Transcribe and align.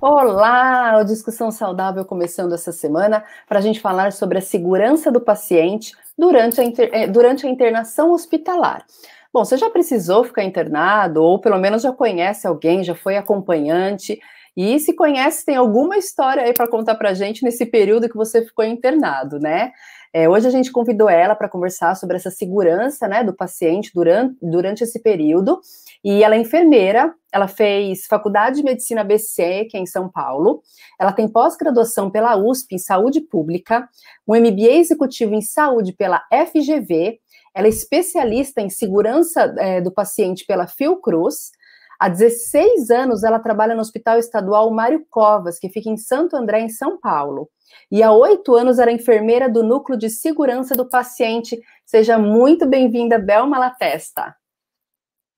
Olá, 0.00 0.96
o 1.00 1.04
Discussão 1.04 1.50
Saudável 1.50 2.04
começando 2.04 2.52
essa 2.54 2.70
semana 2.70 3.24
para 3.48 3.58
a 3.58 3.60
gente 3.60 3.80
falar 3.80 4.12
sobre 4.12 4.38
a 4.38 4.40
segurança 4.40 5.10
do 5.10 5.20
paciente 5.20 5.92
durante 6.16 6.60
a, 6.60 6.64
inter... 6.64 6.88
Eh, 6.92 7.08
durante 7.08 7.44
a 7.44 7.50
internação 7.50 8.12
hospitalar. 8.12 8.86
Bom, 9.32 9.44
você 9.44 9.56
já 9.56 9.68
precisou 9.68 10.22
ficar 10.22 10.44
internado, 10.44 11.20
ou 11.20 11.40
pelo 11.40 11.58
menos 11.58 11.82
já 11.82 11.90
conhece 11.90 12.46
alguém, 12.46 12.84
já 12.84 12.94
foi 12.94 13.16
acompanhante, 13.16 14.20
e 14.56 14.78
se 14.78 14.92
conhece, 14.92 15.44
tem 15.44 15.56
alguma 15.56 15.96
história 15.96 16.44
aí 16.44 16.52
para 16.52 16.68
contar 16.68 16.94
para 16.94 17.10
a 17.10 17.14
gente 17.14 17.44
nesse 17.44 17.66
período 17.66 18.08
que 18.08 18.16
você 18.16 18.44
ficou 18.44 18.64
internado, 18.64 19.40
né? 19.40 19.72
É, 20.12 20.28
hoje 20.28 20.46
a 20.46 20.50
gente 20.50 20.70
convidou 20.72 21.08
ela 21.08 21.34
para 21.34 21.48
conversar 21.48 21.94
sobre 21.96 22.16
essa 22.16 22.30
segurança 22.30 23.06
né, 23.08 23.22
do 23.22 23.34
paciente 23.34 23.90
durante, 23.92 24.36
durante 24.40 24.84
esse 24.84 25.00
período. 25.02 25.60
E 26.04 26.22
ela 26.22 26.34
é 26.34 26.38
enfermeira, 26.38 27.14
ela 27.32 27.48
fez 27.48 28.06
faculdade 28.06 28.56
de 28.56 28.62
medicina 28.62 29.02
BC, 29.04 29.66
que 29.70 29.76
é 29.76 29.80
em 29.80 29.86
São 29.86 30.08
Paulo. 30.08 30.62
Ela 30.98 31.12
tem 31.12 31.28
pós-graduação 31.28 32.10
pela 32.10 32.36
USP 32.36 32.74
em 32.74 32.78
saúde 32.78 33.20
pública, 33.20 33.88
um 34.26 34.34
MBA 34.34 34.78
executivo 34.78 35.34
em 35.34 35.42
saúde 35.42 35.92
pela 35.92 36.22
FGV. 36.32 37.18
Ela 37.54 37.66
é 37.66 37.70
especialista 37.70 38.60
em 38.60 38.70
segurança 38.70 39.54
é, 39.58 39.80
do 39.80 39.90
paciente 39.90 40.44
pela 40.46 40.66
Fiocruz. 40.66 41.50
Há 41.98 42.08
16 42.08 42.90
anos 42.90 43.24
ela 43.24 43.40
trabalha 43.40 43.74
no 43.74 43.80
Hospital 43.80 44.18
Estadual 44.18 44.70
Mário 44.70 45.04
Covas, 45.10 45.58
que 45.58 45.68
fica 45.68 45.90
em 45.90 45.96
Santo 45.96 46.36
André, 46.36 46.60
em 46.60 46.68
São 46.68 46.98
Paulo 46.98 47.48
e 47.90 48.02
há 48.02 48.12
oito 48.12 48.54
anos 48.54 48.78
era 48.78 48.92
enfermeira 48.92 49.48
do 49.48 49.62
Núcleo 49.62 49.98
de 49.98 50.10
Segurança 50.10 50.74
do 50.74 50.88
Paciente. 50.88 51.60
Seja 51.84 52.18
muito 52.18 52.66
bem-vinda, 52.66 53.18
Bel 53.18 53.46
Malatesta. 53.46 54.36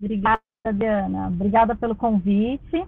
Obrigada, 0.00 0.42
Diana. 0.74 1.28
Obrigada 1.28 1.74
pelo 1.74 1.96
convite. 1.96 2.84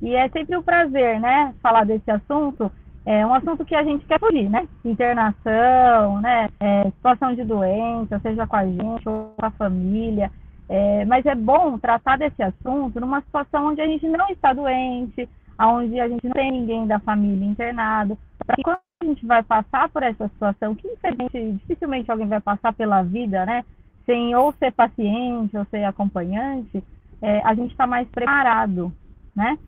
E 0.00 0.14
é 0.14 0.28
sempre 0.28 0.56
um 0.56 0.62
prazer, 0.62 1.18
né, 1.20 1.52
falar 1.60 1.84
desse 1.84 2.08
assunto. 2.08 2.70
É 3.04 3.26
um 3.26 3.34
assunto 3.34 3.64
que 3.64 3.74
a 3.74 3.82
gente 3.82 4.06
quer 4.06 4.20
fugir, 4.20 4.48
né? 4.48 4.68
Internação, 4.84 6.20
né? 6.20 6.48
É, 6.60 6.84
situação 6.90 7.34
de 7.34 7.42
doença, 7.42 8.20
seja 8.20 8.46
com 8.46 8.54
a 8.54 8.66
gente 8.66 9.08
ou 9.08 9.34
com 9.36 9.46
a 9.46 9.50
família. 9.50 10.30
É, 10.68 11.04
mas 11.06 11.24
é 11.24 11.34
bom 11.34 11.78
tratar 11.78 12.18
desse 12.18 12.42
assunto 12.42 13.00
numa 13.00 13.22
situação 13.22 13.68
onde 13.68 13.80
a 13.80 13.86
gente 13.86 14.06
não 14.06 14.28
está 14.28 14.52
doente, 14.52 15.28
onde 15.58 15.98
a 15.98 16.06
gente 16.06 16.24
não 16.24 16.32
tem 16.32 16.52
ninguém 16.52 16.86
da 16.86 17.00
família 17.00 17.46
internado, 17.46 18.18
para 18.46 18.56
quando 18.62 18.78
a 19.02 19.06
gente 19.06 19.26
vai 19.26 19.42
passar 19.42 19.88
por 19.88 20.02
essa 20.02 20.28
situação, 20.28 20.74
que 20.74 20.86
infelizmente 20.86 21.52
dificilmente 21.52 22.10
alguém 22.10 22.28
vai 22.28 22.40
passar 22.40 22.74
pela 22.74 23.02
vida, 23.02 23.46
né? 23.46 23.64
Sem 24.04 24.36
ou 24.36 24.52
ser 24.52 24.70
paciente 24.72 25.56
ou 25.56 25.64
ser 25.70 25.84
acompanhante, 25.84 26.84
é, 27.22 27.40
a 27.44 27.54
gente 27.54 27.72
está 27.72 27.86
mais 27.86 28.08
preparado, 28.08 28.92
né? 29.34 29.58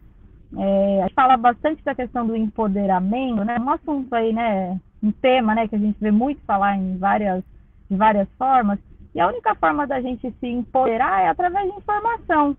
É, 0.57 1.01
a 1.01 1.03
gente 1.07 1.15
fala 1.15 1.37
bastante 1.37 1.83
da 1.85 1.95
questão 1.95 2.27
do 2.27 2.37
empoderamento, 2.37 3.45
né? 3.45 3.59
Um 3.59 3.71
assunto 3.71 4.13
aí, 4.15 4.33
né? 4.33 4.81
Um 5.03 5.13
tema, 5.13 5.55
né? 5.55 5.69
Que 5.69 5.77
a 5.77 5.79
gente 5.79 5.97
vê 6.01 6.11
muito 6.11 6.41
falar 6.45 6.77
em 6.77 6.97
várias, 6.99 7.43
de 7.91 7.97
várias 7.97 8.29
formas. 8.37 8.79
E 9.15 9.21
a 9.21 9.29
única 9.29 9.55
forma 9.55 9.87
da 9.87 10.01
gente 10.01 10.33
se 10.39 10.47
empoderar 10.47 11.23
é 11.23 11.29
através 11.29 11.71
de 11.71 11.77
informação, 11.77 12.57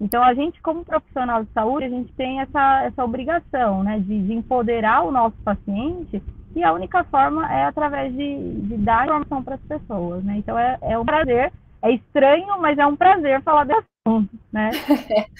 então, 0.00 0.22
a 0.22 0.32
gente, 0.32 0.60
como 0.62 0.82
profissional 0.82 1.44
de 1.44 1.52
saúde, 1.52 1.84
a 1.84 1.90
gente 1.90 2.10
tem 2.14 2.40
essa, 2.40 2.84
essa 2.84 3.04
obrigação 3.04 3.82
né, 3.84 3.98
de, 3.98 4.22
de 4.22 4.32
empoderar 4.32 5.02
o 5.02 5.12
nosso 5.12 5.36
paciente 5.44 6.22
e 6.56 6.64
a 6.64 6.72
única 6.72 7.04
forma 7.04 7.46
é 7.52 7.66
através 7.66 8.10
de, 8.16 8.60
de 8.62 8.78
dar 8.78 9.04
informação 9.04 9.44
para 9.44 9.56
as 9.56 9.60
pessoas. 9.60 10.24
Né? 10.24 10.36
Então, 10.38 10.58
é, 10.58 10.78
é 10.80 10.98
um 10.98 11.04
prazer, 11.04 11.52
é 11.82 11.92
estranho, 11.92 12.58
mas 12.60 12.78
é 12.78 12.86
um 12.86 12.96
prazer 12.96 13.42
falar 13.42 13.64
assunto, 13.72 13.88
né? 14.52 14.70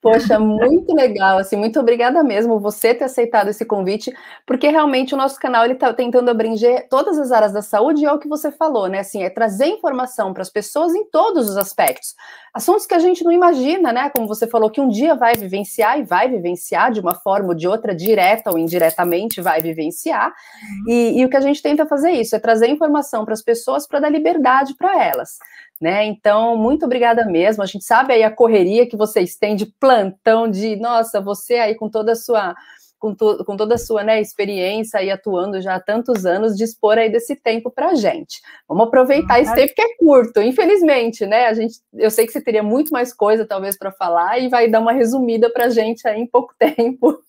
Poxa, 0.00 0.38
muito 0.38 0.94
legal, 0.94 1.38
assim, 1.38 1.56
muito 1.56 1.80
obrigada 1.80 2.22
mesmo 2.22 2.60
você 2.60 2.94
ter 2.94 3.04
aceitado 3.04 3.48
esse 3.48 3.64
convite, 3.64 4.14
porque 4.46 4.68
realmente 4.68 5.12
o 5.12 5.16
nosso 5.16 5.40
canal 5.40 5.64
ele 5.64 5.74
está 5.74 5.92
tentando 5.92 6.30
abranger 6.30 6.86
todas 6.88 7.18
as 7.18 7.32
áreas 7.32 7.52
da 7.52 7.62
saúde 7.62 8.02
e 8.02 8.06
é 8.06 8.12
o 8.12 8.18
que 8.18 8.28
você 8.28 8.52
falou, 8.52 8.86
né? 8.86 9.00
Assim, 9.00 9.24
é 9.24 9.30
trazer 9.30 9.66
informação 9.66 10.32
para 10.32 10.42
as 10.42 10.50
pessoas 10.50 10.94
em 10.94 11.04
todos 11.10 11.50
os 11.50 11.56
aspectos. 11.56 12.14
Assuntos 12.54 12.86
que 12.86 12.94
a 12.94 13.00
gente 13.00 13.24
não 13.24 13.32
imagina, 13.32 13.92
né? 13.92 14.08
Como 14.10 14.28
você 14.28 14.46
falou, 14.46 14.70
que 14.70 14.80
um 14.80 14.88
dia 14.88 15.16
vai 15.16 15.34
vivenciar 15.34 15.98
e 15.98 16.04
vai 16.04 16.28
vivenciar 16.28 16.92
de 16.92 17.00
uma 17.00 17.16
forma 17.16 17.48
ou 17.48 17.54
de 17.54 17.66
outra, 17.66 17.92
direta 17.92 18.52
ou 18.52 18.58
indiretamente, 18.58 19.40
vai 19.40 19.60
vivenciar. 19.60 20.28
Uhum. 20.28 20.92
E, 20.92 21.20
e 21.20 21.24
o 21.24 21.28
que 21.28 21.36
a 21.36 21.40
gente 21.40 21.60
tenta 21.60 21.86
fazer 21.86 22.10
é 22.10 22.20
isso, 22.20 22.36
é 22.36 22.38
trazer 22.38 22.68
informação 22.68 23.24
para 23.24 23.34
as 23.34 23.42
pessoas 23.42 23.84
para 23.84 23.98
dar 23.98 24.10
liberdade 24.10 24.76
para 24.76 25.04
elas 25.04 25.38
né? 25.80 26.04
Então, 26.04 26.56
muito 26.56 26.84
obrigada 26.84 27.24
mesmo. 27.24 27.62
A 27.62 27.66
gente 27.66 27.84
sabe 27.84 28.07
aí 28.12 28.22
a 28.22 28.30
correria 28.30 28.88
que 28.88 28.96
vocês 28.96 29.36
têm 29.36 29.56
de 29.56 29.66
plantão, 29.66 30.50
de 30.50 30.76
nossa, 30.76 31.20
você 31.20 31.54
aí 31.54 31.74
com 31.74 31.88
toda 31.88 32.12
a 32.12 32.16
sua 32.16 32.54
com, 32.98 33.14
to, 33.14 33.44
com 33.44 33.56
toda 33.56 33.76
a 33.76 33.78
sua 33.78 34.02
né, 34.02 34.20
experiência 34.20 35.02
e 35.02 35.10
atuando 35.10 35.60
já 35.60 35.76
há 35.76 35.80
tantos 35.80 36.26
anos, 36.26 36.56
dispor 36.56 36.98
aí 36.98 37.10
desse 37.10 37.36
tempo 37.36 37.70
para 37.70 37.90
a 37.90 37.94
gente. 37.94 38.40
Vamos 38.68 38.86
aproveitar 38.86 39.40
esse 39.40 39.54
tempo 39.54 39.74
que 39.74 39.82
é 39.82 39.96
curto, 39.96 40.42
infelizmente, 40.42 41.24
né? 41.24 41.46
A 41.46 41.54
gente, 41.54 41.80
eu 41.94 42.10
sei 42.10 42.26
que 42.26 42.32
você 42.32 42.40
teria 42.40 42.62
muito 42.62 42.90
mais 42.90 43.12
coisa, 43.14 43.46
talvez, 43.46 43.78
para 43.78 43.92
falar, 43.92 44.38
e 44.38 44.48
vai 44.48 44.68
dar 44.68 44.80
uma 44.80 44.92
resumida 44.92 45.50
para 45.50 45.66
a 45.66 45.70
gente 45.70 46.06
aí 46.06 46.20
em 46.20 46.26
pouco 46.26 46.54
tempo. 46.58 47.20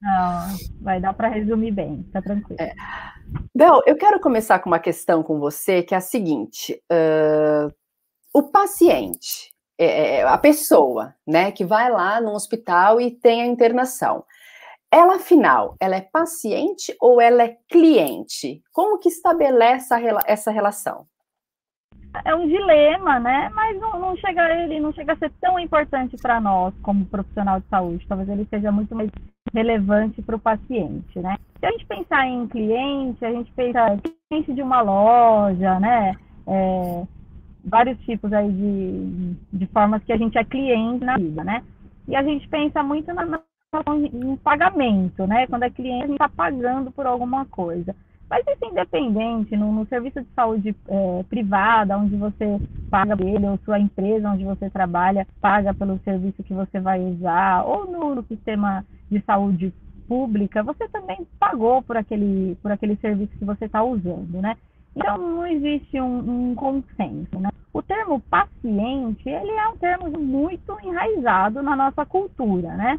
Não, 0.00 0.56
vai 0.80 1.00
dar 1.00 1.14
para 1.14 1.28
resumir 1.28 1.72
bem, 1.72 2.02
tá 2.12 2.22
tranquilo. 2.22 2.60
É. 2.60 2.72
Bel, 3.54 3.82
eu 3.86 3.96
quero 3.96 4.20
começar 4.20 4.58
com 4.58 4.70
uma 4.70 4.78
questão 4.78 5.22
com 5.22 5.38
você, 5.38 5.82
que 5.82 5.94
é 5.94 5.98
a 5.98 6.02
seguinte: 6.02 6.80
uh, 6.92 7.72
o 8.32 8.42
paciente, 8.42 9.50
é, 9.78 10.16
é, 10.16 10.22
a 10.22 10.38
pessoa, 10.38 11.14
né, 11.26 11.52
que 11.52 11.64
vai 11.64 11.90
lá 11.90 12.20
no 12.20 12.32
hospital 12.32 13.00
e 13.00 13.10
tem 13.10 13.42
a 13.42 13.46
internação, 13.46 14.24
ela, 14.90 15.16
afinal, 15.16 15.76
ela 15.80 15.96
é 15.96 16.00
paciente 16.00 16.96
ou 17.00 17.20
ela 17.20 17.42
é 17.42 17.56
cliente? 17.68 18.62
Como 18.72 18.98
que 18.98 19.08
estabelece 19.08 19.92
essa 20.26 20.50
relação? 20.50 21.06
é 22.24 22.34
um 22.34 22.46
dilema, 22.46 23.18
né? 23.18 23.50
Mas 23.54 23.78
não, 23.78 23.98
não, 23.98 24.16
chega 24.16 24.54
ele 24.54 24.80
não 24.80 24.92
chega 24.92 25.12
a 25.12 25.16
ser 25.16 25.30
tão 25.40 25.58
importante 25.58 26.16
para 26.16 26.40
nós 26.40 26.74
como 26.82 27.04
profissional 27.06 27.60
de 27.60 27.66
saúde. 27.68 28.06
Talvez 28.08 28.28
ele 28.28 28.46
seja 28.48 28.72
muito 28.72 28.94
mais 28.94 29.10
relevante 29.52 30.22
para 30.22 30.36
o 30.36 30.40
paciente, 30.40 31.18
né? 31.18 31.36
Se 31.58 31.66
a 31.66 31.70
gente 31.72 31.86
pensar 31.86 32.26
em 32.26 32.46
cliente, 32.46 33.24
a 33.24 33.32
gente 33.32 33.52
pensa 33.52 33.94
em 33.94 34.00
cliente 34.30 34.54
de 34.54 34.62
uma 34.62 34.80
loja, 34.80 35.78
né? 35.80 36.14
É, 36.46 37.02
vários 37.66 37.98
tipos 38.00 38.32
aí 38.32 38.50
de, 38.50 39.36
de 39.52 39.66
formas 39.66 40.02
que 40.04 40.12
a 40.12 40.16
gente 40.16 40.38
é 40.38 40.44
cliente 40.44 41.04
na 41.04 41.16
vida, 41.16 41.42
né? 41.44 41.62
E 42.08 42.14
a 42.14 42.22
gente 42.22 42.48
pensa 42.48 42.82
muito 42.82 43.12
na, 43.12 43.26
na 43.26 43.40
em 43.88 44.36
pagamento, 44.36 45.26
né? 45.26 45.46
Quando 45.48 45.64
é 45.64 45.70
cliente, 45.70 46.04
a 46.04 46.06
gente 46.06 46.12
está 46.14 46.28
pagando 46.28 46.90
por 46.92 47.06
alguma 47.06 47.44
coisa. 47.46 47.94
Mas 48.30 48.44
isso 48.46 48.64
é 48.64 48.68
independente, 48.68 49.56
no, 49.56 49.72
no 49.72 49.86
serviço 49.86 50.20
de 50.20 50.28
saúde 50.34 50.74
é, 50.88 51.22
privada, 51.24 51.98
onde 51.98 52.16
você 52.16 52.60
paga 52.90 53.16
ele, 53.22 53.46
ou 53.46 53.58
sua 53.64 53.78
empresa 53.78 54.30
onde 54.30 54.44
você 54.44 54.70
trabalha 54.70 55.26
paga 55.40 55.74
pelo 55.74 55.98
serviço 56.04 56.42
que 56.42 56.54
você 56.54 56.80
vai 56.80 57.00
usar, 57.00 57.64
ou 57.64 57.90
no, 57.90 58.14
no 58.14 58.24
sistema 58.24 58.84
de 59.10 59.20
saúde 59.22 59.72
pública, 60.08 60.62
você 60.62 60.88
também 60.88 61.26
pagou 61.38 61.82
por 61.82 61.96
aquele, 61.96 62.56
por 62.62 62.70
aquele 62.70 62.96
serviço 62.96 63.32
que 63.38 63.44
você 63.44 63.66
está 63.66 63.82
usando, 63.82 64.40
né? 64.40 64.56
Então, 64.96 65.18
não 65.18 65.46
existe 65.46 66.00
um, 66.00 66.50
um, 66.50 66.54
consenso, 66.54 67.38
né? 67.38 67.50
O 67.72 67.82
termo 67.82 68.18
paciente, 68.30 69.28
ele 69.28 69.52
é 69.52 69.68
um 69.68 69.76
termo 69.76 70.10
muito 70.18 70.76
enraizado 70.82 71.62
na 71.62 71.76
nossa 71.76 72.06
cultura, 72.06 72.74
né? 72.74 72.98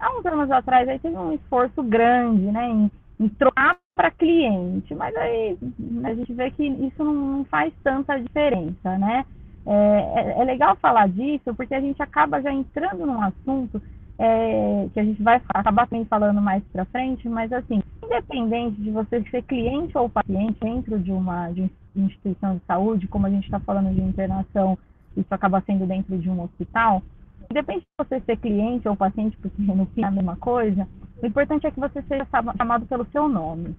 Há 0.00 0.18
uns 0.18 0.24
anos 0.24 0.50
atrás, 0.50 0.88
aí 0.88 0.98
teve 0.98 1.16
um 1.16 1.32
esforço 1.32 1.82
grande, 1.82 2.50
né, 2.50 2.68
em, 2.68 2.90
em 3.20 3.28
trocar 3.28 3.76
para 3.94 4.10
cliente, 4.10 4.94
mas 4.94 5.14
aí 5.14 5.56
a 6.04 6.14
gente 6.14 6.32
vê 6.32 6.50
que 6.50 6.64
isso 6.64 7.04
não 7.04 7.44
faz 7.44 7.72
tanta 7.84 8.18
diferença, 8.18 8.98
né? 8.98 9.24
É, 9.66 10.20
é, 10.20 10.40
é 10.40 10.44
legal 10.44 10.76
falar 10.76 11.08
disso 11.08 11.54
porque 11.54 11.74
a 11.74 11.80
gente 11.80 12.02
acaba 12.02 12.42
já 12.42 12.52
entrando 12.52 13.06
num 13.06 13.22
assunto 13.22 13.80
é, 14.18 14.88
que 14.92 15.00
a 15.00 15.04
gente 15.04 15.22
vai 15.22 15.40
acabar 15.48 15.88
também 15.88 16.04
falando 16.04 16.40
mais 16.40 16.62
para 16.72 16.84
frente, 16.86 17.28
mas 17.28 17.52
assim, 17.52 17.82
independente 18.02 18.80
de 18.80 18.90
você 18.90 19.22
ser 19.30 19.42
cliente 19.42 19.96
ou 19.98 20.08
paciente 20.08 20.58
dentro 20.60 20.98
de 20.98 21.10
uma, 21.10 21.50
de 21.50 21.70
instituição 21.96 22.56
de 22.56 22.62
saúde, 22.64 23.08
como 23.08 23.26
a 23.26 23.30
gente 23.30 23.44
está 23.44 23.58
falando 23.60 23.92
de 23.92 24.00
internação, 24.00 24.78
isso 25.16 25.32
acaba 25.32 25.62
sendo 25.62 25.86
dentro 25.86 26.16
de 26.18 26.30
um 26.30 26.42
hospital, 26.42 27.02
independente 27.50 27.86
de 27.86 28.04
você 28.04 28.20
ser 28.20 28.36
cliente 28.36 28.88
ou 28.88 28.96
paciente, 28.96 29.36
porque 29.38 29.60
no 29.60 29.86
fim 29.86 30.02
é 30.02 30.06
a 30.06 30.10
mesma 30.10 30.36
coisa, 30.36 30.88
o 31.22 31.26
importante 31.26 31.66
é 31.66 31.70
que 31.70 31.80
você 31.80 32.02
seja 32.02 32.26
chamado 32.56 32.86
pelo 32.86 33.06
seu 33.06 33.28
nome, 33.28 33.74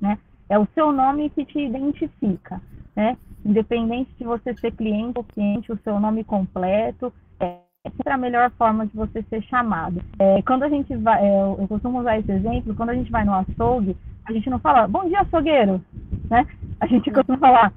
né? 0.00 0.18
É 0.48 0.58
o 0.58 0.66
seu 0.74 0.92
nome 0.92 1.30
que 1.30 1.44
te 1.44 1.58
identifica, 1.58 2.60
né? 2.94 3.16
Independente 3.44 4.12
de 4.18 4.24
você 4.24 4.54
ser 4.54 4.72
cliente 4.72 5.18
ou 5.18 5.24
cliente, 5.24 5.72
o 5.72 5.78
seu 5.78 5.98
nome 5.98 6.24
completo 6.24 7.12
é 7.40 7.58
sempre 7.82 8.12
a 8.12 8.16
melhor 8.16 8.50
forma 8.52 8.86
de 8.86 8.94
você 8.94 9.22
ser 9.22 9.42
chamado. 9.42 10.00
É, 10.18 10.40
quando 10.42 10.62
a 10.62 10.68
gente 10.68 10.94
vai, 10.96 11.24
é, 11.24 11.42
eu 11.42 11.66
costumo 11.68 12.00
usar 12.00 12.18
esse 12.18 12.30
exemplo, 12.30 12.74
quando 12.74 12.90
a 12.90 12.94
gente 12.94 13.10
vai 13.10 13.24
no 13.24 13.34
açougue, 13.34 13.96
a 14.24 14.32
gente 14.32 14.48
não 14.48 14.58
fala 14.58 14.86
bom 14.86 15.08
dia 15.08 15.20
açougueiro, 15.20 15.80
né? 16.30 16.46
A 16.80 16.86
gente 16.86 17.10
costuma 17.10 17.38
falar 17.38 17.72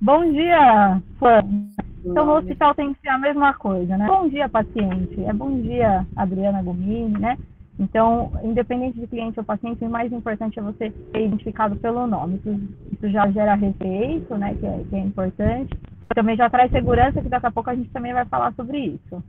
bom 0.00 0.30
dia 0.32 1.00
fã. 1.18 1.40
Então 2.04 2.24
no 2.24 2.36
hospital 2.36 2.74
tem 2.74 2.94
que 2.94 3.00
ser 3.00 3.10
a 3.10 3.18
mesma 3.18 3.52
coisa, 3.52 3.98
né? 3.98 4.06
Bom 4.06 4.28
dia 4.28 4.48
paciente, 4.48 5.22
é 5.24 5.32
bom 5.32 5.60
dia 5.60 6.06
Adriana 6.16 6.62
Gomini, 6.62 7.18
né? 7.18 7.36
Então, 7.78 8.30
independente 8.42 9.00
de 9.00 9.06
cliente 9.06 9.38
ou 9.38 9.44
paciente, 9.44 9.84
o 9.84 9.90
mais 9.90 10.12
importante 10.12 10.58
é 10.58 10.62
você 10.62 10.90
ser 10.90 11.26
identificado 11.26 11.76
pelo 11.76 12.06
nome. 12.06 12.36
Isso, 12.36 12.60
isso 12.92 13.10
já 13.10 13.30
gera 13.30 13.54
respeito, 13.54 14.34
né, 14.36 14.54
que 14.54 14.66
é, 14.66 14.84
que 14.88 14.96
é 14.96 14.98
importante. 14.98 15.74
Também 16.14 16.36
já 16.36 16.50
traz 16.50 16.70
segurança, 16.70 17.22
que 17.22 17.28
daqui 17.30 17.46
a 17.46 17.50
pouco 17.50 17.70
a 17.70 17.74
gente 17.74 17.88
também 17.88 18.12
vai 18.12 18.26
falar 18.26 18.52
sobre 18.52 18.78
isso. 18.78 19.22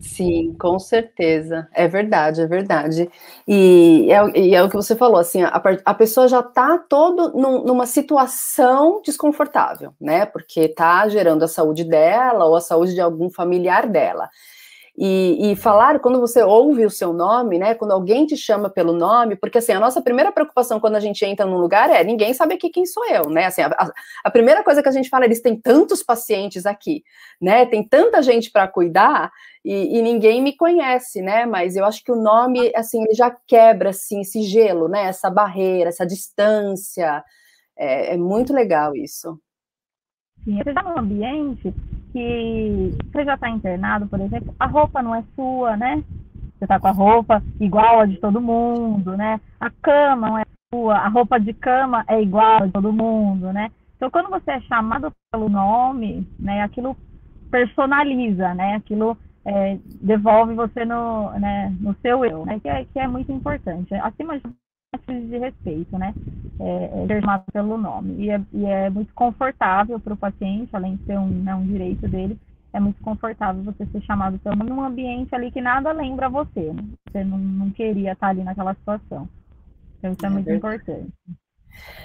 Sim, 0.00 0.54
com 0.60 0.78
certeza. 0.78 1.66
É 1.72 1.88
verdade, 1.88 2.42
é 2.42 2.46
verdade. 2.46 3.10
E 3.46 4.06
é, 4.12 4.38
e 4.38 4.54
é 4.54 4.62
o 4.62 4.68
que 4.68 4.76
você 4.76 4.94
falou, 4.94 5.18
assim, 5.18 5.42
a, 5.42 5.62
a 5.84 5.94
pessoa 5.94 6.28
já 6.28 6.40
está 6.40 6.76
todo 6.78 7.32
num, 7.34 7.64
numa 7.64 7.86
situação 7.86 9.00
desconfortável, 9.02 9.94
né? 9.98 10.26
Porque 10.26 10.60
está 10.60 11.08
gerando 11.08 11.42
a 11.42 11.48
saúde 11.48 11.84
dela 11.84 12.44
ou 12.44 12.54
a 12.56 12.60
saúde 12.60 12.92
de 12.94 13.00
algum 13.00 13.30
familiar 13.30 13.88
dela. 13.88 14.28
E, 15.00 15.52
e, 15.52 15.54
falar, 15.54 16.00
quando 16.00 16.18
você 16.18 16.42
ouve 16.42 16.84
o 16.84 16.90
seu 16.90 17.12
nome, 17.12 17.56
né, 17.56 17.72
quando 17.72 17.92
alguém 17.92 18.26
te 18.26 18.36
chama 18.36 18.68
pelo 18.68 18.92
nome, 18.92 19.36
porque 19.36 19.58
assim, 19.58 19.70
a 19.70 19.78
nossa 19.78 20.02
primeira 20.02 20.32
preocupação 20.32 20.80
quando 20.80 20.96
a 20.96 21.00
gente 21.00 21.24
entra 21.24 21.46
num 21.46 21.56
lugar 21.56 21.88
é 21.88 22.02
ninguém 22.02 22.34
sabe 22.34 22.54
aqui 22.54 22.68
quem 22.68 22.84
sou 22.84 23.06
eu, 23.06 23.30
né, 23.30 23.46
assim, 23.46 23.62
a, 23.62 23.92
a 24.24 24.28
primeira 24.28 24.64
coisa 24.64 24.82
que 24.82 24.88
a 24.88 24.92
gente 24.92 25.08
fala, 25.08 25.24
eles 25.24 25.40
têm 25.40 25.54
tantos 25.54 26.02
pacientes 26.02 26.66
aqui, 26.66 27.04
né, 27.40 27.64
tem 27.64 27.86
tanta 27.86 28.20
gente 28.20 28.50
para 28.50 28.66
cuidar 28.66 29.30
e, 29.64 29.98
e, 29.98 30.02
ninguém 30.02 30.42
me 30.42 30.56
conhece, 30.56 31.22
né, 31.22 31.46
mas 31.46 31.76
eu 31.76 31.84
acho 31.84 32.02
que 32.02 32.10
o 32.10 32.20
nome, 32.20 32.72
assim, 32.74 33.00
ele 33.04 33.14
já 33.14 33.30
quebra, 33.46 33.90
assim, 33.90 34.22
esse 34.22 34.42
gelo, 34.42 34.88
né, 34.88 35.04
essa 35.04 35.30
barreira, 35.30 35.90
essa 35.90 36.04
distância, 36.04 37.22
é, 37.76 38.14
é 38.14 38.16
muito 38.16 38.52
legal 38.52 38.96
isso. 38.96 39.38
Sim, 40.44 40.56
você 40.56 40.70
está 40.70 40.82
num 40.82 40.98
ambiente 40.98 41.72
que 42.12 42.94
você 43.12 43.24
já 43.24 43.34
está 43.34 43.48
internado, 43.48 44.06
por 44.06 44.20
exemplo, 44.20 44.54
a 44.58 44.66
roupa 44.66 45.02
não 45.02 45.14
é 45.14 45.22
sua, 45.34 45.76
né? 45.76 46.02
Você 46.58 46.64
está 46.64 46.80
com 46.80 46.88
a 46.88 46.92
roupa 46.92 47.42
igual 47.60 48.00
a 48.00 48.06
de 48.06 48.16
todo 48.16 48.40
mundo, 48.40 49.16
né? 49.16 49.40
A 49.60 49.70
cama 49.70 50.28
não 50.28 50.38
é 50.38 50.44
sua, 50.72 50.96
a 50.96 51.08
roupa 51.08 51.38
de 51.38 51.52
cama 51.52 52.04
é 52.08 52.20
igual 52.20 52.62
a 52.62 52.66
de 52.66 52.72
todo 52.72 52.92
mundo, 52.92 53.52
né? 53.52 53.70
Então, 53.96 54.10
quando 54.10 54.30
você 54.30 54.52
é 54.52 54.60
chamado 54.62 55.12
pelo 55.32 55.48
nome, 55.48 56.26
né, 56.38 56.62
aquilo 56.62 56.96
personaliza, 57.50 58.54
né? 58.54 58.76
Aquilo 58.76 59.16
é, 59.44 59.78
devolve 60.00 60.54
você 60.54 60.84
no, 60.84 61.30
né, 61.38 61.74
no 61.80 61.94
seu 62.02 62.24
eu, 62.24 62.44
né? 62.44 62.60
Que 62.60 62.68
é, 62.68 62.84
que 62.84 62.98
é 62.98 63.08
muito 63.08 63.32
importante. 63.32 63.94
Acima 63.94 64.38
de 64.38 64.42
de 65.06 65.38
respeito, 65.38 65.98
né? 65.98 66.14
É, 66.58 67.04
é 67.04 67.20
chamado 67.20 67.44
pelo 67.52 67.76
nome. 67.76 68.24
E 68.24 68.30
é, 68.30 68.40
e 68.52 68.64
é 68.64 68.88
muito 68.88 69.12
confortável 69.14 70.00
para 70.00 70.14
o 70.14 70.16
paciente, 70.16 70.74
além 70.74 70.96
de 70.96 71.04
ser 71.04 71.18
um, 71.18 71.28
né, 71.28 71.54
um 71.54 71.66
direito 71.66 72.08
dele, 72.08 72.38
é 72.72 72.80
muito 72.80 73.02
confortável 73.02 73.62
você 73.62 73.84
ser 73.86 74.00
chamado 74.02 74.38
pelo 74.38 74.56
nome 74.56 74.70
num 74.70 74.82
ambiente 74.82 75.34
ali 75.34 75.50
que 75.50 75.60
nada 75.60 75.92
lembra 75.92 76.28
você, 76.28 76.72
né? 76.72 76.82
Você 77.06 77.24
não, 77.24 77.38
não 77.38 77.70
queria 77.70 78.12
estar 78.12 78.28
ali 78.28 78.42
naquela 78.42 78.74
situação. 78.74 79.28
Então, 79.98 80.12
isso 80.12 80.24
é, 80.24 80.28
é 80.28 80.30
muito 80.30 80.46
verdade. 80.46 80.76
importante. 80.76 81.12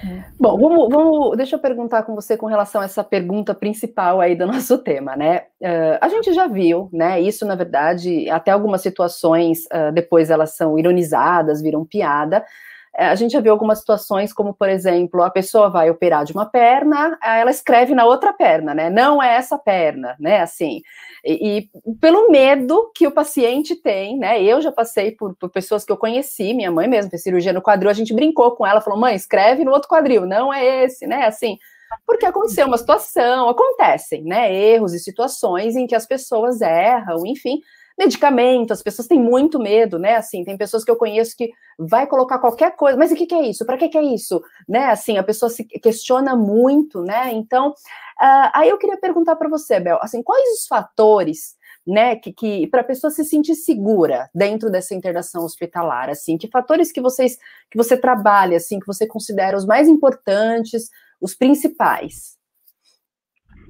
É. 0.05 0.23
Bom, 0.39 0.57
vamos, 0.59 0.89
vamos, 0.89 1.37
deixa 1.37 1.55
eu 1.55 1.59
perguntar 1.59 2.03
com 2.03 2.13
você 2.13 2.37
com 2.37 2.45
relação 2.45 2.81
a 2.81 2.85
essa 2.85 3.03
pergunta 3.03 3.55
principal 3.55 4.21
aí 4.21 4.35
do 4.35 4.45
nosso 4.47 4.77
tema, 4.77 5.15
né? 5.15 5.45
Uh, 5.61 5.97
a 6.01 6.09
gente 6.09 6.33
já 6.33 6.47
viu, 6.47 6.89
né? 6.91 7.19
Isso, 7.21 7.45
na 7.45 7.55
verdade, 7.55 8.29
até 8.29 8.51
algumas 8.51 8.81
situações 8.81 9.65
uh, 9.65 9.91
depois 9.93 10.29
elas 10.29 10.55
são 10.55 10.77
ironizadas, 10.77 11.61
viram 11.61 11.85
piada, 11.85 12.45
a 12.95 13.15
gente 13.15 13.31
já 13.31 13.39
viu 13.39 13.51
algumas 13.51 13.79
situações, 13.79 14.31
como, 14.31 14.53
por 14.53 14.69
exemplo, 14.69 15.23
a 15.23 15.29
pessoa 15.29 15.67
vai 15.69 15.89
operar 15.89 16.23
de 16.23 16.31
uma 16.31 16.45
perna, 16.45 17.17
ela 17.23 17.49
escreve 17.49 17.95
na 17.95 18.05
outra 18.05 18.31
perna, 18.31 18.73
né? 18.73 18.89
Não 18.89 19.21
é 19.21 19.35
essa 19.35 19.57
perna, 19.57 20.15
né? 20.19 20.41
Assim, 20.41 20.81
e, 21.25 21.67
e 21.85 21.95
pelo 21.99 22.29
medo 22.29 22.91
que 22.93 23.07
o 23.07 23.11
paciente 23.11 23.75
tem, 23.75 24.17
né? 24.17 24.43
Eu 24.43 24.61
já 24.61 24.71
passei 24.71 25.11
por, 25.11 25.35
por, 25.35 25.49
pessoas 25.49 25.83
que 25.83 25.91
eu 25.91 25.97
conheci, 25.97 26.53
minha 26.53 26.71
mãe 26.71 26.87
mesmo 26.87 27.09
fez 27.09 27.23
cirurgia 27.23 27.51
no 27.51 27.63
quadril, 27.63 27.89
a 27.89 27.93
gente 27.93 28.13
brincou 28.13 28.51
com 28.55 28.65
ela, 28.65 28.81
falou, 28.81 28.99
mãe, 28.99 29.15
escreve 29.15 29.63
no 29.63 29.71
outro 29.71 29.89
quadril, 29.89 30.27
não 30.27 30.53
é 30.53 30.83
esse, 30.83 31.07
né? 31.07 31.25
Assim, 31.25 31.57
porque 32.05 32.27
aconteceu 32.27 32.67
uma 32.67 32.77
situação, 32.77 33.49
acontecem, 33.49 34.23
né? 34.23 34.53
Erros 34.53 34.93
e 34.93 34.99
situações 34.99 35.75
em 35.75 35.87
que 35.87 35.95
as 35.95 36.05
pessoas 36.05 36.61
erram, 36.61 37.25
enfim 37.25 37.59
medicamento, 37.97 38.71
as 38.71 38.81
pessoas 38.81 39.07
têm 39.07 39.19
muito 39.19 39.59
medo, 39.59 39.99
né? 39.99 40.15
Assim, 40.15 40.43
tem 40.43 40.57
pessoas 40.57 40.83
que 40.83 40.91
eu 40.91 40.95
conheço 40.95 41.35
que 41.37 41.51
vai 41.77 42.07
colocar 42.07 42.39
qualquer 42.39 42.75
coisa, 42.75 42.97
mas 42.97 43.11
o 43.11 43.15
que, 43.15 43.25
que 43.25 43.35
é 43.35 43.47
isso? 43.47 43.65
Para 43.65 43.77
que, 43.77 43.89
que 43.89 43.97
é 43.97 44.03
isso? 44.03 44.41
Né? 44.67 44.85
Assim, 44.85 45.17
a 45.17 45.23
pessoa 45.23 45.49
se 45.49 45.63
questiona 45.63 46.35
muito, 46.35 47.01
né? 47.01 47.31
Então, 47.33 47.69
uh, 47.69 48.49
aí 48.53 48.69
eu 48.69 48.77
queria 48.77 48.97
perguntar 48.97 49.35
para 49.35 49.49
você, 49.49 49.79
Bel, 49.79 49.99
assim, 50.01 50.21
quais 50.23 50.59
os 50.59 50.67
fatores 50.67 51.55
né, 51.85 52.15
que, 52.15 52.31
que 52.31 52.67
para 52.67 52.81
a 52.81 52.85
pessoa 52.85 53.11
se 53.11 53.25
sentir 53.25 53.55
segura 53.55 54.29
dentro 54.33 54.69
dessa 54.71 54.95
internação 54.95 55.43
hospitalar, 55.43 56.09
assim, 56.09 56.37
que 56.37 56.47
fatores 56.47 56.91
que 56.91 57.01
vocês 57.01 57.37
que 57.69 57.77
você 57.77 57.97
trabalha, 57.97 58.57
assim, 58.57 58.79
que 58.79 58.87
você 58.87 59.05
considera 59.05 59.57
os 59.57 59.65
mais 59.65 59.87
importantes, 59.87 60.89
os 61.19 61.35
principais? 61.35 62.37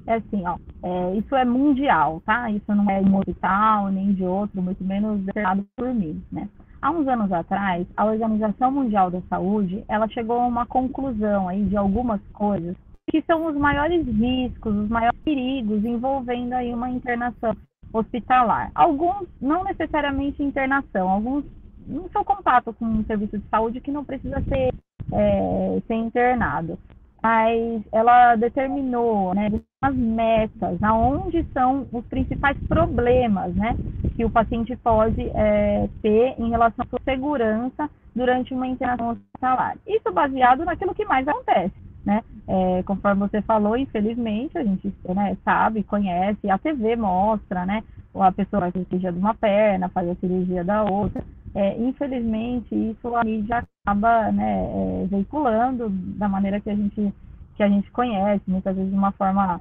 É 0.06 0.14
assim, 0.14 0.42
ó, 0.46 0.56
é, 0.82 1.16
isso 1.16 1.34
é 1.34 1.44
mundial, 1.44 2.22
tá? 2.26 2.50
Isso 2.50 2.74
não 2.74 2.88
é 2.90 3.02
de 3.02 3.08
um 3.08 3.18
hospital, 3.18 3.88
nem 3.88 4.12
de 4.12 4.24
outro, 4.24 4.60
muito 4.60 4.84
menos 4.84 5.20
determinado 5.20 5.64
por 5.76 5.92
mim, 5.94 6.22
né? 6.30 6.48
Há 6.82 6.90
uns 6.90 7.08
anos 7.08 7.32
atrás, 7.32 7.86
a 7.96 8.04
Organização 8.04 8.70
Mundial 8.70 9.10
da 9.10 9.22
Saúde, 9.22 9.82
ela 9.88 10.06
chegou 10.08 10.38
a 10.38 10.46
uma 10.46 10.66
conclusão 10.66 11.48
aí 11.48 11.64
de 11.64 11.76
algumas 11.76 12.20
coisas 12.34 12.76
que 13.10 13.22
são 13.22 13.46
os 13.46 13.56
maiores 13.56 14.06
riscos, 14.06 14.74
os 14.74 14.88
maiores 14.88 15.18
perigos 15.20 15.84
envolvendo 15.84 16.52
aí 16.52 16.74
uma 16.74 16.90
internação 16.90 17.56
hospitalar. 17.92 18.70
Alguns 18.74 19.28
não 19.40 19.64
necessariamente 19.64 20.42
internação, 20.42 21.08
alguns 21.08 21.44
no 21.86 22.08
seu 22.10 22.24
contato 22.24 22.72
com 22.74 22.84
um 22.84 23.04
serviço 23.04 23.38
de 23.38 23.48
saúde 23.48 23.80
que 23.80 23.90
não 23.90 24.04
precisa 24.04 24.42
ser, 24.42 24.74
é, 25.12 25.82
ser 25.86 25.94
internado 25.94 26.78
mas 27.24 27.82
ela 27.90 28.36
determinou 28.36 29.34
né, 29.34 29.50
as 29.80 29.94
metas, 29.94 30.82
aonde 30.82 31.42
são 31.54 31.86
os 31.90 32.04
principais 32.04 32.54
problemas 32.68 33.54
né, 33.54 33.74
que 34.14 34.26
o 34.26 34.30
paciente 34.30 34.76
pode 34.76 35.22
é, 35.34 35.88
ter 36.02 36.34
em 36.38 36.50
relação 36.50 36.84
à 36.84 36.88
sua 36.88 37.00
segurança 37.02 37.88
durante 38.14 38.52
uma 38.52 38.66
internação 38.66 39.12
hospitalar. 39.12 39.78
Isso 39.86 40.12
baseado 40.12 40.66
naquilo 40.66 40.94
que 40.94 41.06
mais 41.06 41.26
acontece. 41.26 41.72
Né? 42.04 42.22
É, 42.46 42.82
conforme 42.82 43.26
você 43.26 43.40
falou, 43.40 43.74
infelizmente, 43.74 44.58
a 44.58 44.62
gente 44.62 44.92
né, 45.08 45.34
sabe, 45.42 45.82
conhece, 45.82 46.50
a 46.50 46.58
TV 46.58 46.94
mostra, 46.94 47.64
né? 47.64 47.82
A 48.14 48.30
pessoa 48.30 48.60
faz 48.60 48.76
a 48.76 48.84
cirurgia 48.84 49.10
de 49.10 49.18
uma 49.18 49.34
perna, 49.34 49.88
faz 49.88 50.10
a 50.10 50.14
cirurgia 50.16 50.62
da 50.62 50.82
outra. 50.84 51.24
É, 51.54 51.78
infelizmente, 51.78 52.74
isso 52.74 53.14
a 53.14 53.22
mídia 53.22 53.64
acaba 53.84 54.32
né, 54.32 54.64
é, 54.64 55.06
veiculando 55.06 55.88
da 55.88 56.28
maneira 56.28 56.60
que 56.60 56.70
a 56.70 56.74
gente 56.74 57.14
que 57.56 57.62
a 57.62 57.68
gente 57.68 57.88
conhece, 57.92 58.42
muitas 58.48 58.74
vezes 58.74 58.90
de 58.90 58.98
uma 58.98 59.12
forma 59.12 59.60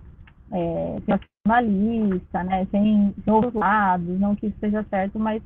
é, 0.52 0.96
né, 2.44 2.66
sem, 2.72 3.14
sem 3.24 3.34
outros 3.34 3.54
lados, 3.54 4.20
não 4.20 4.36
que 4.36 4.48
isso 4.48 4.58
seja 4.60 4.84
certo, 4.90 5.20
mas 5.20 5.44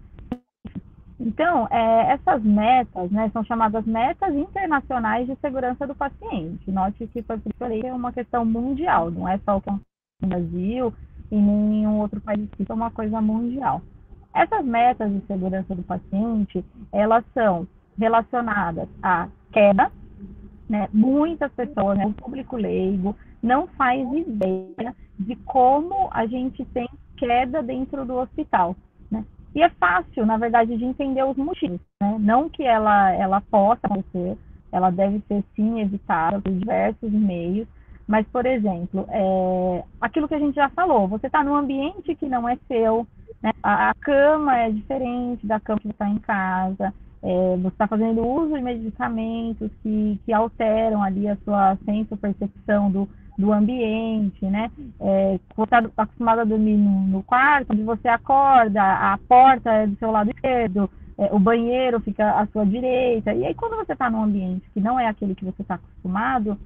então, 1.19 1.67
é, 1.71 2.11
essas 2.13 2.43
metas, 2.43 3.09
né, 3.09 3.29
são 3.33 3.43
chamadas 3.43 3.83
metas 3.85 4.35
internacionais 4.35 5.25
de 5.25 5.35
segurança 5.37 5.87
do 5.87 5.95
paciente. 5.95 6.69
Note 6.69 7.07
que 7.07 7.23
foi 7.23 7.39
falei 7.57 7.81
é 7.83 7.93
uma 7.93 8.13
questão 8.13 8.45
mundial, 8.45 9.09
não 9.09 9.27
é 9.27 9.39
só 9.39 9.57
o 9.57 10.27
Brasil 10.27 10.93
e 11.31 11.35
nenhum 11.35 11.99
outro 11.99 12.21
país, 12.21 12.47
isso 12.59 12.71
é 12.71 12.75
uma 12.75 12.91
coisa 12.91 13.19
mundial. 13.19 13.81
Essas 14.37 14.63
metas 14.63 15.11
de 15.11 15.19
segurança 15.25 15.73
do 15.73 15.81
paciente, 15.81 16.63
elas 16.93 17.25
são 17.33 17.67
relacionadas 17.97 18.87
à 19.01 19.27
queda, 19.51 19.91
né? 20.69 20.87
Muitas 20.93 21.51
pessoas, 21.53 21.97
né, 21.97 22.05
o 22.05 22.13
público 22.13 22.55
leigo, 22.55 23.15
não 23.41 23.65
faz 23.65 24.07
ideia 24.13 24.95
de 25.17 25.35
como 25.37 26.07
a 26.11 26.27
gente 26.27 26.63
tem 26.65 26.87
queda 27.17 27.63
dentro 27.63 28.05
do 28.05 28.15
hospital. 28.15 28.75
Né? 29.09 29.25
E 29.55 29.63
é 29.63 29.69
fácil, 29.69 30.23
na 30.23 30.37
verdade, 30.37 30.77
de 30.77 30.85
entender 30.85 31.23
os 31.23 31.35
motivos. 31.35 31.79
Né? 31.99 32.17
Não 32.19 32.47
que 32.47 32.61
ela, 32.61 33.11
ela 33.13 33.41
possa 33.41 33.87
acontecer, 33.87 34.37
ela 34.71 34.91
deve 34.91 35.19
ser 35.27 35.43
sim 35.55 35.81
evitada 35.81 36.39
por 36.39 36.53
diversos 36.53 37.11
meios, 37.11 37.67
mas, 38.07 38.25
por 38.27 38.45
exemplo, 38.45 39.05
é, 39.09 39.83
aquilo 39.99 40.27
que 40.27 40.35
a 40.35 40.39
gente 40.39 40.55
já 40.55 40.69
falou, 40.69 41.07
você 41.07 41.25
está 41.25 41.43
num 41.43 41.55
ambiente 41.55 42.15
que 42.15 42.27
não 42.27 42.47
é 42.47 42.55
seu, 42.67 43.05
né? 43.41 43.51
a, 43.63 43.89
a, 43.89 43.93
cama 43.95 44.57
é 44.57 44.71
diferente 44.71 45.45
da 45.45 45.59
cama 45.59 45.79
que 45.79 45.87
você 45.87 45.91
está 45.91 46.09
em 46.09 46.19
casa, 46.19 46.93
é, 47.23 47.57
você 47.57 47.67
está 47.67 47.87
fazendo 47.87 48.25
uso 48.25 48.55
de 48.55 48.61
medicamentos 48.61 49.71
que, 49.81 50.19
que 50.25 50.33
alteram 50.33 51.01
ali 51.01 51.27
a 51.27 51.35
sua 51.37 51.77
senso-percepção 51.85 52.91
do, 52.91 53.09
do 53.37 53.51
ambiente, 53.51 54.45
né? 54.45 54.71
É, 54.99 55.39
você 55.55 55.75
está 55.75 55.89
acostumado 55.97 56.41
a 56.41 56.45
dormir 56.45 56.77
no, 56.77 57.01
no, 57.07 57.23
quarto, 57.23 57.71
onde 57.71 57.83
você 57.83 58.07
acorda, 58.07 58.81
a 58.81 59.17
porta 59.27 59.71
é 59.71 59.87
do 59.87 59.97
seu 59.97 60.11
lado 60.11 60.31
esquerdo, 60.31 60.89
é, 61.17 61.33
o 61.33 61.39
banheiro 61.39 61.99
fica 61.99 62.39
à 62.39 62.45
sua 62.47 62.65
direita. 62.65 63.33
E 63.33 63.45
aí, 63.45 63.53
quando 63.53 63.75
você 63.75 63.93
está 63.93 64.09
num 64.09 64.23
ambiente 64.23 64.69
que 64.73 64.79
não 64.79 64.99
é 64.99 65.07
aquele 65.07 65.35
que 65.35 65.45
você 65.45 65.61
está 65.61 65.75
acostumado, 65.75 66.57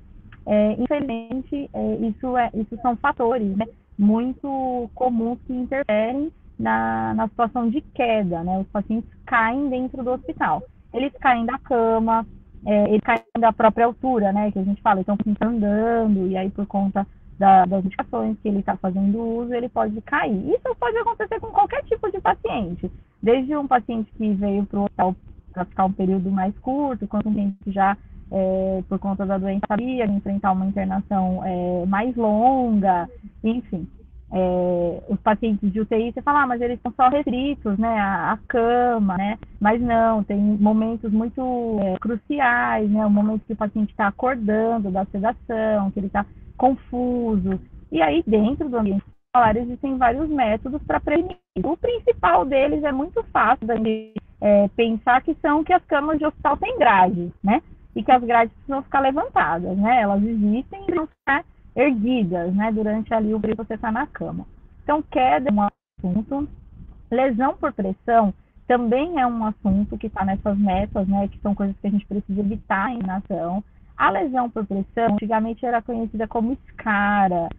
é, 0.46 0.74
infelizmente, 0.74 1.70
é, 1.74 1.96
isso, 1.96 2.38
é, 2.38 2.50
isso 2.54 2.78
são 2.82 2.96
fatores 2.98 3.56
né, 3.56 3.66
muito 3.98 4.90
comuns 4.96 5.40
que 5.46 5.54
interferem 5.54 6.32
na, 6.62 7.14
na 7.14 7.28
situação 7.28 7.70
de 7.70 7.82
queda, 7.82 8.44
né? 8.44 8.60
Os 8.60 8.68
pacientes 8.68 9.10
caem 9.26 9.70
dentro 9.70 10.04
do 10.04 10.12
hospital. 10.12 10.64
Eles 10.94 11.12
caem 11.20 11.46
da 11.46 11.58
cama, 11.58 12.26
é, 12.66 12.90
eles 12.90 13.02
caem 13.02 13.24
da 13.40 13.52
própria 13.52 13.86
altura, 13.86 14.32
né? 14.32 14.52
Que 14.52 14.60
a 14.60 14.64
gente 14.64 14.82
fala, 14.82 15.02
então 15.02 15.18
andando, 15.46 16.28
e 16.28 16.38
aí 16.38 16.50
por 16.50 16.66
conta 16.66 17.06
da, 17.40 17.66
das 17.66 17.84
indicações 17.84 18.38
que 18.40 18.48
ele 18.48 18.60
está 18.60 18.78
fazendo 18.78 19.20
uso, 19.20 19.54
ele 19.54 19.68
pode 19.68 20.00
cair. 20.02 20.48
Isso 20.50 20.76
pode 20.80 20.98
acontecer 20.98 21.40
com 21.40 21.48
qualquer 21.48 21.84
tipo 21.86 22.12
de 22.12 22.22
paciente, 22.22 22.92
desde 23.22 23.56
um 23.58 23.68
paciente 23.68 24.12
que 24.18 24.34
veio 24.34 24.66
para 24.66 24.80
o 24.80 24.84
hospital 24.84 25.16
para 25.52 25.66
ficar 25.66 25.86
um 25.86 25.92
período 25.92 26.32
mais 26.32 26.58
curto, 26.60 27.08
quanto 27.08 27.30
paciente 27.30 27.58
que 27.64 27.72
já, 27.72 27.98
é, 28.32 28.84
por 28.88 29.00
conta 29.00 29.26
da 29.26 29.38
doença, 29.38 29.66
sabia 29.68 30.06
enfrentar 30.06 30.54
uma 30.54 30.66
internação 30.66 31.44
é, 31.46 31.86
mais 31.86 32.16
longa, 32.16 33.10
enfim. 33.44 33.88
É, 34.34 35.04
os 35.10 35.20
pacientes 35.20 35.72
de 35.72 35.82
UTI, 35.82 36.14
você 36.14 36.22
fala, 36.22 36.44
ah, 36.44 36.48
mas 36.48 36.62
eles 36.62 36.78
estão 36.78 36.94
só 36.96 37.10
restritos, 37.10 37.78
né, 37.78 38.00
à, 38.00 38.32
à, 38.32 38.38
cama, 38.48 39.18
né, 39.18 39.38
mas 39.60 39.82
não, 39.82 40.24
tem 40.24 40.38
momentos 40.40 41.12
muito 41.12 41.78
é, 41.82 41.98
cruciais, 42.00 42.90
né, 42.90 43.06
o 43.06 43.10
momento 43.10 43.44
que 43.46 43.52
o 43.52 43.58
paciente 43.58 43.90
está 43.90 44.08
acordando 44.08 44.90
da 44.90 45.04
sedação, 45.06 45.92
que 45.92 46.00
ele 46.00 46.08
está 46.08 46.26
confuso. 46.58 47.60
E 47.92 48.02
aí, 48.02 48.24
dentro 48.26 48.70
do 48.70 48.78
ambiente 48.78 49.04
hospitalar, 49.06 49.58
existem 49.58 49.98
vários 49.98 50.30
métodos 50.30 50.82
para 50.84 51.00
prevenir. 51.00 51.38
O 51.64 51.76
principal 51.76 52.46
deles 52.46 52.84
é 52.84 52.92
muito 52.92 53.24
fácil 53.34 53.68
da 53.68 53.76
gente 53.76 54.14
é, 54.40 54.68
pensar 54.70 55.22
que 55.22 55.36
são 55.42 55.64
que 55.64 55.74
as 55.74 55.84
camas 55.86 56.18
de 56.18 56.26
hospital 56.26 56.56
têm 56.58 56.78
grades, 56.78 57.32
né? 57.44 57.62
E 57.96 58.04
que 58.04 58.12
as 58.12 58.24
grades 58.24 58.54
precisam 58.54 58.82
ficar 58.84 59.02
levantadas, 59.02 59.78
né? 59.78 60.02
Elas 60.02 60.24
existem 60.24 60.86
e 60.88 60.96
não 60.96 61.08
ficar 61.08 61.44
erguidas, 61.76 62.54
né? 62.54 62.72
Durante 62.72 63.14
ali 63.14 63.34
o 63.34 63.40
período 63.40 63.62
que 63.62 63.68
você 63.68 63.74
está 63.76 63.92
na 63.92 64.08
cama. 64.08 64.46
Então, 64.84 65.02
queda 65.02 65.50
é 65.50 65.54
um 65.54 65.62
assunto. 65.62 66.50
Lesão 67.10 67.56
por 67.56 67.74
pressão 67.74 68.34
também 68.68 69.20
é 69.20 69.28
um 69.28 69.46
assunto 69.46 69.98
que 69.98 70.08
está 70.08 70.24
nessas 70.24 70.58
metas, 70.58 71.08
né? 71.08 71.28
Que 71.28 71.40
são 71.40 71.54
coisas 71.54 71.76
que 71.78 71.88
a 71.88 71.92
gente 71.92 72.06
precisa 72.06 72.40
evitar 72.40 72.92
em 72.92 73.00
nação. 73.00 73.64
A 73.98 74.10
lesão 74.10 74.50
por 74.50 74.66
pressão, 74.66 75.14
antigamente 75.14 75.66
era 75.66 75.82
conhecida 75.82 76.28
como 76.28 76.54
escara 76.54 77.50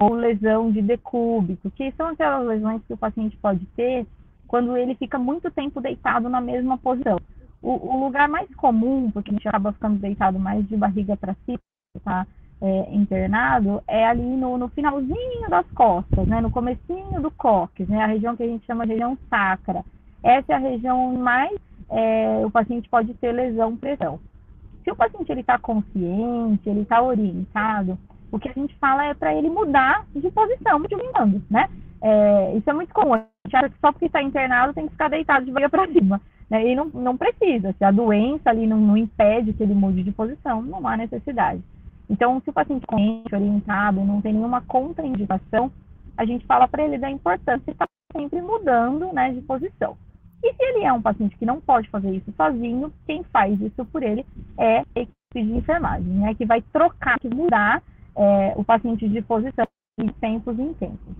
ou 0.00 0.12
lesão 0.14 0.70
de 0.70 0.82
decúbito, 0.82 1.70
que 1.70 1.90
são 1.92 2.08
aquelas 2.08 2.46
lesões 2.46 2.82
que 2.84 2.92
o 2.92 2.98
paciente 2.98 3.36
pode 3.38 3.64
ter 3.76 4.06
quando 4.46 4.76
ele 4.76 4.94
fica 4.94 5.18
muito 5.18 5.50
tempo 5.50 5.80
deitado 5.80 6.28
na 6.28 6.40
mesma 6.40 6.76
posição. 6.78 7.18
O, 7.62 7.94
o 7.94 8.04
lugar 8.04 8.28
mais 8.28 8.52
comum, 8.56 9.10
porque 9.10 9.30
a 9.30 9.32
gente 9.32 9.48
acaba 9.48 9.72
ficando 9.72 9.98
deitado 9.98 10.38
mais 10.38 10.66
de 10.68 10.76
barriga 10.76 11.16
para 11.16 11.34
cima, 11.46 11.58
tá? 12.04 12.26
É, 12.58 12.94
internado, 12.94 13.82
é 13.86 14.06
ali 14.06 14.22
no, 14.22 14.56
no, 14.56 14.68
finalzinho 14.68 15.50
das 15.50 15.66
costas, 15.72 16.26
né? 16.26 16.40
No 16.40 16.50
comecinho 16.50 17.20
do 17.20 17.30
cóccix, 17.30 17.86
né? 17.86 18.02
A 18.02 18.06
região 18.06 18.34
que 18.34 18.42
a 18.42 18.46
gente 18.46 18.64
chama 18.64 18.86
de 18.86 18.92
região 18.92 19.18
sacra. 19.28 19.84
Essa 20.24 20.54
é 20.54 20.56
a 20.56 20.58
região 20.58 21.12
mais 21.14 21.54
é, 21.90 22.42
o 22.44 22.50
paciente 22.50 22.88
pode 22.88 23.14
ter 23.14 23.32
lesão 23.32 23.76
pressão. 23.76 24.18
Se 24.82 24.90
o 24.90 24.96
paciente 24.96 25.30
ele 25.30 25.40
está 25.40 25.58
consciente, 25.58 26.68
ele 26.68 26.80
está 26.80 27.02
orientado, 27.02 27.98
o 28.30 28.38
que 28.38 28.48
a 28.48 28.52
gente 28.52 28.74
fala 28.76 29.04
é 29.04 29.14
para 29.14 29.34
ele 29.34 29.48
mudar 29.50 30.06
de 30.14 30.30
posição, 30.30 30.78
mudando, 30.78 31.42
né? 31.50 31.68
É, 32.02 32.56
isso 32.56 32.68
é 32.68 32.72
muito 32.72 32.92
comum. 32.92 33.14
A 33.14 33.26
gente 33.46 33.56
acha 33.56 33.70
que 33.70 33.80
só 33.80 33.90
porque 33.90 34.06
está 34.06 34.22
internado 34.22 34.74
tem 34.74 34.86
que 34.86 34.92
ficar 34.92 35.08
deitado 35.08 35.44
de 35.44 35.52
barriga 35.52 35.70
para 35.70 35.88
cima. 35.88 36.20
Né? 36.50 36.72
E 36.72 36.76
não, 36.76 36.86
não 36.86 37.16
precisa. 37.16 37.72
Se 37.72 37.84
a 37.84 37.90
doença 37.90 38.50
ali 38.50 38.66
não, 38.66 38.78
não, 38.78 38.96
impede 38.96 39.52
que 39.52 39.62
ele 39.62 39.74
mude 39.74 40.02
de 40.02 40.12
posição, 40.12 40.62
não 40.62 40.86
há 40.86 40.96
necessidade. 40.96 41.62
Então, 42.08 42.40
se 42.40 42.50
o 42.50 42.52
paciente 42.52 42.86
consciente, 42.86 43.34
orientado, 43.34 44.04
não 44.04 44.20
tem 44.20 44.32
nenhuma 44.32 44.60
contraindicação, 44.62 45.72
a 46.16 46.24
gente 46.24 46.46
fala 46.46 46.68
para 46.68 46.84
ele 46.84 46.98
da 46.98 47.10
importância 47.10 47.64
de 47.64 47.72
estar 47.72 47.86
sempre 48.12 48.40
mudando 48.40 49.12
né, 49.12 49.32
de 49.32 49.40
posição. 49.42 49.96
E 50.42 50.52
se 50.52 50.62
ele 50.62 50.84
é 50.84 50.92
um 50.92 51.02
paciente 51.02 51.36
que 51.36 51.46
não 51.46 51.60
pode 51.60 51.88
fazer 51.90 52.10
isso 52.14 52.32
sozinho, 52.36 52.92
quem 53.06 53.24
faz 53.24 53.60
isso 53.60 53.84
por 53.86 54.02
ele 54.02 54.24
é 54.58 54.78
a 54.78 54.84
equipe 54.94 55.14
de 55.34 55.56
enfermagem, 55.56 56.06
né, 56.06 56.34
que 56.34 56.46
vai 56.46 56.62
trocar, 56.72 57.18
que 57.18 57.28
mudar 57.28 57.82
é, 58.14 58.54
o 58.56 58.64
paciente 58.64 59.08
de 59.08 59.20
posição 59.22 59.66
de 59.98 60.12
tempos 60.14 60.58
em 60.58 60.72
tempos. 60.74 61.16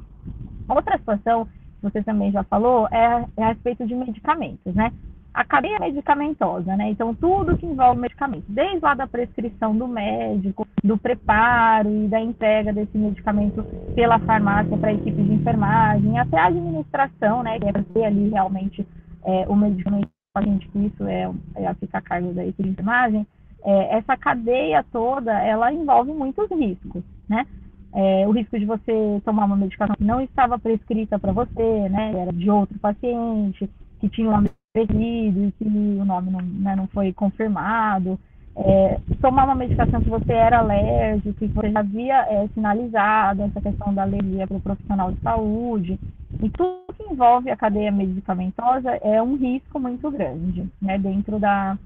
Outra 0.69 0.99
situação, 0.99 1.47
que 1.47 1.83
você 1.83 2.03
também 2.03 2.31
já 2.31 2.43
falou, 2.45 2.89
é, 2.91 3.27
é 3.37 3.45
a 3.45 3.49
respeito 3.49 3.87
de 3.87 3.95
medicamentos, 3.95 4.75
né? 4.75 4.93
A 5.37 5.45
cadeia 5.45 5.79
medicamentosa, 5.79 6.75
né? 6.77 6.89
Então, 6.89 7.15
tudo 7.15 7.59
que 7.59 7.67
envolve 7.67 8.01
medicamento, 8.01 8.47
desde 8.49 8.81
lá 8.81 8.95
da 8.95 9.07
prescrição 9.07 9.77
do 9.77 9.87
médico, 9.87 10.67
do 10.83 10.97
preparo 10.97 11.91
e 11.91 12.09
da 12.09 12.19
entrega 12.19 12.73
desse 12.73 12.97
medicamento 12.97 13.63
pela 13.95 14.19
farmácia 14.21 14.75
para 14.79 14.89
a 14.89 14.95
equipe 14.95 15.23
de 15.23 15.35
enfermagem, 15.35 16.19
até 16.19 16.39
a 16.39 16.47
administração, 16.47 17.43
né? 17.43 17.61
Que 17.61 17.69
é 17.69 17.73
ter 17.73 18.05
ali 18.07 18.31
realmente 18.31 18.89
é, 19.27 19.45
o 19.47 19.55
medicamento 19.55 20.09
a 20.35 20.43
gente 20.43 20.69
que 20.69 20.79
isso 20.79 21.05
é, 21.05 21.31
é 21.55 21.75
fica 21.75 21.99
a 21.99 22.03
cargo 22.03 22.33
da 22.33 22.45
equipe 22.45 22.63
de 22.63 22.69
enfermagem, 22.71 23.27
é, 23.63 23.97
essa 23.99 24.17
cadeia 24.17 24.85
toda, 24.91 25.33
ela 25.33 25.73
envolve 25.73 26.13
muitos 26.13 26.49
riscos, 26.51 27.03
né? 27.29 27.47
É, 27.95 28.27
o 28.27 28.31
risco 28.31 28.59
de 28.59 28.65
você 28.65 29.21
tomar 29.25 29.45
uma 29.45 29.57
medicação 29.57 29.95
que 29.97 30.05
não 30.05 30.21
estava 30.21 30.59
prescrita 30.59 31.19
para 31.19 31.33
você, 31.33 31.89
né? 31.91 32.13
Era 32.17 32.33
de 32.33 32.51
outro 32.51 32.79
paciente, 32.79 33.69
que 34.01 34.09
tinha 34.09 34.31
um 34.31 34.37
nome 34.77 34.87
perdido 34.87 35.45
e 35.45 35.53
que 35.53 35.65
o 35.65 36.05
nome 36.05 36.31
não, 36.31 36.41
né, 36.41 36.77
não 36.77 36.87
foi 36.89 37.13
confirmado. 37.13 38.19
É, 38.59 38.99
tomar 39.21 39.45
uma 39.45 39.55
medicação 39.55 40.01
que 40.01 40.09
você 40.09 40.33
era 40.33 40.61
alérgico, 40.61 41.35
que 41.35 41.47
você 41.49 41.71
já 41.71 41.81
havia 41.81 42.15
é, 42.23 42.49
sinalizado 42.55 43.43
essa 43.43 43.61
questão 43.61 43.93
da 43.93 44.03
alergia 44.03 44.47
para 44.47 44.57
o 44.57 44.61
profissional 44.61 45.13
de 45.13 45.21
saúde. 45.21 45.99
E 46.43 46.51
tudo 46.51 46.95
que 46.97 47.03
envolve 47.03 47.51
a 47.51 47.57
cadeia 47.57 47.93
medicamentosa 47.93 48.91
é 49.03 49.23
um 49.23 49.37
risco 49.37 49.79
muito 49.79 50.11
grande, 50.11 50.67
né, 50.81 50.99
dentro 50.99 51.39
da, 51.39 51.79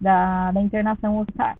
da, 0.00 0.52
da 0.52 0.60
internação 0.60 1.18
hospitalar. 1.18 1.56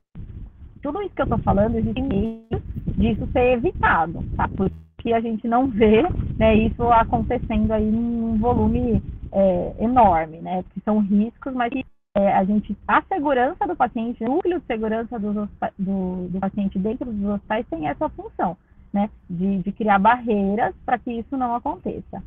Tudo 0.82 1.02
isso 1.02 1.14
que 1.14 1.22
eu 1.22 1.24
estou 1.24 1.38
falando, 1.38 1.76
existe 1.76 2.02
meio 2.02 2.62
disso 2.96 3.26
ser 3.32 3.52
evitado, 3.54 4.22
tá? 4.36 4.48
Porque 4.48 5.12
a 5.12 5.20
gente 5.20 5.46
não 5.46 5.68
vê 5.68 6.02
né, 6.38 6.54
isso 6.54 6.82
acontecendo 6.90 7.70
aí 7.72 7.90
num 7.90 8.38
volume 8.38 9.02
é, 9.32 9.74
enorme, 9.78 10.38
né? 10.38 10.62
Porque 10.62 10.80
são 10.84 10.98
riscos, 11.00 11.54
mas 11.54 11.72
é, 12.16 12.32
a 12.32 12.44
gente, 12.44 12.76
a 12.88 13.02
segurança 13.02 13.66
do 13.66 13.76
paciente, 13.76 14.24
o 14.24 14.28
núcleo 14.28 14.60
de 14.60 14.66
segurança 14.66 15.18
do, 15.18 15.32
do, 15.78 16.28
do 16.28 16.40
paciente 16.40 16.78
dentro 16.78 17.10
dos 17.12 17.34
hospitais 17.34 17.66
tem 17.68 17.88
essa 17.88 18.08
função 18.10 18.56
né, 18.92 19.08
de, 19.28 19.58
de 19.58 19.72
criar 19.72 19.98
barreiras 19.98 20.74
para 20.84 20.98
que 20.98 21.12
isso 21.12 21.36
não 21.36 21.54
aconteça. 21.54 22.22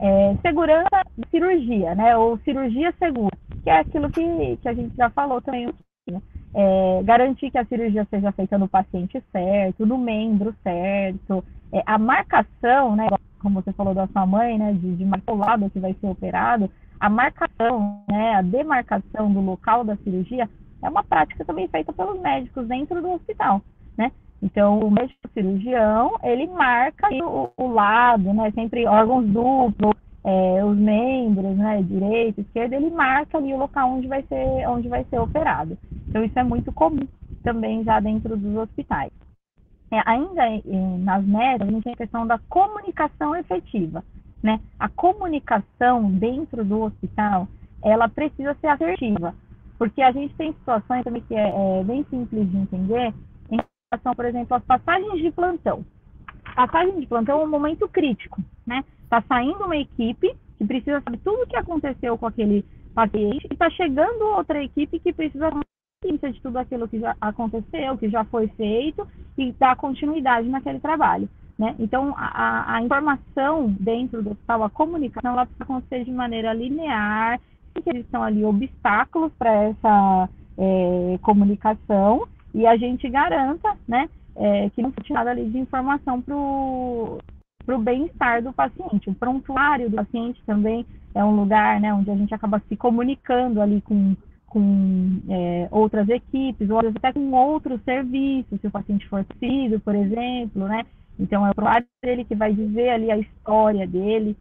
É, 0.00 0.36
segurança 0.42 1.04
de 1.16 1.28
cirurgia, 1.30 1.94
né, 1.94 2.16
ou 2.16 2.38
cirurgia 2.38 2.92
segura, 2.98 3.36
que 3.62 3.70
é 3.70 3.78
aquilo 3.78 4.10
que, 4.10 4.56
que 4.56 4.68
a 4.68 4.74
gente 4.74 4.96
já 4.96 5.08
falou 5.10 5.40
também. 5.40 5.72
Né, 6.10 6.20
é, 6.54 7.02
garantir 7.04 7.50
que 7.50 7.58
a 7.58 7.64
cirurgia 7.64 8.06
seja 8.10 8.32
feita 8.32 8.58
no 8.58 8.68
paciente 8.68 9.22
certo, 9.32 9.86
no 9.86 9.98
membro 9.98 10.54
certo, 10.62 11.44
é, 11.72 11.82
a 11.86 11.98
marcação, 11.98 12.94
né, 12.94 13.06
como 13.40 13.62
você 13.62 13.72
falou 13.72 13.94
da 13.94 14.06
sua 14.08 14.26
mãe, 14.26 14.58
né, 14.58 14.72
de, 14.74 14.96
de 14.96 15.04
marcar 15.04 15.34
lado 15.34 15.70
que 15.70 15.80
vai 15.80 15.94
ser 15.94 16.06
operado, 16.06 16.70
a 17.00 17.08
marcação, 17.08 18.02
né, 18.08 18.34
a 18.34 18.42
demarcação 18.42 19.32
do 19.32 19.40
local 19.40 19.82
da 19.84 19.96
cirurgia 19.96 20.48
é 20.82 20.88
uma 20.88 21.02
prática 21.02 21.44
também 21.44 21.68
feita 21.68 21.92
pelos 21.92 22.20
médicos 22.20 22.66
dentro 22.66 23.00
do 23.00 23.12
hospital, 23.12 23.62
né? 23.96 24.10
Então, 24.42 24.80
o 24.80 24.90
médico 24.90 25.28
cirurgião, 25.32 26.16
ele 26.22 26.48
marca 26.48 27.08
o, 27.12 27.50
o 27.56 27.68
lado, 27.68 28.34
né, 28.34 28.50
sempre 28.52 28.86
órgãos 28.86 29.24
duplos, 29.26 29.94
é, 30.24 30.64
os 30.64 30.76
membros, 30.76 31.56
né, 31.56 31.82
direito, 31.82 32.40
esquerda, 32.40 32.76
ele 32.76 32.90
marca 32.90 33.38
ali 33.38 33.52
o 33.52 33.58
local 33.58 33.90
onde 33.90 34.06
vai 34.06 34.22
ser, 34.22 34.68
onde 34.68 34.88
vai 34.88 35.04
ser 35.04 35.18
operado. 35.18 35.76
Então, 36.08 36.24
isso 36.24 36.38
é 36.38 36.42
muito 36.42 36.72
comum 36.72 37.06
também 37.42 37.82
já 37.82 37.98
dentro 38.00 38.36
dos 38.36 38.56
hospitais. 38.56 39.10
É, 39.90 40.00
ainda 40.06 40.42
nas 41.00 41.24
médias, 41.24 41.68
a 41.68 41.72
gente 41.72 41.84
tem 41.84 41.92
a 41.92 41.96
questão 41.96 42.26
da 42.26 42.38
comunicação 42.48 43.36
efetiva, 43.36 44.02
né? 44.42 44.58
A 44.78 44.88
comunicação 44.88 46.10
dentro 46.12 46.64
do 46.64 46.82
hospital, 46.82 47.46
ela 47.84 48.08
precisa 48.08 48.56
ser 48.60 48.68
assertiva, 48.68 49.34
porque 49.78 50.00
a 50.00 50.12
gente 50.12 50.34
tem 50.36 50.52
situações 50.52 51.04
também 51.04 51.22
que 51.22 51.34
é, 51.34 51.80
é 51.80 51.84
bem 51.84 52.06
simples 52.08 52.50
de 52.50 52.56
entender, 52.56 53.12
relação, 53.92 54.14
por 54.14 54.24
exemplo, 54.24 54.56
às 54.56 54.64
passagens 54.64 55.20
de 55.20 55.30
plantão. 55.30 55.84
Passagem 56.54 57.00
de 57.00 57.06
plantão 57.06 57.40
é 57.40 57.44
um 57.44 57.50
momento 57.50 57.88
crítico, 57.88 58.40
né? 58.66 58.82
Está 59.12 59.22
saindo 59.28 59.62
uma 59.62 59.76
equipe 59.76 60.34
que 60.56 60.64
precisa 60.64 61.02
saber 61.02 61.18
tudo 61.18 61.42
o 61.42 61.46
que 61.46 61.54
aconteceu 61.54 62.16
com 62.16 62.26
aquele 62.26 62.64
paciente 62.94 63.46
e 63.50 63.52
está 63.52 63.68
chegando 63.68 64.22
outra 64.22 64.64
equipe 64.64 64.98
que 64.98 65.12
precisa 65.12 65.50
de 66.02 66.40
tudo 66.40 66.56
aquilo 66.56 66.88
que 66.88 66.98
já 66.98 67.14
aconteceu, 67.20 67.98
que 67.98 68.08
já 68.08 68.24
foi 68.24 68.48
feito 68.48 69.06
e 69.36 69.52
dar 69.52 69.76
continuidade 69.76 70.48
naquele 70.48 70.80
trabalho. 70.80 71.28
Né? 71.58 71.76
Então, 71.78 72.14
a, 72.16 72.76
a, 72.76 72.82
informação 72.82 73.76
dentro 73.78 74.22
do 74.22 74.30
hospital, 74.30 74.64
a 74.64 74.70
comunicação, 74.70 75.32
ela 75.32 75.44
precisa 75.44 75.64
acontecer 75.64 76.04
de 76.04 76.10
maneira 76.10 76.54
linear, 76.54 77.38
que 77.74 77.90
eles 77.90 78.08
são 78.10 78.22
ali 78.22 78.42
obstáculos 78.42 79.30
para 79.38 79.52
essa 79.64 80.28
é, 80.56 81.18
comunicação 81.20 82.26
e 82.54 82.66
a 82.66 82.78
gente 82.78 83.10
garanta, 83.10 83.76
né, 83.86 84.08
é, 84.36 84.70
que 84.70 84.80
não 84.80 84.90
fique 84.90 85.12
nada 85.12 85.32
ali 85.32 85.50
de 85.50 85.58
informação 85.58 86.22
para 86.22 86.34
o 86.34 87.18
para 87.72 87.76
o 87.76 87.82
bem-estar 87.82 88.42
do 88.42 88.52
paciente. 88.52 89.08
O 89.08 89.14
prontuário 89.14 89.88
do 89.88 89.96
paciente 89.96 90.42
também 90.44 90.84
é 91.14 91.24
um 91.24 91.34
lugar 91.34 91.80
né, 91.80 91.92
onde 91.92 92.10
a 92.10 92.16
gente 92.16 92.34
acaba 92.34 92.60
se 92.68 92.76
comunicando 92.76 93.60
ali 93.60 93.80
com, 93.80 94.14
com 94.46 95.20
é, 95.28 95.68
outras 95.70 96.08
equipes, 96.08 96.68
ou 96.68 96.78
até 96.80 97.12
com 97.12 97.32
outros 97.32 97.82
serviços, 97.82 98.60
se 98.60 98.66
o 98.66 98.70
paciente 98.70 99.08
for 99.08 99.24
filho, 99.38 99.80
por 99.80 99.94
exemplo, 99.94 100.66
né? 100.68 100.84
Então, 101.18 101.46
é 101.46 101.50
o 101.50 101.54
prontuário 101.54 101.86
dele 102.02 102.24
que 102.24 102.34
vai 102.34 102.52
dizer 102.52 102.90
ali 102.90 103.10
a 103.10 103.18
história 103.18 103.86
dele. 103.86 104.36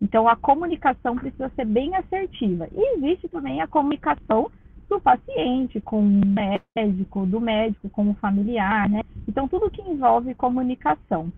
Então, 0.00 0.28
a 0.28 0.36
comunicação 0.36 1.16
precisa 1.16 1.50
ser 1.54 1.64
bem 1.64 1.94
assertiva. 1.94 2.68
E 2.72 2.96
existe 2.96 3.28
também 3.28 3.60
a 3.60 3.66
comunicação 3.66 4.50
do 4.88 5.00
paciente 5.00 5.80
com 5.80 6.00
o 6.00 6.26
médico, 6.76 7.24
do 7.26 7.40
médico 7.40 7.88
com 7.88 8.10
o 8.10 8.14
familiar, 8.14 8.88
né? 8.88 9.02
Então, 9.28 9.48
tudo 9.48 9.70
que 9.70 9.82
envolve 9.82 10.34
comunicação. 10.34 11.32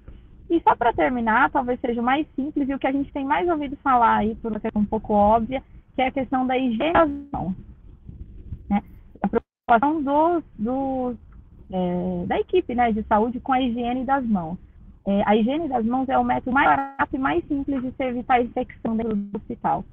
E 0.49 0.61
só 0.61 0.77
para 0.77 0.93
terminar, 0.93 1.51
talvez 1.51 1.81
seja 1.81 2.01
o 2.01 2.05
mais 2.05 2.27
simples 2.37 2.69
e 2.69 2.75
o 2.75 2.79
que 2.79 2.87
a 2.87 2.93
gente 2.93 3.13
tem 3.13 3.25
mais 3.25 3.49
ouvido 3.49 3.77
falar 3.83 4.19
aí, 4.19 4.35
por 4.37 4.53
uma 4.53 4.61
questão 4.61 4.83
um 4.83 4.87
pouco 4.87 5.13
óbvia, 5.13 5.63
que 5.95 6.03
é 6.03 6.07
a 6.07 6.13
questão 6.13 6.47
da 6.47 6.55
mãos. 7.33 7.55
Né? 8.71 8.83
A 9.23 9.29
preocupação 9.29 10.45
dos, 10.59 11.17
é, 11.71 12.27
da 12.27 12.39
equipe 12.39 12.75
né, 12.75 12.93
de 12.93 13.03
saúde 13.05 13.41
com 13.41 13.53
a 13.53 13.61
higiene 13.61 14.05
das 14.05 14.25
mãos. 14.25 14.57
É, 15.05 15.23
a 15.27 15.37
higiene 15.37 15.69
das 15.69 15.85
mãos 15.85 16.09
é 16.09 16.19
o 16.19 16.25
método 16.25 16.53
mais 16.53 16.69
barato 16.69 17.17
e 17.17 17.19
mais 17.19 17.45
simples 17.47 17.83
de 17.83 17.91
se 17.93 18.05
evitar 18.05 18.43
infecção 18.43 18.97
dentro 18.97 19.17
do 19.17 19.37
hospital. 19.37 19.85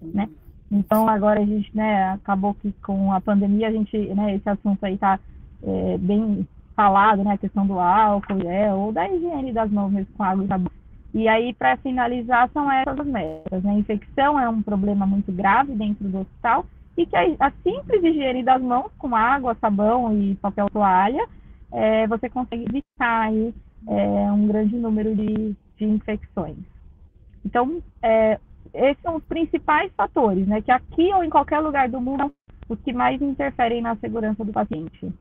Né? 0.00 0.28
Então, 0.70 1.08
agora 1.08 1.40
a 1.40 1.44
gente, 1.44 1.74
né, 1.74 2.12
acabou 2.12 2.54
que 2.54 2.72
com 2.84 3.12
a 3.12 3.20
pandemia, 3.20 3.68
a 3.68 3.72
gente, 3.72 3.96
né, 4.14 4.36
esse 4.36 4.48
assunto 4.48 4.84
aí 4.84 4.94
está 4.94 5.18
é, 5.62 5.98
bem 5.98 6.46
falado, 6.78 7.24
né, 7.24 7.32
a 7.32 7.38
questão 7.38 7.66
do 7.66 7.80
álcool, 7.80 8.48
é, 8.48 8.72
ou 8.72 8.92
da 8.92 9.08
higiene 9.08 9.52
das 9.52 9.68
mãos 9.68 9.90
mesmo 9.90 10.14
com 10.16 10.22
água 10.22 10.44
e 10.44 10.46
sabão. 10.46 10.70
E 11.12 11.26
aí, 11.26 11.52
para 11.52 11.76
finalizar, 11.78 12.48
são 12.52 12.70
essas 12.70 13.00
as 13.00 13.06
metas. 13.06 13.64
Né? 13.64 13.72
A 13.72 13.78
infecção 13.78 14.38
é 14.38 14.48
um 14.48 14.62
problema 14.62 15.04
muito 15.04 15.32
grave 15.32 15.72
dentro 15.72 16.08
do 16.08 16.20
hospital 16.20 16.64
e 16.96 17.04
que 17.04 17.16
a, 17.16 17.22
a 17.40 17.50
simples 17.64 18.04
higiene 18.04 18.44
das 18.44 18.62
mãos 18.62 18.92
com 18.96 19.16
água, 19.16 19.56
sabão 19.60 20.16
e 20.16 20.36
papel 20.36 20.70
toalha, 20.70 21.26
é, 21.72 22.06
você 22.06 22.30
consegue 22.30 22.62
evitar 22.62 23.22
aí, 23.22 23.52
é, 23.88 24.30
um 24.30 24.46
grande 24.46 24.76
número 24.76 25.16
de, 25.16 25.56
de 25.78 25.84
infecções. 25.84 26.58
Então, 27.44 27.82
é, 28.00 28.38
esses 28.72 29.02
são 29.02 29.16
os 29.16 29.24
principais 29.24 29.92
fatores, 29.96 30.46
né? 30.46 30.62
Que 30.62 30.70
aqui 30.70 31.12
ou 31.12 31.24
em 31.24 31.30
qualquer 31.30 31.58
lugar 31.58 31.88
do 31.88 32.00
mundo, 32.00 32.32
os 32.68 32.78
que 32.82 32.92
mais 32.92 33.20
interferem 33.20 33.82
na 33.82 33.96
segurança 33.96 34.44
do 34.44 34.52
paciente. 34.52 35.12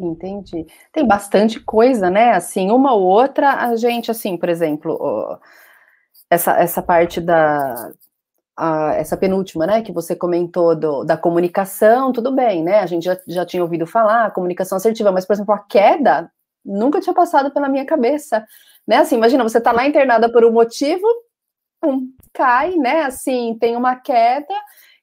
Entendi. 0.00 0.66
Tem 0.92 1.06
bastante 1.06 1.60
coisa, 1.60 2.08
né? 2.10 2.32
Assim, 2.32 2.70
uma 2.70 2.94
ou 2.94 3.02
outra, 3.02 3.54
a 3.66 3.76
gente, 3.76 4.10
assim, 4.10 4.36
por 4.36 4.48
exemplo, 4.48 5.38
essa, 6.30 6.52
essa 6.58 6.82
parte 6.82 7.20
da. 7.20 7.92
A, 8.56 8.94
essa 8.94 9.16
penúltima, 9.16 9.66
né, 9.66 9.82
que 9.82 9.92
você 9.92 10.14
comentou 10.14 10.76
do, 10.76 11.04
da 11.04 11.16
comunicação, 11.16 12.12
tudo 12.12 12.30
bem, 12.32 12.62
né? 12.62 12.80
A 12.80 12.86
gente 12.86 13.04
já, 13.04 13.18
já 13.26 13.46
tinha 13.46 13.62
ouvido 13.62 13.86
falar, 13.86 14.32
comunicação 14.32 14.76
assertiva, 14.76 15.10
mas, 15.12 15.24
por 15.26 15.32
exemplo, 15.32 15.54
a 15.54 15.58
queda 15.60 16.30
nunca 16.64 17.00
tinha 17.00 17.14
passado 17.14 17.50
pela 17.52 17.68
minha 17.70 17.86
cabeça, 17.86 18.46
né? 18.86 18.98
Assim, 18.98 19.16
imagina, 19.16 19.42
você 19.42 19.60
tá 19.60 19.72
lá 19.72 19.86
internada 19.86 20.30
por 20.30 20.44
um 20.44 20.52
motivo, 20.52 21.06
pum, 21.80 22.08
cai, 22.34 22.76
né? 22.76 23.02
Assim, 23.04 23.56
tem 23.58 23.76
uma 23.76 23.96
queda, 23.96 24.54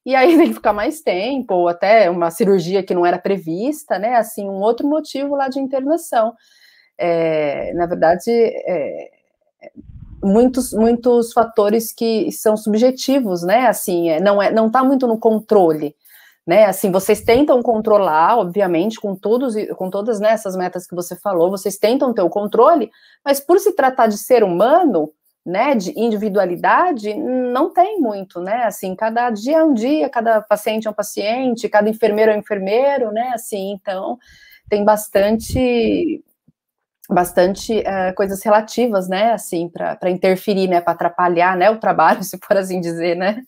e 0.08 0.16
aí 0.16 0.38
tem 0.38 0.48
que 0.48 0.54
ficar 0.54 0.72
mais 0.72 1.02
tempo, 1.02 1.54
ou 1.54 1.68
até 1.68 2.10
uma 2.10 2.32
cirurgia 2.32 2.82
que 2.82 2.96
não 2.96 3.06
era 3.06 3.20
prevista, 3.20 4.00
né? 4.00 4.16
Assim, 4.16 4.48
um 4.48 4.62
outro 4.62 4.88
motivo 4.88 5.36
lá 5.36 5.50
de 5.50 5.60
internação. 5.60 6.34
É, 6.98 7.74
na 7.74 7.86
verdade, 7.86 8.32
é, 8.32 9.12
muitos, 10.24 10.72
muitos 10.72 11.34
fatores 11.34 11.92
que 11.92 12.32
são 12.32 12.56
subjetivos, 12.56 13.44
né? 13.44 13.68
Assim, 13.68 14.10
é, 14.10 14.22
não 14.22 14.42
é, 14.42 14.50
não 14.50 14.68
está 14.68 14.82
muito 14.82 15.06
no 15.08 15.20
controle. 15.20 15.94
Né, 16.46 16.64
assim, 16.64 16.90
vocês 16.90 17.20
tentam 17.20 17.62
controlar, 17.62 18.38
obviamente, 18.38 19.02
com 19.02 19.14
todos, 19.14 19.54
com 19.76 19.90
todas 19.90 20.22
né, 20.22 20.30
essas 20.30 20.56
metas 20.56 20.88
que 20.88 20.96
você 20.96 21.14
falou, 21.18 21.52
vocês 21.52 21.78
tentam 21.78 22.14
ter 22.14 22.22
o 22.22 22.30
controle, 22.30 22.90
mas 23.26 23.42
por 23.42 23.60
se 23.60 23.74
tratar 23.74 24.08
de 24.08 24.18
ser 24.18 24.46
humano, 24.46 25.12
né, 25.48 25.76
de 25.76 25.98
individualidade, 25.98 27.14
não 27.14 27.72
tem 27.72 28.02
muito, 28.02 28.42
né, 28.42 28.66
assim, 28.66 28.94
cada 28.94 29.30
dia 29.30 29.60
é 29.60 29.64
um 29.64 29.74
dia, 29.74 30.10
cada 30.10 30.42
paciente 30.42 30.88
é 30.88 30.92
um 30.92 30.94
paciente, 30.94 31.70
cada 31.70 31.90
enfermeiro 31.90 32.32
é 32.32 32.36
um 32.36 32.40
enfermeiro, 32.40 33.14
né, 33.14 33.32
assim, 33.34 33.72
então 33.72 34.20
tem 34.70 34.84
bastante, 34.84 36.22
bastante 37.10 37.80
é, 37.80 38.12
coisas 38.12 38.44
relativas, 38.44 39.08
né, 39.08 39.32
assim, 39.32 39.70
para 39.70 40.12
interferir, 40.12 40.68
né, 40.68 40.82
para 40.82 40.92
atrapalhar, 40.92 41.56
né, 41.56 41.72
o 41.72 41.80
trabalho, 41.80 42.22
se 42.26 42.38
for 42.40 42.58
assim 42.58 42.82
dizer, 42.82 43.16
né. 43.16 43.42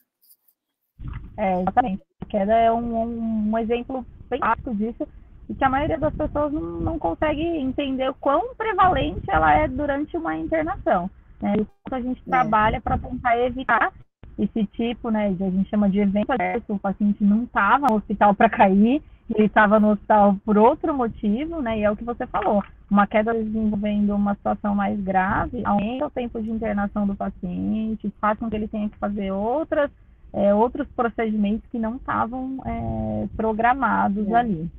É, 1.36 1.60
exatamente. 1.60 2.02
Queda 2.30 2.54
é 2.54 2.72
um, 2.72 3.50
um, 3.50 3.58
exemplo 3.58 4.06
bem 4.30 4.40
prático 4.40 4.74
disso, 4.74 5.06
e 5.50 5.54
que 5.54 5.66
a 5.66 5.70
maioria 5.70 5.98
das 5.98 6.14
pessoas 6.14 6.54
não, 6.54 6.62
não 6.62 7.00
consegue 7.00 7.42
entender 7.42 8.10
o 8.10 8.14
quão 8.14 8.56
prevalente 8.56 9.30
ela 9.30 9.54
é 9.54 9.68
durante 9.68 10.16
uma 10.16 10.38
internação. 10.38 11.10
Né? 11.42 11.56
E 11.58 11.96
a 11.96 12.02
gente 12.02 12.22
é. 12.26 12.30
trabalha 12.30 12.82
para 12.82 12.98
tentar 12.98 13.38
evitar 13.40 13.92
esse 14.38 14.66
tipo, 14.68 15.10
né, 15.10 15.32
de, 15.32 15.44
a 15.44 15.50
gente 15.50 15.70
chama 15.70 15.90
de 15.90 16.00
evento 16.00 16.32
adverso, 16.32 16.74
o 16.74 16.80
paciente 16.80 17.24
não 17.24 17.44
estava 17.44 17.88
no 17.90 17.98
hospital 17.98 18.34
para 18.34 18.50
cair, 18.50 19.02
ele 19.30 19.46
estava 19.46 19.80
no 19.80 19.92
hospital 19.92 20.38
por 20.46 20.58
outro 20.58 20.94
motivo, 20.94 21.62
né, 21.62 21.80
e 21.80 21.84
é 21.84 21.92
o 21.92 21.96
que 21.96 22.06
você 22.06 22.26
falou, 22.26 22.64
uma 22.90 23.06
queda 23.06 23.34
desenvolvendo 23.34 24.16
uma 24.16 24.34
situação 24.36 24.74
mais 24.74 25.00
grave, 25.02 25.62
aumenta 25.66 26.08
o 26.08 26.10
tempo 26.10 26.42
de 26.42 26.50
internação 26.50 27.06
do 27.06 27.16
paciente, 27.16 28.14
faz 28.20 28.40
com 28.40 28.50
que 28.50 28.56
ele 28.56 28.68
tenha 28.68 28.90
que 28.90 28.98
fazer 28.98 29.32
outras, 29.32 29.92
é, 30.32 30.54
outros 30.54 30.88
procedimentos 30.96 31.70
que 31.70 31.78
não 31.78 31.98
estavam 31.98 32.60
é, 32.66 33.28
programados 33.36 34.28
é. 34.30 34.36
ali. 34.36 34.72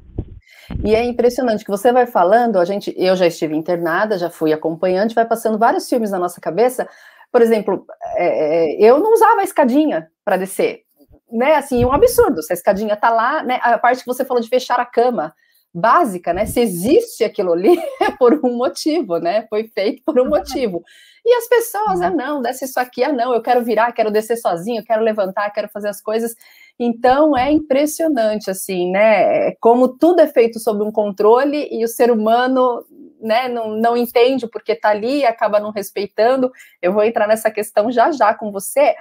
E 0.84 0.94
é 0.94 1.04
impressionante 1.04 1.64
que 1.64 1.70
você 1.70 1.92
vai 1.92 2.06
falando, 2.06 2.58
a 2.58 2.64
gente, 2.64 2.94
eu 2.96 3.16
já 3.16 3.26
estive 3.26 3.56
internada, 3.56 4.18
já 4.18 4.30
fui 4.30 4.52
acompanhante, 4.52 5.14
vai 5.14 5.26
passando 5.26 5.58
vários 5.58 5.88
filmes 5.88 6.10
na 6.10 6.18
nossa 6.18 6.40
cabeça. 6.40 6.88
Por 7.32 7.42
exemplo, 7.42 7.84
é, 8.16 8.76
é 8.76 8.90
eu 8.90 8.98
não 8.98 9.12
usava 9.12 9.40
a 9.40 9.44
escadinha 9.44 10.10
para 10.24 10.36
descer, 10.36 10.82
né? 11.30 11.56
Assim, 11.56 11.84
um 11.84 11.92
absurdo. 11.92 12.42
Se 12.42 12.52
a 12.52 12.54
escadinha 12.54 12.96
tá 12.96 13.10
lá, 13.10 13.42
né? 13.42 13.58
A 13.62 13.78
parte 13.78 14.00
que 14.00 14.06
você 14.06 14.24
falou 14.24 14.42
de 14.42 14.48
fechar 14.48 14.78
a 14.80 14.84
cama, 14.84 15.34
básica, 15.72 16.32
né? 16.32 16.46
Se 16.46 16.60
existe 16.60 17.24
aquilo 17.24 17.52
ali, 17.52 17.78
é 18.00 18.10
por 18.10 18.40
um 18.44 18.56
motivo, 18.56 19.18
né? 19.18 19.46
Foi 19.48 19.68
feito 19.68 20.02
por 20.04 20.18
um 20.20 20.28
motivo. 20.28 20.82
E 21.24 21.34
as 21.34 21.48
pessoas, 21.48 22.00
ah, 22.00 22.10
não, 22.10 22.40
desce 22.40 22.64
isso 22.64 22.80
aqui, 22.80 23.04
ah, 23.04 23.12
não, 23.12 23.34
eu 23.34 23.42
quero 23.42 23.62
virar, 23.62 23.92
quero 23.92 24.10
descer 24.10 24.36
sozinho, 24.36 24.84
quero 24.84 25.02
levantar, 25.02 25.50
quero 25.50 25.68
fazer 25.68 25.88
as 25.88 26.00
coisas. 26.00 26.34
Então 26.78 27.36
é 27.36 27.52
impressionante, 27.52 28.50
assim, 28.50 28.90
né? 28.90 29.52
Como 29.60 29.88
tudo 29.88 30.20
é 30.20 30.26
feito 30.26 30.58
sob 30.58 30.82
um 30.82 30.90
controle 30.90 31.68
e 31.70 31.84
o 31.84 31.88
ser 31.88 32.10
humano, 32.10 32.84
né, 33.20 33.48
não, 33.48 33.76
não 33.76 33.96
entende 33.96 34.48
porque 34.48 34.74
tá 34.74 34.88
ali 34.88 35.18
e 35.18 35.26
acaba 35.26 35.60
não 35.60 35.70
respeitando. 35.70 36.50
Eu 36.80 36.92
vou 36.92 37.04
entrar 37.04 37.28
nessa 37.28 37.50
questão 37.50 37.90
já 37.92 38.10
já 38.10 38.34
com 38.34 38.50
você. 38.50 38.94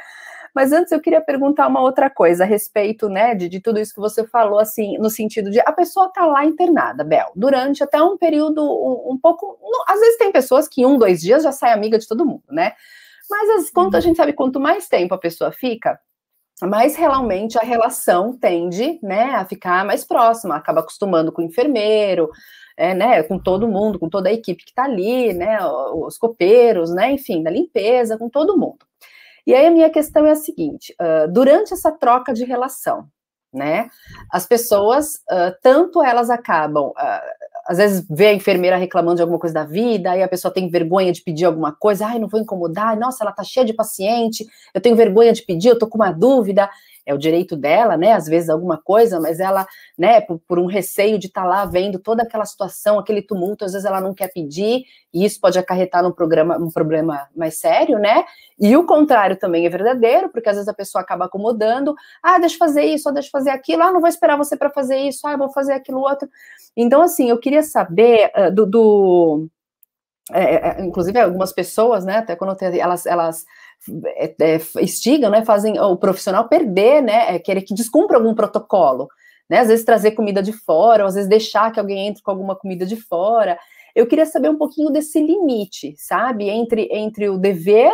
Mas 0.56 0.72
antes 0.72 0.92
eu 0.92 1.00
queria 1.00 1.22
perguntar 1.22 1.68
uma 1.68 1.82
outra 1.82 2.10
coisa 2.10 2.44
a 2.44 2.48
respeito, 2.48 3.08
né, 3.10 3.36
de, 3.36 3.48
de 3.48 3.60
tudo 3.60 3.80
isso 3.80 3.94
que 3.94 4.00
você 4.00 4.26
falou, 4.28 4.60
assim, 4.60 4.98
no 4.98 5.10
sentido 5.10 5.50
de 5.52 5.60
a 5.60 5.72
pessoa 5.72 6.10
tá 6.10 6.26
lá 6.26 6.46
internada, 6.46 7.04
Bel, 7.04 7.32
durante 7.36 7.84
até 7.84 8.02
um 8.02 8.18
período 8.18 8.62
um, 8.64 9.14
um 9.14 9.18
pouco. 9.18 9.58
às 9.88 10.00
vezes 10.00 10.18
tem 10.18 10.32
pessoas 10.32 10.68
que 10.68 10.82
em 10.82 10.86
um, 10.86 10.98
dois 10.98 11.22
dias 11.22 11.44
já 11.44 11.52
sai 11.52 11.72
amiga 11.72 11.98
de 11.98 12.08
todo 12.08 12.26
mundo, 12.26 12.44
né? 12.50 12.74
Mas 13.30 13.50
as, 13.52 13.70
quanto 13.70 13.96
a 13.96 14.00
gente 14.00 14.18
sabe, 14.18 14.34
quanto 14.34 14.60
mais 14.60 14.88
tempo 14.88 15.14
a 15.14 15.20
pessoa 15.20 15.52
fica, 15.52 16.00
mais 16.62 16.96
realmente 16.96 17.58
a 17.58 17.62
relação 17.62 18.36
tende, 18.38 19.00
né, 19.02 19.36
a 19.36 19.46
ficar 19.46 19.86
mais 19.86 20.04
próxima, 20.04 20.56
acaba 20.56 20.82
acostumando 20.82 21.32
com 21.32 21.42
o 21.42 21.46
enfermeiro, 21.46 22.30
é, 22.76 22.94
né, 22.94 23.24
com 23.24 23.38
todo 23.38 23.68
mundo, 23.68 24.00
com 24.00 24.10
toda 24.10 24.30
a 24.30 24.34
equipe 24.34 24.64
que 24.64 24.72
está 24.72 24.84
ali, 24.84 25.34
né, 25.34 25.60
os 25.94 26.18
copeiros, 26.18 26.94
né, 26.94 27.12
enfim, 27.12 27.44
da 27.44 27.52
limpeza, 27.52 28.18
com 28.18 28.30
todo 28.30 28.58
mundo. 28.58 28.89
E 29.46 29.54
aí 29.54 29.68
a 29.68 29.72
minha 29.72 29.90
questão 29.90 30.26
é 30.26 30.32
a 30.32 30.36
seguinte: 30.36 30.96
uh, 31.00 31.32
durante 31.32 31.74
essa 31.74 31.92
troca 31.92 32.34
de 32.34 32.44
relação, 32.44 33.08
né, 33.54 33.90
as 34.32 34.46
pessoas, 34.46 35.16
uh, 35.32 35.56
tanto 35.62 36.04
elas 36.04 36.30
acabam, 36.30 36.90
uh, 36.90 37.50
às 37.68 37.78
vezes 37.78 38.06
vê 38.10 38.28
a 38.28 38.34
enfermeira 38.34 38.78
reclamando 38.78 39.18
de 39.18 39.22
alguma 39.22 39.40
coisa 39.40 39.54
da 39.54 39.64
vida, 39.64 40.12
aí 40.12 40.24
a 40.24 40.28
pessoa 40.28 40.54
tem 40.54 40.70
vergonha 40.70 41.12
de 41.12 41.22
pedir 41.22 41.46
alguma 41.46 41.72
coisa, 41.72 42.06
ai, 42.06 42.20
não 42.20 42.28
vou 42.28 42.40
incomodar, 42.40 42.98
nossa, 42.98 43.24
ela 43.24 43.32
tá 43.32 43.44
cheia 43.44 43.66
de 43.66 43.74
paciente, 43.74 44.46
eu 44.74 44.82
tenho 44.82 44.96
vergonha 44.96 45.34
de 45.34 45.44
pedir, 45.44 45.70
eu 45.70 45.80
tô 45.80 45.88
com 45.88 45.98
uma 45.98 46.12
dúvida, 46.12 46.70
é 47.10 47.14
o 47.14 47.18
direito 47.18 47.58
dela, 47.58 47.98
né? 47.98 48.12
Às 48.12 48.28
vezes 48.28 48.50
alguma 48.50 48.78
coisa, 48.78 49.20
mas 49.20 49.40
ela, 49.40 49.66
né, 49.98 50.22
por, 50.22 50.40
por 50.48 50.60
um 50.60 50.68
receio 50.68 51.18
de 51.18 51.26
estar 51.26 51.42
tá 51.42 51.48
lá 51.48 51.66
vendo 51.66 51.98
toda 51.98 52.22
aquela 52.22 52.46
situação, 52.46 53.00
aquele 53.00 53.24
tumulto, 53.24 53.66
às 53.66 53.74
vezes 53.74 53.86
ela 53.86 54.00
não 54.00 54.14
quer 54.14 54.32
pedir, 54.32 54.84
e 55.12 55.26
isso 55.26 55.42
pode 55.42 55.58
acarretar 55.58 56.04
num, 56.04 56.12
programa, 56.12 56.58
um 56.58 56.70
problema 56.70 57.28
mais 57.36 57.58
sério, 57.58 57.98
né? 57.98 58.24
E 58.60 58.78
o 58.78 58.86
contrário 58.86 59.36
também 59.38 59.66
é 59.66 59.70
verdadeiro, 59.70 60.30
porque 60.30 60.50
às 60.50 60.56
vezes 60.56 60.70
a 60.70 60.74
pessoa 60.74 61.02
acaba 61.02 61.26
acomodando, 61.26 61.96
ah, 62.22 62.38
deixa 62.38 62.56
eu 62.56 62.60
fazer 62.60 62.84
isso, 62.84 63.10
ah, 63.10 63.12
deixa 63.12 63.30
eu 63.30 63.32
fazer 63.32 63.50
aquilo, 63.50 63.82
ah, 63.82 63.92
não 63.92 64.02
vou 64.02 64.10
esperar 64.10 64.38
você 64.38 64.56
para 64.56 64.70
fazer 64.70 64.98
isso, 64.98 65.26
ah, 65.26 65.32
eu 65.32 65.38
vou 65.40 65.50
fazer 65.50 65.74
aquilo 65.74 66.02
outro. 66.02 66.30
Então, 66.78 67.02
assim, 67.02 67.28
eu 67.28 67.40
queria 67.40 67.64
saber 67.64 68.32
uh, 68.38 68.54
do, 68.54 68.68
do 68.68 69.50
é, 70.32 70.84
inclusive 70.84 71.20
algumas 71.20 71.52
pessoas, 71.52 72.06
né, 72.06 72.18
até 72.18 72.36
quando 72.36 72.56
elas, 72.62 73.06
elas 73.08 73.46
é, 74.16 74.36
é, 74.42 74.60
instigam, 74.82 75.30
né, 75.30 75.46
fazem 75.46 75.80
o 75.80 75.96
profissional 75.96 76.48
perder, 76.48 77.02
né, 77.02 77.36
é, 77.36 77.40
querer 77.40 77.62
que 77.62 77.74
descumpra 77.74 78.18
algum 78.18 78.36
protocolo, 78.36 79.08
né, 79.50 79.60
às 79.60 79.68
vezes 79.68 79.86
trazer 79.86 80.12
comida 80.12 80.44
de 80.44 80.52
fora, 80.52 81.04
ou 81.04 81.08
às 81.08 81.16
vezes 81.16 81.30
deixar 81.30 81.72
que 81.72 81.80
alguém 81.80 82.08
entre 82.08 82.22
com 82.22 82.32
alguma 82.32 82.56
comida 82.56 82.86
de 82.86 82.96
fora. 82.96 83.58
Eu 83.96 84.06
queria 84.06 84.26
saber 84.26 84.50
um 84.50 84.58
pouquinho 84.58 84.90
desse 84.90 85.20
limite, 85.20 85.96
sabe, 85.98 86.50
entre, 86.50 86.90
entre 86.92 87.30
o 87.30 87.38
dever, 87.38 87.92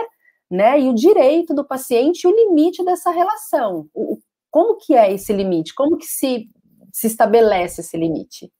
né, 0.49 0.79
e 0.79 0.89
o 0.89 0.93
direito 0.93 1.53
do 1.53 1.65
paciente 1.65 2.23
e 2.23 2.27
o 2.27 2.35
limite 2.35 2.83
dessa 2.83 3.11
relação. 3.11 3.87
O, 3.93 4.19
como 4.51 4.77
que 4.77 4.95
é 4.95 5.11
esse 5.11 5.33
limite? 5.33 5.73
Como 5.73 5.97
que 5.97 6.05
se, 6.05 6.49
se 6.91 7.07
estabelece 7.07 7.81
esse 7.81 7.97
limite? 7.97 8.51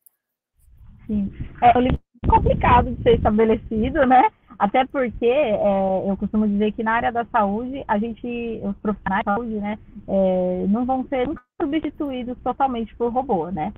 Sim, 1.08 1.32
é, 1.62 1.78
o 1.78 1.82
limite 1.82 2.04
complicado 2.28 2.92
de 2.92 3.04
ser 3.04 3.16
estabelecido, 3.16 4.06
né? 4.06 4.30
Até 4.58 4.86
porque 4.86 5.26
é, 5.26 6.10
eu 6.10 6.16
costumo 6.18 6.48
dizer 6.48 6.72
que 6.72 6.84
na 6.84 6.94
área 6.94 7.12
da 7.12 7.26
saúde, 7.26 7.84
a 7.88 7.98
gente, 7.98 8.60
os 8.64 8.76
profissionais 8.78 9.24
da 9.26 9.34
saúde, 9.34 9.56
né, 9.56 9.78
é, 10.08 10.66
não 10.68 10.86
vão 10.86 11.06
ser 11.06 11.28
substituídos 11.62 12.38
totalmente 12.44 12.96
por 12.96 13.12
robô, 13.12 13.50
né? 13.50 13.74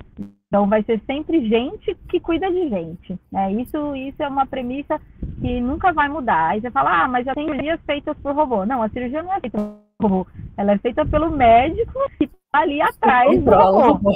Então 0.46 0.68
vai 0.68 0.82
ser 0.82 1.00
sempre 1.06 1.46
gente 1.48 1.94
que 2.08 2.18
cuida 2.20 2.50
de 2.50 2.68
gente, 2.68 3.18
né? 3.30 3.52
Isso, 3.52 3.94
isso 3.96 4.22
é 4.22 4.28
uma 4.28 4.46
premissa 4.46 5.00
que 5.40 5.60
nunca 5.60 5.92
vai 5.92 6.08
mudar. 6.08 6.50
Aí 6.50 6.60
você 6.60 6.70
fala, 6.70 7.04
ah, 7.04 7.08
mas 7.08 7.24
já 7.24 7.34
tem 7.34 7.46
cirurgias 7.46 7.80
feitas 7.84 8.16
por 8.18 8.34
robô. 8.34 8.64
Não, 8.64 8.82
a 8.82 8.88
cirurgia 8.88 9.22
não 9.22 9.32
é 9.32 9.40
feita 9.40 9.58
por 9.58 10.08
robô. 10.08 10.26
Ela 10.56 10.72
é 10.72 10.78
feita 10.78 11.04
pelo 11.06 11.30
médico 11.30 11.98
que 12.16 12.24
está 12.24 12.60
ali 12.60 12.80
atrás 12.80 13.42
do 13.42 13.50
robô 13.50 14.12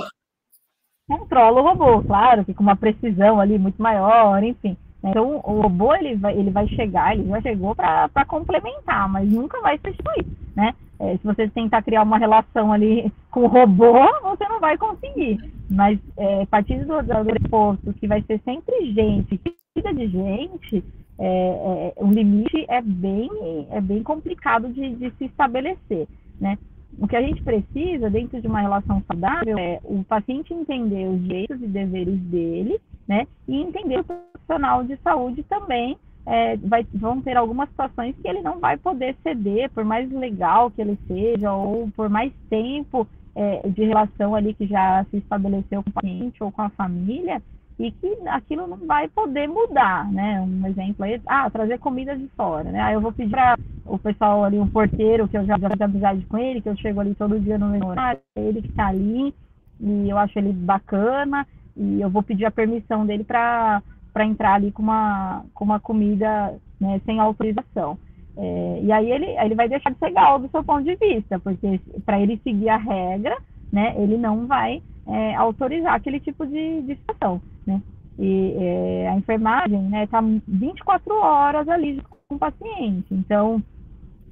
controla 1.18 1.60
o 1.60 1.64
robô, 1.64 2.02
claro, 2.02 2.44
que 2.44 2.54
com 2.54 2.62
uma 2.62 2.76
precisão 2.76 3.40
ali 3.40 3.58
muito 3.58 3.80
maior, 3.82 4.42
enfim. 4.42 4.76
Então, 5.04 5.40
o 5.44 5.62
robô 5.62 5.94
ele 5.94 6.14
vai, 6.16 6.36
ele 6.38 6.50
vai 6.50 6.68
chegar, 6.68 7.16
ele 7.16 7.28
já 7.28 7.40
chegou 7.40 7.74
para 7.74 8.24
complementar, 8.26 9.08
mas 9.08 9.28
nunca 9.28 9.60
vai 9.60 9.76
substituir, 9.78 10.26
né? 10.54 10.74
É, 11.00 11.16
se 11.16 11.24
você 11.24 11.48
tentar 11.48 11.82
criar 11.82 12.02
uma 12.02 12.18
relação 12.18 12.72
ali 12.72 13.12
com 13.28 13.40
o 13.40 13.48
robô, 13.48 13.92
você 14.22 14.46
não 14.48 14.60
vai 14.60 14.78
conseguir. 14.78 15.38
Mas 15.68 15.98
é, 16.16 16.42
a 16.42 16.46
partir 16.46 16.84
do, 16.84 16.94
posto 17.50 17.92
que 17.94 18.06
vai 18.06 18.22
ser 18.22 18.40
sempre 18.44 18.92
gente, 18.92 19.40
cuida 19.74 19.92
de 19.92 20.06
gente, 20.06 20.84
é, 21.18 21.26
é, 21.26 21.92
o 21.96 22.06
limite 22.06 22.64
é 22.68 22.80
bem, 22.80 23.28
é 23.70 23.80
bem 23.80 24.04
complicado 24.04 24.68
de, 24.68 24.94
de 24.94 25.10
se 25.16 25.24
estabelecer, 25.24 26.06
né? 26.40 26.56
O 26.98 27.08
que 27.08 27.16
a 27.16 27.22
gente 27.22 27.42
precisa, 27.42 28.10
dentro 28.10 28.40
de 28.40 28.46
uma 28.46 28.60
relação 28.60 29.02
saudável, 29.06 29.58
é 29.58 29.80
o 29.82 30.04
paciente 30.04 30.52
entender 30.52 31.08
os 31.08 31.20
direitos 31.22 31.60
e 31.60 31.66
deveres 31.66 32.20
dele, 32.20 32.78
né? 33.08 33.26
E 33.48 33.60
entender 33.60 34.00
o 34.00 34.04
profissional 34.04 34.84
de 34.84 34.96
saúde 35.02 35.42
também. 35.44 35.96
É, 36.24 36.56
vai, 36.58 36.86
vão 36.94 37.20
ter 37.20 37.36
algumas 37.36 37.68
situações 37.70 38.14
que 38.22 38.28
ele 38.28 38.42
não 38.42 38.60
vai 38.60 38.76
poder 38.76 39.16
ceder, 39.24 39.68
por 39.70 39.84
mais 39.84 40.08
legal 40.12 40.70
que 40.70 40.80
ele 40.80 40.96
seja, 41.08 41.52
ou 41.52 41.90
por 41.96 42.08
mais 42.08 42.32
tempo 42.48 43.08
é, 43.34 43.68
de 43.68 43.84
relação 43.84 44.34
ali 44.34 44.54
que 44.54 44.66
já 44.66 45.04
se 45.10 45.16
estabeleceu 45.16 45.82
com 45.82 45.90
o 45.90 45.92
paciente 45.92 46.42
ou 46.44 46.52
com 46.52 46.62
a 46.62 46.70
família, 46.70 47.42
e 47.78 47.90
que 47.90 48.16
aquilo 48.28 48.66
não 48.66 48.76
vai 48.86 49.08
poder 49.08 49.48
mudar, 49.48 50.10
né? 50.12 50.40
Um 50.40 50.66
exemplo 50.68 51.04
aí, 51.04 51.20
ah, 51.26 51.50
trazer 51.50 51.78
comida 51.78 52.16
de 52.16 52.28
fora, 52.36 52.70
né? 52.70 52.80
Aí 52.80 52.94
eu 52.94 53.00
vou 53.00 53.12
pedir 53.12 53.30
para 53.30 53.58
o 53.84 53.98
pessoal 53.98 54.44
ali, 54.44 54.58
um 54.58 54.68
porteiro, 54.68 55.26
que 55.28 55.36
eu 55.36 55.44
já 55.44 55.58
fiz 55.58 55.80
amizade 55.80 56.24
com 56.26 56.38
ele, 56.38 56.60
que 56.60 56.68
eu 56.68 56.76
chego 56.76 57.00
ali 57.00 57.14
todo 57.14 57.40
dia 57.40 57.58
no 57.58 57.68
meu 57.68 57.84
horário, 57.86 58.20
ele 58.36 58.62
que 58.62 58.68
está 58.68 58.86
ali, 58.86 59.34
e 59.80 60.08
eu 60.08 60.16
acho 60.16 60.38
ele 60.38 60.52
bacana, 60.52 61.46
e 61.76 62.00
eu 62.00 62.10
vou 62.10 62.22
pedir 62.22 62.44
a 62.44 62.50
permissão 62.50 63.06
dele 63.06 63.24
para 63.24 63.82
entrar 64.20 64.54
ali 64.54 64.72
com 64.72 64.82
uma, 64.82 65.44
com 65.54 65.64
uma 65.64 65.80
comida 65.80 66.54
né, 66.80 67.00
sem 67.04 67.18
autorização. 67.18 67.98
É, 68.36 68.80
e 68.82 68.92
aí 68.92 69.10
ele, 69.10 69.26
ele 69.26 69.54
vai 69.54 69.68
deixar 69.68 69.90
de 69.90 69.98
ser 69.98 70.06
legal 70.06 70.38
do 70.38 70.48
seu 70.48 70.64
ponto 70.64 70.84
de 70.84 70.96
vista, 70.96 71.38
porque 71.38 71.80
para 72.04 72.20
ele 72.20 72.40
seguir 72.42 72.68
a 72.68 72.76
regra, 72.76 73.36
né, 73.70 73.94
ele 73.96 74.16
não 74.16 74.46
vai 74.46 74.82
é, 75.06 75.34
autorizar 75.34 75.94
aquele 75.94 76.20
tipo 76.20 76.46
de, 76.46 76.82
de 76.82 76.94
situação, 76.96 77.40
né? 77.66 77.82
E 78.18 78.54
é, 78.58 79.08
a 79.08 79.16
enfermagem, 79.16 79.80
né, 79.82 80.04
está 80.04 80.20
24 80.20 81.14
horas 81.14 81.68
ali 81.68 82.02
com 82.28 82.36
o 82.36 82.38
paciente. 82.38 83.06
Então, 83.10 83.62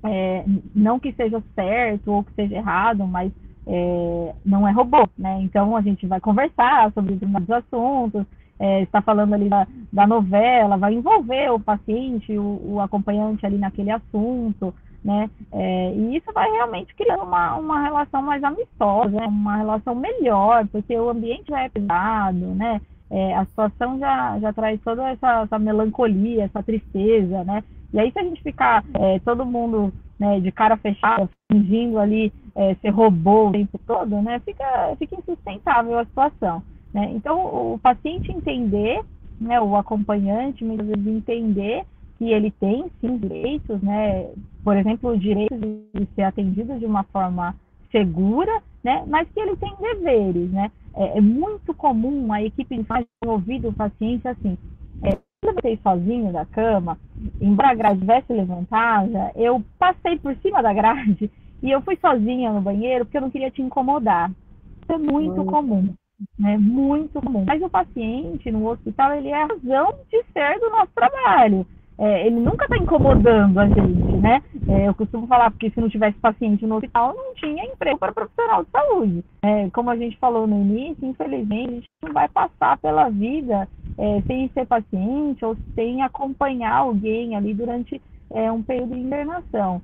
é, 0.04 0.44
não 0.74 0.98
que 0.98 1.12
seja 1.12 1.42
certo 1.54 2.12
ou 2.12 2.24
que 2.24 2.32
seja 2.34 2.56
errado, 2.56 3.06
mas 3.06 3.32
é, 3.72 4.34
não 4.44 4.66
é 4.66 4.72
robô, 4.72 5.08
né? 5.16 5.38
Então, 5.42 5.76
a 5.76 5.80
gente 5.80 6.04
vai 6.04 6.20
conversar 6.20 6.92
sobre 6.92 7.12
determinados 7.12 7.50
assuntos, 7.50 8.26
é, 8.58 8.82
está 8.82 9.00
falando 9.00 9.32
ali 9.32 9.48
da, 9.48 9.64
da, 9.92 10.06
novela, 10.08 10.76
vai 10.76 10.92
envolver 10.92 11.50
o 11.52 11.60
paciente, 11.60 12.36
o, 12.36 12.60
o 12.64 12.80
acompanhante 12.80 13.46
ali 13.46 13.58
naquele 13.58 13.92
assunto, 13.92 14.74
né? 15.04 15.30
É, 15.52 15.94
e 15.94 16.16
isso 16.16 16.32
vai 16.34 16.50
realmente 16.50 16.92
criando 16.96 17.22
uma, 17.22 17.56
uma 17.56 17.80
relação 17.80 18.20
mais 18.22 18.42
amistosa, 18.42 19.08
né? 19.08 19.26
uma 19.26 19.56
relação 19.56 19.94
melhor, 19.94 20.66
porque 20.66 20.98
o 20.98 21.08
ambiente 21.08 21.48
já 21.48 21.62
é 21.62 21.68
pesado, 21.68 22.54
né? 22.54 22.80
É, 23.08 23.34
a 23.34 23.44
situação 23.44 23.98
já, 23.98 24.38
já 24.40 24.52
traz 24.52 24.80
toda 24.82 25.08
essa, 25.10 25.42
essa, 25.42 25.58
melancolia, 25.58 26.44
essa 26.44 26.62
tristeza, 26.62 27.44
né? 27.44 27.62
E 27.92 27.98
aí, 27.98 28.10
se 28.12 28.18
a 28.18 28.22
gente 28.22 28.42
ficar 28.42 28.84
é, 28.94 29.18
todo 29.20 29.46
mundo 29.46 29.92
né, 30.20 30.38
de 30.38 30.52
cara 30.52 30.76
fechada, 30.76 31.28
fingindo 31.50 31.98
ali 31.98 32.30
é, 32.54 32.74
ser 32.74 32.90
robô 32.90 33.48
o 33.48 33.52
tempo 33.52 33.80
todo, 33.86 34.20
né? 34.20 34.38
Fica, 34.40 34.94
fica 34.98 35.16
insustentável 35.16 35.98
a 35.98 36.04
situação, 36.04 36.62
né? 36.92 37.10
Então, 37.14 37.72
o 37.72 37.78
paciente 37.78 38.30
entender, 38.30 39.02
né, 39.40 39.58
o 39.58 39.74
acompanhante, 39.74 40.62
muitas 40.62 40.86
vezes 40.86 41.06
entender 41.06 41.86
que 42.18 42.30
ele 42.30 42.50
tem 42.50 42.84
sim 43.00 43.16
direitos, 43.16 43.80
né? 43.80 44.30
Por 44.62 44.76
exemplo, 44.76 45.10
o 45.10 45.18
direito 45.18 45.56
de 45.56 46.06
ser 46.14 46.24
atendido 46.24 46.78
de 46.78 46.84
uma 46.84 47.02
forma 47.04 47.56
segura, 47.90 48.62
né? 48.84 49.02
Mas 49.06 49.26
que 49.30 49.40
ele 49.40 49.56
tem 49.56 49.74
deveres, 49.80 50.50
né? 50.50 50.70
É, 50.94 51.16
é 51.16 51.20
muito 51.20 51.72
comum 51.72 52.30
a 52.30 52.42
equipe 52.42 52.84
faz 52.84 53.06
ouvir 53.24 53.64
o 53.64 53.72
paciente 53.72 54.28
assim. 54.28 54.58
É, 55.02 55.16
quando 55.40 55.56
eu 55.56 55.62
saí 55.62 55.80
sozinho 55.82 56.32
da 56.32 56.44
cama, 56.44 56.98
embora 57.40 57.70
a 57.70 57.74
grade 57.74 57.96
estivesse 57.96 58.32
levantada, 58.32 59.32
eu 59.34 59.62
passei 59.78 60.18
por 60.18 60.36
cima 60.36 60.62
da 60.62 60.72
grade 60.72 61.30
e 61.62 61.70
eu 61.70 61.80
fui 61.82 61.96
sozinha 61.96 62.52
no 62.52 62.60
banheiro 62.60 63.04
porque 63.04 63.16
eu 63.16 63.22
não 63.22 63.30
queria 63.30 63.50
te 63.50 63.62
incomodar. 63.62 64.30
Isso 64.30 64.92
é 64.92 64.98
muito 64.98 65.44
comum, 65.44 65.94
né? 66.38 66.58
Muito 66.58 67.20
comum. 67.20 67.44
Mas 67.46 67.62
o 67.62 67.70
paciente 67.70 68.50
no 68.50 68.68
hospital, 68.68 69.14
ele 69.14 69.28
é 69.28 69.42
a 69.42 69.46
razão 69.46 69.94
de 70.10 70.22
ser 70.32 70.58
do 70.60 70.70
nosso 70.70 70.92
trabalho 70.94 71.66
é, 72.00 72.26
ele 72.26 72.36
nunca 72.36 72.64
está 72.64 72.78
incomodando 72.78 73.60
a 73.60 73.68
gente, 73.68 74.16
né? 74.22 74.42
É, 74.66 74.88
eu 74.88 74.94
costumo 74.94 75.26
falar, 75.26 75.50
porque 75.50 75.68
se 75.68 75.78
não 75.78 75.90
tivesse 75.90 76.18
paciente 76.18 76.64
no 76.64 76.76
hospital, 76.76 77.14
não 77.14 77.34
tinha 77.34 77.62
emprego 77.62 77.98
para 77.98 78.10
profissional 78.10 78.64
de 78.64 78.70
saúde. 78.70 79.24
É, 79.42 79.68
como 79.68 79.90
a 79.90 79.96
gente 79.96 80.16
falou 80.16 80.46
no 80.46 80.62
início, 80.62 81.06
infelizmente, 81.06 81.68
a 81.68 81.74
gente 81.74 81.88
não 82.02 82.12
vai 82.14 82.26
passar 82.26 82.78
pela 82.78 83.10
vida 83.10 83.68
é, 83.98 84.22
sem 84.22 84.48
ser 84.48 84.66
paciente 84.66 85.44
ou 85.44 85.54
sem 85.74 86.02
acompanhar 86.02 86.74
alguém 86.74 87.36
ali 87.36 87.52
durante 87.52 88.00
é, 88.32 88.50
um 88.50 88.62
período 88.62 88.94
de 88.94 89.00
internação. 89.00 89.82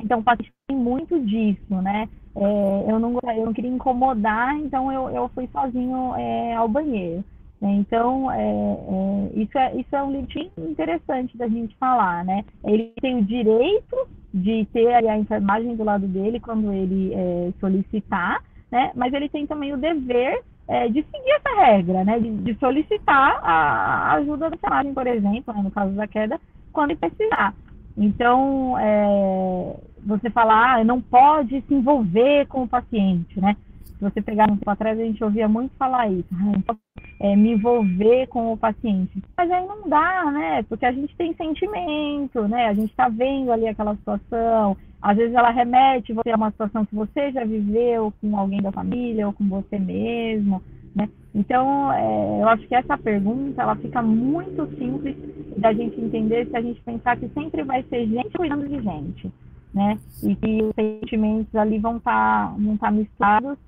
Então, 0.00 0.20
o 0.20 0.24
paciente 0.24 0.50
tem 0.66 0.78
muito 0.78 1.20
disso, 1.20 1.74
né? 1.82 2.08
É, 2.36 2.90
eu, 2.90 2.98
não, 2.98 3.18
eu 3.36 3.44
não 3.44 3.52
queria 3.52 3.70
incomodar, 3.70 4.56
então 4.56 4.90
eu, 4.90 5.10
eu 5.10 5.28
fui 5.34 5.46
sozinho 5.52 6.14
ao 6.56 6.68
banheiro. 6.68 7.22
Né? 7.60 7.72
Então, 7.76 8.30
é, 8.30 8.42
é, 8.42 9.40
isso, 9.40 9.58
é, 9.58 9.76
isso 9.76 9.94
é 9.94 10.02
um 10.02 10.12
livro 10.12 10.50
interessante 10.58 11.36
da 11.36 11.48
gente 11.48 11.76
falar, 11.76 12.24
né? 12.24 12.44
Ele 12.64 12.92
tem 13.00 13.18
o 13.18 13.24
direito 13.24 13.96
de 14.32 14.66
ter 14.72 14.92
a 14.92 15.18
enfermagem 15.18 15.76
do 15.76 15.84
lado 15.84 16.06
dele 16.06 16.40
quando 16.40 16.72
ele 16.72 17.14
é, 17.14 17.52
solicitar, 17.60 18.42
né? 18.70 18.90
Mas 18.94 19.12
ele 19.12 19.28
tem 19.28 19.46
também 19.46 19.72
o 19.72 19.76
dever 19.76 20.42
é, 20.66 20.88
de 20.88 21.02
seguir 21.04 21.30
essa 21.30 21.66
regra, 21.66 22.04
né? 22.04 22.18
De, 22.18 22.30
de 22.38 22.58
solicitar 22.58 23.40
a 23.42 24.14
ajuda 24.14 24.50
da 24.50 24.56
enfermagem, 24.56 24.94
por 24.94 25.06
exemplo, 25.06 25.54
né? 25.54 25.62
no 25.62 25.70
caso 25.70 25.92
da 25.92 26.06
queda, 26.06 26.40
quando 26.72 26.90
ele 26.90 26.98
precisar. 26.98 27.54
Então, 27.96 28.76
é, 28.78 29.76
você 30.04 30.28
falar, 30.30 30.80
ah, 30.80 30.84
não 30.84 31.00
pode 31.00 31.62
se 31.62 31.74
envolver 31.74 32.46
com 32.46 32.64
o 32.64 32.68
paciente, 32.68 33.40
né? 33.40 33.56
Se 33.98 34.04
você 34.04 34.20
pegar 34.20 34.50
um 34.50 34.56
tempo 34.56 34.70
atrás, 34.70 34.98
a 34.98 35.02
gente 35.02 35.22
ouvia 35.22 35.48
muito 35.48 35.72
falar 35.76 36.10
isso, 36.10 36.28
ah, 36.32 36.76
é, 37.20 37.36
me 37.36 37.52
envolver 37.52 38.26
com 38.26 38.52
o 38.52 38.56
paciente. 38.56 39.22
Mas 39.36 39.50
aí 39.50 39.66
não 39.66 39.88
dá, 39.88 40.30
né? 40.30 40.62
Porque 40.64 40.84
a 40.84 40.92
gente 40.92 41.14
tem 41.16 41.34
sentimento, 41.34 42.46
né? 42.48 42.66
A 42.68 42.74
gente 42.74 42.90
está 42.90 43.08
vendo 43.08 43.52
ali 43.52 43.68
aquela 43.68 43.94
situação. 43.96 44.76
Às 45.00 45.16
vezes 45.16 45.34
ela 45.34 45.50
remete 45.50 46.12
você 46.12 46.30
a 46.30 46.36
uma 46.36 46.50
situação 46.50 46.84
que 46.84 46.94
você 46.94 47.30
já 47.30 47.44
viveu 47.44 48.12
com 48.20 48.36
alguém 48.36 48.60
da 48.60 48.72
família 48.72 49.26
ou 49.26 49.32
com 49.32 49.48
você 49.48 49.78
mesmo, 49.78 50.60
né? 50.94 51.08
Então, 51.34 51.92
é, 51.92 52.42
eu 52.42 52.48
acho 52.48 52.66
que 52.66 52.74
essa 52.74 52.96
pergunta, 52.98 53.62
ela 53.62 53.76
fica 53.76 54.02
muito 54.02 54.66
simples 54.76 55.16
da 55.56 55.72
gente 55.72 56.00
entender 56.00 56.46
se 56.46 56.56
a 56.56 56.60
gente 56.60 56.80
pensar 56.82 57.16
que 57.16 57.28
sempre 57.28 57.62
vai 57.62 57.82
ser 57.84 58.06
gente 58.06 58.36
cuidando 58.36 58.68
de 58.68 58.80
gente, 58.82 59.32
né? 59.72 59.98
E 60.22 60.34
que 60.34 60.62
os 60.62 60.74
sentimentos 60.74 61.54
ali 61.54 61.78
vão 61.78 61.96
estar 61.96 62.48
tá, 62.48 62.54
vão 62.58 62.76
tá 62.76 62.90
misturados 62.90 63.58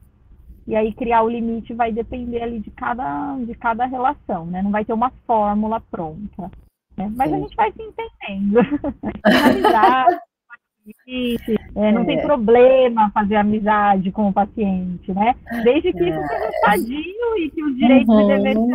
e 0.66 0.74
aí 0.74 0.92
criar 0.92 1.22
o 1.22 1.28
limite 1.28 1.72
vai 1.74 1.92
depender 1.92 2.42
ali 2.42 2.60
de 2.60 2.70
cada, 2.70 3.36
de 3.38 3.54
cada 3.54 3.86
relação, 3.86 4.46
né? 4.46 4.62
Não 4.62 4.70
vai 4.70 4.84
ter 4.84 4.92
uma 4.92 5.10
fórmula 5.26 5.80
pronta. 5.80 6.50
Né? 6.96 7.12
Mas 7.14 7.32
a 7.32 7.38
gente 7.38 7.54
vai 7.54 7.72
se 7.72 7.82
entendendo. 7.82 8.60
é, 11.76 11.92
não 11.92 12.02
é. 12.02 12.04
tem 12.04 12.22
problema 12.22 13.10
fazer 13.10 13.36
amizade 13.36 14.10
com 14.10 14.28
o 14.28 14.32
paciente, 14.32 15.12
né? 15.12 15.34
Desde 15.62 15.92
que 15.92 16.04
isso 16.04 16.20
seja 16.26 16.50
sadio 16.64 17.38
e 17.38 17.50
que 17.50 17.62
os 17.62 17.76
direitos 17.76 18.08
uhum. 18.08 18.20
e 18.22 18.26
deveres 18.26 18.68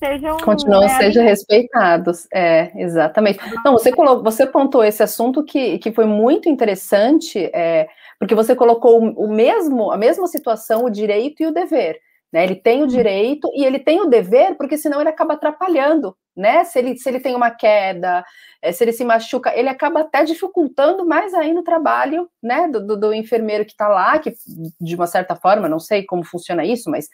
sejam 0.00 0.38
continuam 0.38 0.80
né, 0.80 0.88
sejam 0.88 1.22
respeitados. 1.22 2.26
É, 2.32 2.72
exatamente. 2.74 3.38
Não, 3.64 3.72
você 3.72 3.92
colocou, 3.92 4.24
você 4.24 4.46
pontou 4.46 4.82
esse 4.82 5.02
assunto 5.02 5.44
que, 5.44 5.78
que 5.78 5.92
foi 5.92 6.06
muito 6.06 6.48
interessante, 6.48 7.38
é, 7.54 7.86
porque 8.18 8.34
você 8.34 8.56
colocou 8.56 8.98
o, 8.98 9.28
mesmo 9.28 9.92
a 9.92 9.96
mesma 9.96 10.26
situação, 10.26 10.84
o 10.84 10.90
direito 10.90 11.42
e 11.42 11.46
o 11.46 11.52
dever. 11.52 12.00
Né? 12.32 12.44
Ele 12.44 12.54
tem 12.54 12.82
o 12.82 12.86
direito 12.86 13.50
e 13.54 13.64
ele 13.64 13.78
tem 13.78 14.00
o 14.00 14.06
dever, 14.06 14.56
porque 14.56 14.78
senão 14.78 15.00
ele 15.00 15.10
acaba 15.10 15.34
atrapalhando, 15.34 16.16
né? 16.36 16.62
Se 16.62 16.78
ele, 16.78 16.96
se 16.96 17.08
ele 17.08 17.18
tem 17.18 17.34
uma 17.34 17.50
queda, 17.50 18.24
é, 18.62 18.70
se 18.70 18.84
ele 18.84 18.92
se 18.92 19.04
machuca, 19.04 19.52
ele 19.58 19.68
acaba 19.68 20.00
até 20.00 20.22
dificultando 20.22 21.04
mais 21.04 21.34
ainda 21.34 21.60
o 21.60 21.64
trabalho, 21.64 22.28
né, 22.40 22.68
do, 22.68 22.86
do, 22.86 22.96
do 22.96 23.12
enfermeiro 23.12 23.64
que 23.64 23.72
está 23.72 23.88
lá, 23.88 24.16
que 24.20 24.32
de 24.80 24.94
uma 24.94 25.08
certa 25.08 25.34
forma, 25.34 25.68
não 25.68 25.80
sei 25.80 26.04
como 26.04 26.22
funciona 26.22 26.64
isso, 26.64 26.88
mas 26.88 27.08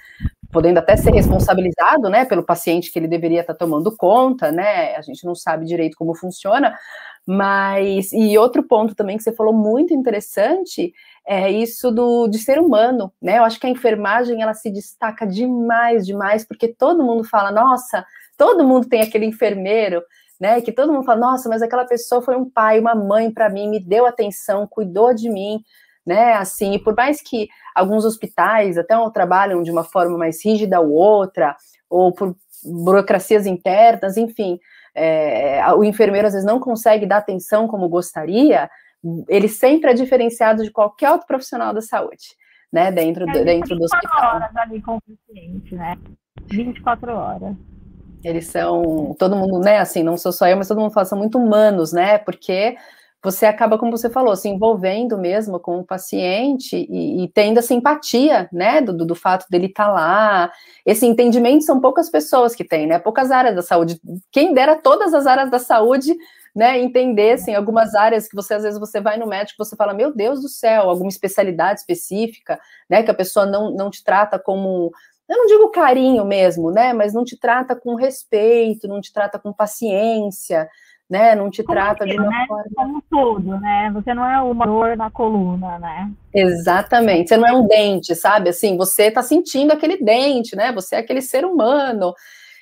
podendo 0.51 0.79
até 0.79 0.97
ser 0.97 1.13
responsabilizado, 1.13 2.09
né, 2.09 2.25
pelo 2.25 2.43
paciente 2.43 2.93
que 2.93 2.99
ele 2.99 3.09
deveria 3.09 3.41
estar 3.41 3.55
tá 3.55 3.59
tomando 3.59 3.95
conta, 3.97 4.51
né? 4.51 4.97
A 4.97 5.03
gente 5.03 5.25
não 5.25 5.35
sabe 5.35 5.67
direito 5.67 5.97
como 5.97 6.15
funciona, 6.15 6.77
mas 7.27 8.13
e 8.13 8.39
outro 8.39 8.63
ponto 8.63 8.95
também 8.95 9.17
que 9.17 9.23
você 9.23 9.33
falou 9.33 9.53
muito 9.53 9.93
interessante 9.93 10.93
é 11.27 11.51
isso 11.51 11.91
do 11.91 12.29
de 12.29 12.39
ser 12.39 12.59
humano, 12.59 13.13
né? 13.21 13.39
Eu 13.39 13.45
acho 13.45 13.59
que 13.59 13.67
a 13.67 13.71
enfermagem 13.71 14.43
ela 14.43 14.55
se 14.55 14.71
destaca 14.71 15.27
demais, 15.27 16.07
demais, 16.07 16.47
porque 16.47 16.69
todo 16.69 17.03
mundo 17.03 17.25
fala, 17.25 17.51
nossa, 17.51 18.05
todo 18.39 18.65
mundo 18.65 18.89
tem 18.89 19.03
aquele 19.03 19.27
enfermeiro, 19.27 20.03
né? 20.41 20.61
Que 20.61 20.71
todo 20.71 20.93
mundo 20.93 21.05
fala, 21.05 21.21
nossa, 21.21 21.49
mas 21.49 21.63
aquela 21.63 21.85
pessoa 21.85 22.23
foi 22.23 22.37
um 22.37 22.49
pai, 22.49 22.79
uma 22.79 22.95
mãe 22.95 23.31
para 23.33 23.49
mim, 23.51 23.69
me 23.69 23.81
deu 23.81 24.07
atenção, 24.07 24.67
cuidou 24.67 25.13
de 25.13 25.29
mim, 25.29 25.61
né? 26.07 26.35
Assim, 26.35 26.75
e 26.75 26.79
por 26.79 26.95
mais 26.95 27.21
que 27.21 27.49
alguns 27.75 28.05
hospitais 28.05 28.79
até 28.79 28.95
trabalham 29.11 29.63
de 29.63 29.71
uma 29.71 29.83
forma 29.83 30.17
mais 30.17 30.45
rígida 30.45 30.81
ou 30.81 30.93
outra, 30.93 31.57
ou 31.91 32.13
por 32.13 32.37
burocracias 32.65 33.47
internas, 33.47 34.17
enfim, 34.17 34.59
é, 34.95 35.61
o 35.75 35.85
enfermeiro 35.85 36.27
às 36.27 36.33
vezes 36.33 36.47
não 36.47 36.61
consegue 36.61 37.07
dar 37.07 37.19
atenção 37.19 37.67
como 37.67 37.89
gostaria, 37.89 38.71
ele 39.29 39.49
sempre 39.49 39.91
é 39.91 39.95
diferenciado 39.95 40.63
de 40.63 40.71
qualquer 40.71 41.11
outro 41.11 41.27
profissional 41.27 41.75
da 41.75 41.83
saúde, 41.83 42.29
né? 42.73 42.91
Dentro, 42.91 43.27
do, 43.27 43.45
dentro 43.45 43.77
do 43.77 43.85
hospital. 43.85 44.37
horas 44.37 44.57
ali 44.57 44.81
com 44.81 44.97
o 44.97 45.01
paciente, 45.01 45.75
né? 45.75 45.97
24 46.47 47.13
horas. 47.13 47.55
Eles 48.25 48.47
são, 48.47 49.15
todo 49.19 49.37
mundo, 49.37 49.61
né? 49.61 49.79
Assim, 49.79 50.03
não 50.03 50.17
sou 50.17 50.33
só 50.33 50.49
eu, 50.49 50.57
mas 50.57 50.67
todo 50.67 50.81
mundo 50.81 50.93
fala, 50.93 51.07
são 51.07 51.19
muito 51.19 51.39
humanos, 51.39 51.93
né? 51.93 52.19
Porque 52.19 52.77
você 53.27 53.45
acaba, 53.45 53.77
como 53.77 53.91
você 53.91 54.09
falou, 54.09 54.37
se 54.37 54.49
envolvendo 54.49 55.19
mesmo 55.19 55.59
com 55.59 55.81
o 55.81 55.85
paciente 55.85 56.77
e, 56.89 57.25
e 57.25 57.29
tendo 57.31 57.59
a 57.59 57.63
simpatia, 57.63 58.49
né, 58.53 58.81
do, 58.81 59.05
do 59.05 59.17
fato 59.17 59.47
dele 59.51 59.67
estar 59.67 59.87
tá 59.87 59.93
lá. 59.93 60.53
Esse 60.85 61.07
entendimento 61.07 61.65
são 61.65 61.81
poucas 61.81 62.09
pessoas 62.09 62.55
que 62.55 62.63
têm, 62.63 62.87
né, 62.87 63.01
poucas 63.01 63.33
áreas 63.33 63.57
da 63.57 63.63
saúde. 63.63 64.01
Quem 64.31 64.55
dera 64.55 64.77
todas 64.77 65.13
as 65.13 65.27
áreas 65.27 65.51
da 65.51 65.59
saúde, 65.59 66.15
né, 66.55 66.81
entendessem 66.81 67.57
algumas 67.57 67.97
áreas 67.97 68.29
que 68.29 68.37
você, 68.37 68.55
às 68.55 68.63
vezes, 68.63 68.79
você 68.79 69.01
vai 69.01 69.19
no 69.19 69.27
médico, 69.27 69.65
você 69.65 69.75
fala, 69.75 69.93
meu 69.93 70.15
Deus 70.15 70.41
do 70.41 70.49
céu, 70.49 70.89
alguma 70.89 71.09
especialidade 71.09 71.81
específica, 71.81 72.61
né, 72.89 73.03
que 73.03 73.11
a 73.11 73.15
pessoa 73.15 73.45
não, 73.45 73.73
não 73.73 73.91
te 73.91 74.05
trata 74.05 74.39
como 74.39 74.93
eu 75.29 75.37
não 75.37 75.47
digo 75.47 75.73
carinho 75.73 76.25
mesmo, 76.25 76.71
né? 76.71 76.93
Mas 76.93 77.13
não 77.13 77.25
te 77.25 77.37
trata 77.37 77.75
com 77.75 77.97
respeito, 77.97 78.87
não 78.87 79.01
te 79.01 79.13
trata 79.13 79.41
com 79.41 79.53
paciência, 79.53 80.69
né? 81.09 81.35
Não 81.35 81.51
te 81.51 81.63
Como 81.63 81.75
trata 81.75 82.05
de 82.05 82.19
uma 82.19 82.29
né? 82.29 82.45
forma. 82.47 82.71
Como 82.75 83.03
tudo, 83.17 83.59
né? 83.59 83.91
Você 83.95 84.13
não 84.13 84.29
é 84.29 84.41
uma 84.43 84.67
dor 84.67 84.97
na 84.97 85.11
coluna, 85.11 85.79
né? 85.79 86.11
Exatamente. 86.35 87.29
Você 87.29 87.37
não 87.37 87.49
é 87.49 87.53
um 87.53 87.67
dente, 87.67 88.15
sabe? 88.15 88.51
Assim, 88.51 88.77
você 88.77 89.05
está 89.05 89.23
sentindo 89.23 89.73
aquele 89.73 89.97
dente, 89.97 90.55
né? 90.55 90.71
Você 90.73 90.97
é 90.97 90.99
aquele 90.99 91.23
ser 91.23 91.45
humano. 91.45 92.13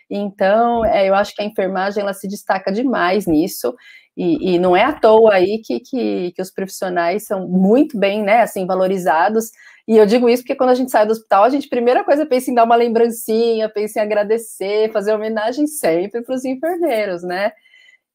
Então, 0.09 0.85
é, 0.85 1.09
eu 1.09 1.15
acho 1.15 1.35
que 1.35 1.43
a 1.43 1.45
enfermagem 1.45 2.03
ela 2.03 2.15
se 2.15 2.29
destaca 2.29 2.71
demais 2.71 3.27
nisso. 3.27 3.75
E, 4.17 4.55
e 4.55 4.59
não 4.61 4.77
é 4.77 4.85
à 4.85 4.93
toa 4.93 5.35
aí 5.35 5.61
que, 5.65 5.81
que, 5.81 6.33
que, 6.37 6.41
os 6.41 6.53
profissionais 6.53 7.27
são 7.27 7.49
muito 7.49 7.99
bem, 7.99 8.23
né, 8.23 8.43
assim, 8.43 8.65
valorizados. 8.65 9.51
E 9.89 9.97
eu 9.97 10.07
digo 10.07 10.29
isso 10.29 10.45
porque 10.45 10.55
quando 10.55 10.71
a 10.71 10.75
gente 10.75 10.93
sai 10.93 11.05
do 11.05 11.11
hospital, 11.11 11.43
a 11.43 11.49
gente, 11.49 11.69
primeira 11.69 12.05
coisa, 12.05 12.25
pensa 12.25 12.49
em 12.49 12.55
dar 12.55 12.63
uma 12.63 12.77
lembrancinha, 12.77 13.69
pensa 13.69 13.99
em 13.99 14.03
agradecer, 14.03 14.93
fazer 14.93 15.13
homenagem 15.13 15.67
sempre 15.67 16.23
para 16.23 16.35
os 16.35 16.45
enfermeiros, 16.45 17.25
né? 17.25 17.51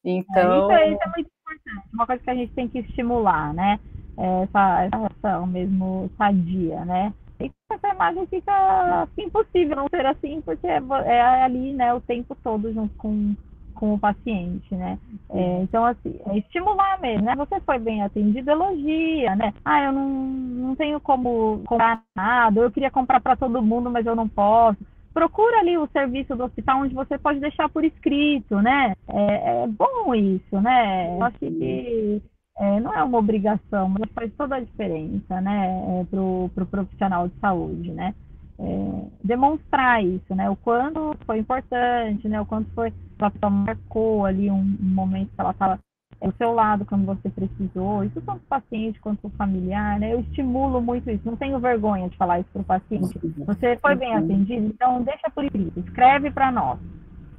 Então. 0.02 0.72
É, 0.72 0.88
isso, 0.88 0.92
é, 0.92 0.92
isso, 0.92 1.02
é, 1.02 1.12
muito 1.14 1.30
importante. 1.54 1.86
Uma 1.92 2.06
coisa 2.06 2.22
que 2.22 2.30
a 2.30 2.34
gente 2.34 2.52
tem 2.52 2.68
que 2.68 2.78
estimular, 2.78 3.52
né? 3.54 3.78
É 4.18 4.42
essa, 4.42 4.82
essa 4.84 4.96
relação 4.96 5.46
mesmo 5.46 6.10
sadia, 6.16 6.84
né? 6.84 7.12
E 7.40 7.50
essa 7.72 7.88
imagem 7.88 8.26
fica 8.26 9.08
impossível 9.16 9.76
não 9.76 9.88
ser 9.88 10.04
assim, 10.06 10.40
porque 10.42 10.66
é, 10.66 10.80
é, 11.06 11.42
ali, 11.42 11.72
né, 11.72 11.94
o 11.94 12.00
tempo 12.00 12.36
todo 12.44 12.70
junto 12.72 12.94
com, 12.96 13.34
com 13.74 13.94
o 13.94 13.98
paciente, 13.98 14.74
né? 14.74 14.98
É, 15.30 15.62
então, 15.62 15.84
assim, 15.86 16.18
é 16.26 16.38
estimular 16.38 17.00
mesmo, 17.00 17.24
né? 17.24 17.34
Você 17.36 17.58
foi 17.60 17.78
bem 17.78 18.02
atendido, 18.02 18.50
elogia, 18.50 19.34
né? 19.36 19.54
Ah, 19.64 19.84
eu 19.84 19.92
não, 19.92 20.08
não 20.08 20.76
tenho 20.76 21.00
como 21.00 21.62
comprar 21.66 22.02
nada, 22.14 22.60
eu 22.60 22.70
queria 22.70 22.90
comprar 22.90 23.20
para 23.20 23.36
todo 23.36 23.62
mundo, 23.62 23.90
mas 23.90 24.04
eu 24.04 24.14
não 24.14 24.28
posso 24.28 24.76
procura 25.12 25.60
ali 25.60 25.76
o 25.76 25.88
serviço 25.88 26.36
do 26.36 26.44
hospital 26.44 26.82
onde 26.82 26.94
você 26.94 27.18
pode 27.18 27.40
deixar 27.40 27.68
por 27.68 27.84
escrito, 27.84 28.60
né? 28.60 28.94
É, 29.08 29.62
é 29.62 29.66
bom 29.66 30.14
isso, 30.14 30.60
né? 30.60 31.14
Eu 31.16 31.22
acho 31.24 31.38
que 31.38 32.22
é, 32.58 32.80
não 32.80 32.92
é 32.92 33.02
uma 33.02 33.18
obrigação, 33.18 33.88
mas 33.88 34.10
faz 34.12 34.32
toda 34.36 34.56
a 34.56 34.60
diferença, 34.60 35.40
né? 35.40 36.00
É, 36.00 36.04
para 36.04 36.20
o 36.20 36.50
pro 36.54 36.66
profissional 36.66 37.28
de 37.28 37.34
saúde, 37.40 37.90
né? 37.92 38.14
É, 38.58 39.06
demonstrar 39.24 40.04
isso, 40.04 40.34
né? 40.34 40.50
O 40.50 40.56
quanto 40.56 41.16
foi 41.24 41.38
importante, 41.38 42.28
né? 42.28 42.40
O 42.40 42.46
quanto 42.46 42.70
foi, 42.74 42.92
a 43.18 43.30
pessoa 43.30 43.50
marcou 43.50 44.26
ali 44.26 44.50
um, 44.50 44.58
um 44.58 44.94
momento 44.94 45.30
que 45.34 45.40
ela 45.40 45.52
estava 45.52 45.78
o 46.20 46.32
seu 46.32 46.52
lado 46.52 46.84
quando 46.84 47.06
você 47.06 47.30
precisou, 47.30 48.04
isso 48.04 48.20
tanto 48.20 48.38
o 48.38 48.48
paciente 48.48 49.00
quanto 49.00 49.26
o 49.26 49.30
familiar, 49.30 49.98
né? 49.98 50.12
Eu 50.12 50.20
estimulo 50.20 50.80
muito 50.80 51.10
isso, 51.10 51.22
não 51.24 51.36
tenho 51.36 51.58
vergonha 51.58 52.08
de 52.08 52.16
falar 52.16 52.40
isso 52.40 52.50
para 52.52 52.60
o 52.60 52.64
paciente. 52.64 53.18
Você 53.46 53.76
foi 53.78 53.94
bem 53.96 54.14
atendido, 54.14 54.66
então 54.66 55.02
deixa 55.02 55.30
por 55.30 55.44
escrito, 55.44 55.80
escreve 55.80 56.30
para 56.30 56.52
nós. 56.52 56.78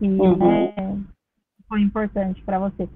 E 0.02 0.08
uhum. 0.08 0.36
né, 0.36 1.00
foi 1.70 1.82
importante 1.82 2.42
para 2.44 2.58
você. 2.58 2.90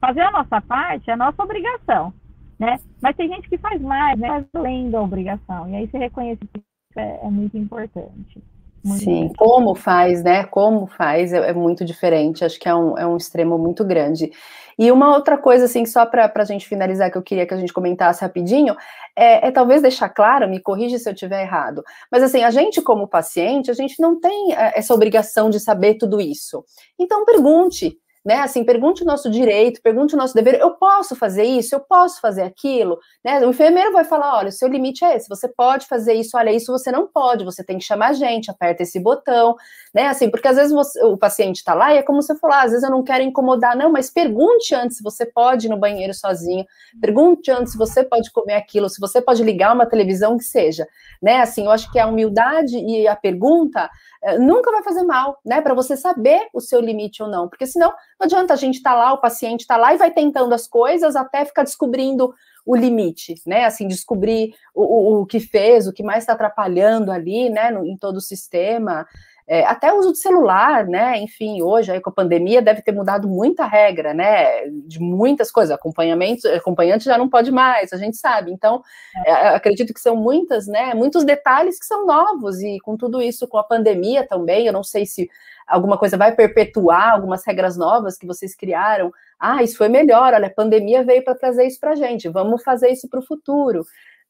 Fazer 0.00 0.22
a 0.22 0.32
nossa 0.32 0.60
parte 0.60 1.08
é 1.08 1.12
a 1.12 1.16
nossa 1.16 1.42
obrigação, 1.42 2.12
né? 2.58 2.76
Mas 3.00 3.16
tem 3.16 3.28
gente 3.28 3.48
que 3.48 3.58
faz 3.58 3.80
mais, 3.80 4.18
né? 4.18 4.44
Além 4.52 4.90
da 4.90 5.00
obrigação. 5.00 5.68
E 5.68 5.76
aí 5.76 5.88
você 5.88 5.98
reconhece 5.98 6.40
que 6.40 6.58
isso 6.58 6.98
é, 6.98 7.20
é 7.24 7.30
muito 7.30 7.56
importante. 7.56 8.42
Muito 8.84 9.04
Sim, 9.04 9.32
como 9.36 9.74
faz, 9.74 10.22
né? 10.22 10.44
Como 10.44 10.86
faz 10.86 11.32
é, 11.32 11.50
é, 11.50 11.52
muito 11.52 11.84
diferente. 11.84 12.44
Acho 12.44 12.58
que 12.58 12.68
é 12.68 12.74
um, 12.74 12.96
é 12.96 13.06
um 13.06 13.16
extremo 13.16 13.58
muito 13.58 13.84
grande. 13.84 14.30
E 14.78 14.92
uma 14.92 15.12
outra 15.12 15.36
coisa, 15.36 15.64
assim, 15.64 15.84
só 15.84 16.06
para 16.06 16.30
a 16.32 16.44
gente 16.44 16.68
finalizar, 16.68 17.10
que 17.10 17.18
eu 17.18 17.22
queria 17.22 17.44
que 17.44 17.52
a 17.52 17.56
gente 17.56 17.72
comentasse 17.72 18.22
rapidinho, 18.22 18.76
é, 19.16 19.48
é, 19.48 19.50
talvez 19.50 19.82
deixar 19.82 20.08
claro, 20.08 20.48
me 20.48 20.60
corrija 20.60 20.98
se 20.98 21.08
eu 21.08 21.12
estiver 21.12 21.42
errado, 21.42 21.82
mas 22.12 22.22
assim, 22.22 22.44
a 22.44 22.50
gente, 22.50 22.80
como 22.80 23.08
paciente, 23.08 23.72
a 23.72 23.74
gente 23.74 24.00
não 24.00 24.20
tem 24.20 24.54
é, 24.54 24.78
essa 24.78 24.94
obrigação 24.94 25.50
de 25.50 25.58
saber 25.58 25.94
tudo 25.94 26.20
isso. 26.20 26.64
Então, 26.96 27.24
pergunte 27.24 27.98
né? 28.28 28.40
Assim, 28.40 28.62
pergunte 28.62 29.02
o 29.02 29.06
nosso 29.06 29.30
direito, 29.30 29.80
pergunte 29.80 30.14
o 30.14 30.18
nosso 30.18 30.34
dever. 30.34 30.60
Eu 30.60 30.72
posso 30.72 31.16
fazer 31.16 31.44
isso? 31.44 31.74
Eu 31.74 31.80
posso 31.80 32.20
fazer 32.20 32.42
aquilo? 32.42 32.98
Né? 33.24 33.40
O 33.40 33.48
enfermeiro 33.48 33.90
vai 33.90 34.04
falar: 34.04 34.36
olha, 34.36 34.50
o 34.50 34.52
seu 34.52 34.68
limite 34.68 35.02
é 35.02 35.16
esse, 35.16 35.26
você 35.30 35.48
pode 35.48 35.86
fazer 35.86 36.12
isso, 36.12 36.36
olha, 36.36 36.52
isso 36.52 36.70
você 36.70 36.92
não 36.92 37.06
pode, 37.06 37.42
você 37.42 37.64
tem 37.64 37.78
que 37.78 37.84
chamar 37.84 38.08
a 38.08 38.12
gente, 38.12 38.50
aperta 38.50 38.82
esse 38.82 39.00
botão, 39.00 39.56
né? 39.94 40.08
Assim, 40.08 40.30
porque 40.30 40.46
às 40.46 40.56
vezes 40.56 40.72
você, 40.72 41.02
o 41.04 41.16
paciente 41.16 41.56
está 41.56 41.72
lá 41.72 41.94
e 41.94 41.96
é 41.96 42.02
como 42.02 42.20
você 42.20 42.36
falou: 42.36 42.54
ah, 42.54 42.64
às 42.64 42.72
vezes 42.72 42.84
eu 42.84 42.90
não 42.90 43.02
quero 43.02 43.24
incomodar, 43.24 43.74
não, 43.74 43.90
mas 43.90 44.10
pergunte 44.10 44.74
antes 44.74 44.98
se 44.98 45.02
você 45.02 45.24
pode 45.24 45.66
ir 45.66 45.70
no 45.70 45.78
banheiro 45.78 46.12
sozinho, 46.12 46.66
pergunte 47.00 47.50
antes 47.50 47.72
se 47.72 47.78
você 47.78 48.04
pode 48.04 48.30
comer 48.30 48.56
aquilo, 48.56 48.90
se 48.90 49.00
você 49.00 49.22
pode 49.22 49.42
ligar 49.42 49.74
uma 49.74 49.86
televisão 49.86 50.36
que 50.36 50.44
seja, 50.44 50.86
né? 51.22 51.40
Assim, 51.40 51.64
eu 51.64 51.70
acho 51.70 51.90
que 51.90 51.98
a 51.98 52.06
humildade 52.06 52.76
e 52.76 53.08
a 53.08 53.16
pergunta 53.16 53.88
eh, 54.22 54.38
nunca 54.38 54.70
vai 54.70 54.82
fazer 54.82 55.02
mal, 55.04 55.40
né? 55.46 55.62
Para 55.62 55.72
você 55.72 55.96
saber 55.96 56.48
o 56.52 56.60
seu 56.60 56.78
limite 56.78 57.22
ou 57.22 57.28
não, 57.30 57.48
porque 57.48 57.66
senão 57.66 57.90
não 58.18 58.26
adianta 58.26 58.52
a 58.52 58.56
gente 58.56 58.76
estar 58.76 58.90
tá 58.90 58.96
lá, 58.96 59.12
o 59.12 59.20
paciente 59.20 59.60
está 59.60 59.76
lá 59.76 59.94
e 59.94 59.98
vai 59.98 60.10
tentando 60.10 60.52
as 60.52 60.66
coisas 60.66 61.14
até 61.14 61.44
ficar 61.44 61.62
descobrindo 61.62 62.34
o 62.66 62.76
limite, 62.76 63.40
né? 63.46 63.64
Assim, 63.64 63.86
descobrir 63.88 64.54
o, 64.74 64.82
o, 64.82 65.22
o 65.22 65.26
que 65.26 65.40
fez, 65.40 65.86
o 65.86 65.92
que 65.92 66.02
mais 66.02 66.24
está 66.24 66.34
atrapalhando 66.34 67.10
ali, 67.10 67.48
né? 67.48 67.70
No, 67.70 67.86
em 67.86 67.96
todo 67.96 68.16
o 68.16 68.20
sistema. 68.20 69.06
É, 69.48 69.64
até 69.64 69.90
o 69.90 69.96
uso 69.96 70.12
de 70.12 70.18
celular, 70.18 70.86
né? 70.86 71.18
Enfim, 71.18 71.62
hoje 71.62 71.90
aí 71.90 72.00
com 72.02 72.10
a 72.10 72.12
pandemia 72.12 72.60
deve 72.60 72.82
ter 72.82 72.92
mudado 72.92 73.26
muita 73.26 73.64
regra, 73.64 74.12
né? 74.12 74.68
De 74.86 75.00
muitas 75.00 75.50
coisas, 75.50 75.74
acompanhamento, 75.74 76.46
acompanhante 76.48 77.06
já 77.06 77.16
não 77.16 77.30
pode 77.30 77.50
mais, 77.50 77.90
a 77.90 77.96
gente 77.96 78.18
sabe. 78.18 78.52
Então, 78.52 78.82
é, 79.24 79.32
acredito 79.48 79.94
que 79.94 80.00
são 80.00 80.14
muitas, 80.14 80.66
né? 80.66 80.92
Muitos 80.92 81.24
detalhes 81.24 81.78
que 81.78 81.86
são 81.86 82.04
novos 82.04 82.60
e 82.60 82.78
com 82.80 82.94
tudo 82.94 83.22
isso, 83.22 83.48
com 83.48 83.56
a 83.56 83.64
pandemia 83.64 84.26
também, 84.28 84.66
eu 84.66 84.72
não 84.72 84.84
sei 84.84 85.06
se 85.06 85.30
alguma 85.66 85.96
coisa 85.96 86.18
vai 86.18 86.34
perpetuar 86.34 87.14
algumas 87.14 87.42
regras 87.46 87.74
novas 87.74 88.18
que 88.18 88.26
vocês 88.26 88.54
criaram. 88.54 89.10
Ah, 89.40 89.62
isso 89.62 89.78
foi 89.78 89.88
melhor, 89.88 90.34
olha, 90.34 90.48
a 90.48 90.54
pandemia 90.54 91.02
veio 91.02 91.24
para 91.24 91.34
trazer 91.34 91.66
isso 91.66 91.80
para 91.80 91.92
a 91.92 91.96
gente, 91.96 92.28
vamos 92.28 92.62
fazer 92.62 92.90
isso 92.90 93.08
para 93.08 93.20
o 93.20 93.26
futuro, 93.26 93.82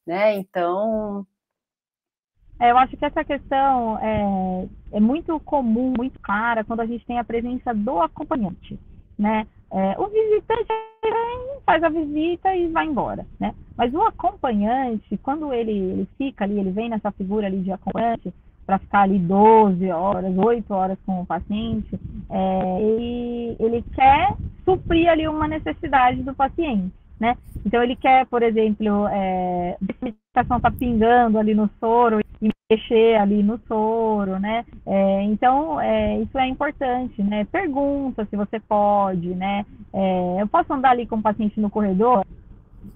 né? 0.07 0.35
Então, 0.35 1.27
é, 2.59 2.71
eu 2.71 2.77
acho 2.77 2.97
que 2.97 3.05
essa 3.05 3.23
questão 3.23 3.97
é, 3.99 4.67
é, 4.91 4.99
muito 4.99 5.39
comum, 5.39 5.93
muito 5.97 6.19
clara, 6.19 6.63
quando 6.63 6.81
a 6.81 6.85
gente 6.85 7.05
tem 7.05 7.17
a 7.17 7.23
presença 7.23 7.73
do 7.73 8.01
acompanhante, 8.01 8.77
né? 9.17 9.47
É, 9.71 9.95
o 9.99 10.07
visitante 10.07 10.67
vem, 11.03 11.61
faz 11.65 11.81
a 11.83 11.89
visita 11.89 12.53
e 12.55 12.67
vai 12.67 12.85
embora, 12.85 13.25
né? 13.39 13.53
Mas 13.77 13.93
o 13.93 14.01
acompanhante, 14.01 15.17
quando 15.23 15.53
ele, 15.53 15.71
ele 15.71 16.07
fica 16.17 16.43
ali, 16.43 16.59
ele 16.59 16.71
vem 16.71 16.89
nessa 16.89 17.11
figura 17.11 17.47
ali 17.47 17.61
de 17.61 17.71
acompanhante, 17.71 18.33
para 18.65 18.77
ficar 18.79 19.01
ali 19.01 19.17
12 19.17 19.89
horas, 19.89 20.37
8 20.37 20.73
horas 20.73 20.97
com 21.05 21.21
o 21.21 21.25
paciente, 21.25 21.99
é, 22.29 22.81
ele, 22.81 23.55
ele 23.59 23.85
quer 23.93 24.35
suprir 24.65 25.09
ali 25.09 25.27
uma 25.27 25.47
necessidade 25.47 26.21
do 26.23 26.35
paciente 26.35 26.98
né? 27.19 27.37
Então 27.65 27.83
ele 27.83 27.95
quer, 27.95 28.25
por 28.27 28.41
exemplo, 28.41 29.07
é, 29.07 29.77
a 29.81 30.05
medicação 30.05 30.57
está 30.57 30.71
pingando 30.71 31.37
ali 31.37 31.53
no 31.53 31.69
soro 31.79 32.19
e 32.41 32.49
mexer 32.71 33.19
ali 33.19 33.43
no 33.43 33.59
soro, 33.67 34.39
né? 34.39 34.65
É, 34.85 35.23
então 35.23 35.79
é, 35.81 36.19
isso 36.19 36.37
é 36.37 36.47
importante, 36.47 37.21
né? 37.21 37.45
Pergunta 37.45 38.25
se 38.25 38.35
você 38.35 38.59
pode, 38.59 39.29
né? 39.35 39.65
É, 39.93 40.41
eu 40.41 40.47
posso 40.47 40.71
andar 40.73 40.91
ali 40.91 41.05
com 41.05 41.17
o 41.17 41.21
paciente 41.21 41.59
no 41.59 41.69
corredor? 41.69 42.25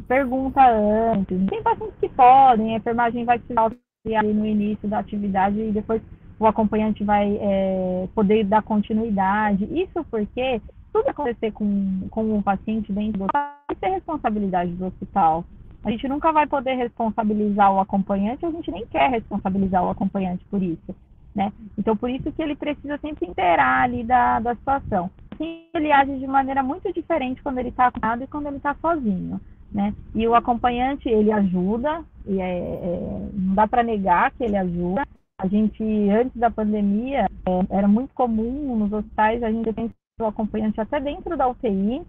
Pergunta 0.07 0.61
antes. 0.65 1.37
Tem 1.49 1.61
pacientes 1.61 1.95
que 1.99 2.09
podem, 2.09 2.73
a 2.73 2.77
enfermagem 2.77 3.25
vai 3.25 3.39
te 3.39 3.53
auxiliar 3.57 4.23
no 4.23 4.45
início 4.45 4.87
da 4.87 4.99
atividade 4.99 5.59
e 5.59 5.71
depois 5.71 6.01
o 6.39 6.47
acompanhante 6.47 7.03
vai 7.03 7.37
é, 7.41 8.07
poder 8.15 8.45
dar 8.45 8.61
continuidade. 8.61 9.67
Isso 9.71 10.05
porque 10.09 10.61
tudo 10.93 11.09
acontecer 11.09 11.51
com, 11.51 12.07
com 12.11 12.37
o 12.37 12.43
paciente 12.43 12.93
dentro 12.93 13.17
do 13.17 13.23
hospital 13.25 13.53
vai 13.67 13.77
ser 13.79 13.95
responsabilidade 13.95 14.71
do 14.73 14.85
hospital. 14.85 15.43
A 15.83 15.91
gente 15.91 16.07
nunca 16.07 16.31
vai 16.31 16.47
poder 16.47 16.75
responsabilizar 16.75 17.73
o 17.73 17.79
acompanhante, 17.79 18.45
a 18.45 18.51
gente 18.51 18.71
nem 18.71 18.85
quer 18.85 19.09
responsabilizar 19.09 19.83
o 19.83 19.89
acompanhante 19.89 20.45
por 20.49 20.61
isso, 20.61 20.95
né? 21.35 21.51
Então, 21.77 21.97
por 21.97 22.09
isso 22.09 22.31
que 22.31 22.41
ele 22.41 22.55
precisa 22.55 22.97
sempre 22.99 23.27
inteirar 23.27 23.81
ali 23.81 24.03
da, 24.03 24.39
da 24.39 24.55
situação. 24.55 25.09
Assim, 25.31 25.63
ele 25.73 25.91
age 25.91 26.19
de 26.19 26.27
maneira 26.27 26.63
muito 26.63 26.93
diferente 26.93 27.41
quando 27.41 27.57
ele 27.57 27.69
está 27.69 27.87
acompanhado 27.87 28.23
e 28.23 28.27
quando 28.27 28.47
ele 28.47 28.57
está 28.57 28.75
sozinho, 28.75 29.41
né? 29.73 29.93
E 30.15 30.25
o 30.25 30.35
acompanhante, 30.35 31.09
ele 31.09 31.31
ajuda, 31.31 32.05
e 32.25 32.39
é, 32.39 32.59
é 32.59 33.29
não 33.33 33.55
dá 33.55 33.67
para 33.67 33.83
negar 33.83 34.31
que 34.31 34.43
ele 34.43 34.55
ajuda. 34.55 35.05
A 35.39 35.47
gente, 35.47 35.83
antes 36.11 36.39
da 36.39 36.49
pandemia, 36.49 37.27
é, 37.45 37.77
era 37.77 37.87
muito 37.87 38.13
comum 38.13 38.77
nos 38.77 38.93
hospitais 38.93 39.43
a 39.43 39.51
gente 39.51 39.73
pensar 39.73 40.02
o 40.21 40.25
acompanhante 40.25 40.79
até 40.79 40.99
dentro 40.99 41.35
da 41.35 41.47
UTI, 41.47 42.01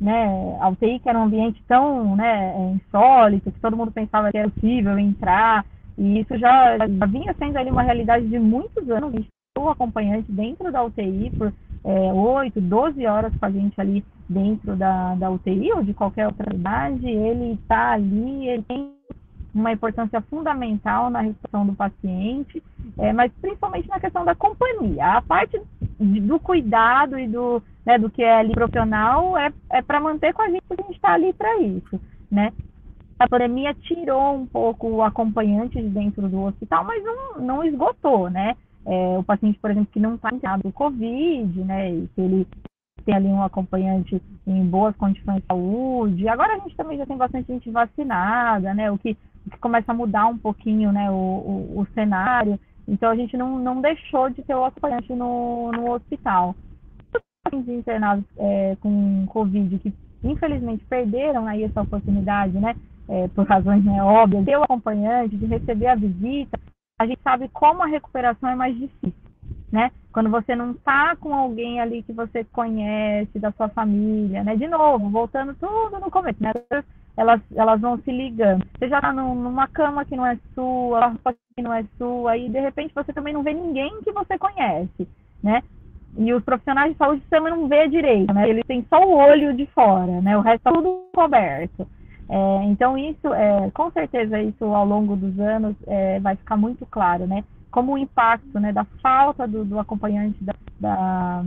né? 0.00 0.58
A 0.60 0.68
UTI 0.68 0.98
que 0.98 1.08
era 1.08 1.18
um 1.18 1.24
ambiente 1.24 1.62
tão 1.66 2.14
né, 2.14 2.54
é, 2.54 2.70
insólito, 2.72 3.50
que 3.50 3.60
todo 3.60 3.76
mundo 3.76 3.90
pensava 3.90 4.30
que 4.30 4.38
era 4.38 4.50
possível 4.50 4.98
entrar, 4.98 5.64
e 5.96 6.20
isso 6.20 6.36
já, 6.38 6.76
já 6.78 7.06
vinha 7.06 7.34
sendo 7.38 7.56
ali 7.56 7.70
uma 7.70 7.82
realidade 7.82 8.28
de 8.28 8.38
muitos 8.38 8.88
anos. 8.90 9.24
O 9.58 9.68
acompanhante 9.68 10.30
dentro 10.30 10.70
da 10.70 10.84
UTI 10.84 11.32
por 11.36 11.52
é, 11.84 12.12
8, 12.12 12.60
12 12.60 13.06
horas 13.06 13.34
com 13.34 13.46
a 13.46 13.50
gente 13.50 13.80
ali 13.80 14.04
dentro 14.28 14.76
da, 14.76 15.16
da 15.16 15.30
UTI 15.30 15.72
ou 15.72 15.82
de 15.82 15.94
qualquer 15.94 16.26
outra 16.26 16.54
idade, 16.54 17.08
ele 17.08 17.54
está 17.54 17.92
ali, 17.92 18.48
ele 18.48 18.62
tem 18.62 18.92
uma 19.58 19.72
importância 19.72 20.20
fundamental 20.22 21.10
na 21.10 21.20
recuperação 21.20 21.66
do 21.66 21.74
paciente, 21.74 22.62
é, 22.98 23.12
mas 23.12 23.32
principalmente 23.40 23.88
na 23.88 24.00
questão 24.00 24.24
da 24.24 24.34
companhia. 24.34 25.16
A 25.16 25.22
parte 25.22 25.60
do 25.98 26.38
cuidado 26.38 27.18
e 27.18 27.26
do, 27.26 27.62
né, 27.84 27.98
do 27.98 28.10
que 28.10 28.22
é 28.22 28.38
ali 28.38 28.52
profissional 28.52 29.36
é, 29.36 29.52
é 29.70 29.82
para 29.82 30.00
manter 30.00 30.32
com 30.32 30.42
a 30.42 30.48
gente, 30.48 30.62
porque 30.68 30.82
a 30.82 30.86
gente 30.86 30.96
está 30.96 31.12
ali 31.12 31.32
para 31.32 31.58
isso, 31.60 32.00
né? 32.30 32.52
A 33.18 33.28
pandemia 33.28 33.74
tirou 33.74 34.36
um 34.36 34.46
pouco 34.46 34.88
o 34.88 35.02
acompanhante 35.02 35.80
de 35.82 35.88
dentro 35.88 36.28
do 36.28 36.42
hospital, 36.42 36.84
mas 36.84 37.02
não, 37.02 37.40
não 37.40 37.64
esgotou, 37.64 38.30
né? 38.30 38.56
É, 38.86 39.18
o 39.18 39.24
paciente, 39.24 39.58
por 39.58 39.70
exemplo, 39.70 39.90
que 39.92 39.98
não 39.98 40.14
está 40.14 40.32
internado 40.32 40.62
com 40.62 40.72
Covid, 40.72 41.60
né? 41.64 41.90
E 41.90 42.08
que 42.14 42.20
ele 42.20 42.46
tem 43.08 43.14
ali 43.14 43.28
um 43.28 43.42
acompanhante 43.42 44.20
em 44.46 44.66
boas 44.66 44.94
condições 44.96 45.40
de 45.40 45.46
saúde. 45.46 46.28
Agora 46.28 46.56
a 46.56 46.58
gente 46.58 46.76
também 46.76 46.98
já 46.98 47.06
tem 47.06 47.16
bastante 47.16 47.50
gente 47.50 47.70
vacinada, 47.70 48.74
né? 48.74 48.90
O 48.90 48.98
que, 48.98 49.16
o 49.46 49.50
que 49.50 49.58
começa 49.58 49.92
a 49.92 49.94
mudar 49.94 50.26
um 50.26 50.36
pouquinho, 50.36 50.92
né? 50.92 51.10
O, 51.10 51.14
o, 51.14 51.80
o 51.80 51.86
cenário. 51.94 52.60
Então 52.86 53.10
a 53.10 53.16
gente 53.16 53.34
não, 53.34 53.58
não 53.58 53.80
deixou 53.80 54.28
de 54.28 54.42
ter 54.42 54.54
o 54.54 54.62
acompanhante 54.62 55.10
no, 55.14 55.72
no 55.72 55.92
hospital. 55.92 56.54
Os 57.50 57.66
internados 57.66 58.26
é, 58.36 58.76
com 58.78 59.24
Covid 59.28 59.78
que 59.78 59.94
infelizmente 60.22 60.84
perderam 60.84 61.46
aí 61.46 61.64
essa 61.64 61.80
oportunidade, 61.80 62.58
né? 62.58 62.76
É, 63.08 63.26
por 63.28 63.46
razões 63.46 63.82
né, 63.82 64.02
óbvias, 64.02 64.44
ter 64.44 64.58
o 64.58 64.64
acompanhante, 64.64 65.34
de 65.34 65.46
receber 65.46 65.86
a 65.86 65.94
visita, 65.94 66.60
a 67.00 67.06
gente 67.06 67.22
sabe 67.22 67.48
como 67.48 67.82
a 67.82 67.86
recuperação 67.86 68.50
é 68.50 68.54
mais 68.54 68.76
difícil, 68.76 69.14
né? 69.70 69.90
Quando 70.12 70.30
você 70.30 70.56
não 70.56 70.72
está 70.72 71.14
com 71.16 71.34
alguém 71.34 71.80
ali 71.80 72.02
que 72.02 72.12
você 72.12 72.44
conhece, 72.44 73.38
da 73.38 73.52
sua 73.52 73.68
família, 73.68 74.42
né? 74.42 74.56
De 74.56 74.66
novo, 74.66 75.10
voltando 75.10 75.54
tudo 75.54 76.00
no 76.00 76.10
começo, 76.10 76.42
né? 76.42 76.52
elas, 77.18 77.40
elas 77.54 77.80
vão 77.80 77.98
se 77.98 78.12
ligando. 78.12 78.64
Você 78.78 78.88
já 78.88 78.98
está 78.98 79.12
numa 79.12 79.66
cama 79.66 80.04
que 80.04 80.16
não 80.16 80.24
é 80.24 80.38
sua, 80.54 81.08
roupa 81.08 81.34
que 81.56 81.62
não 81.62 81.74
é 81.74 81.84
sua, 81.98 82.36
e 82.36 82.48
de 82.48 82.60
repente 82.60 82.94
você 82.94 83.12
também 83.12 83.34
não 83.34 83.42
vê 83.42 83.52
ninguém 83.52 83.90
que 84.02 84.12
você 84.12 84.38
conhece, 84.38 85.08
né? 85.42 85.60
E 86.16 86.32
os 86.32 86.42
profissionais 86.44 86.92
de 86.92 86.98
saúde 86.98 87.22
também 87.28 87.52
não 87.52 87.66
vê 87.66 87.88
direito, 87.88 88.32
né? 88.32 88.48
Eles 88.48 88.64
têm 88.66 88.86
só 88.88 89.02
o 89.02 89.16
olho 89.16 89.52
de 89.52 89.66
fora, 89.66 90.20
né? 90.20 90.38
O 90.38 90.40
resto 90.40 90.68
é 90.68 90.72
tudo 90.72 91.10
coberto. 91.12 91.86
É, 92.30 92.64
então 92.64 92.96
isso, 92.96 93.34
é, 93.34 93.68
com 93.72 93.90
certeza 93.90 94.40
isso 94.40 94.64
ao 94.64 94.86
longo 94.86 95.16
dos 95.16 95.38
anos 95.40 95.74
é, 95.88 96.20
vai 96.20 96.36
ficar 96.36 96.56
muito 96.56 96.86
claro, 96.86 97.26
né? 97.26 97.42
Como 97.70 97.92
o 97.92 97.98
impacto, 97.98 98.58
né, 98.58 98.72
da 98.72 98.84
falta 99.02 99.46
do, 99.46 99.64
do 99.64 99.78
acompanhante 99.78 100.42
da, 100.42 100.54
da, 100.80 101.44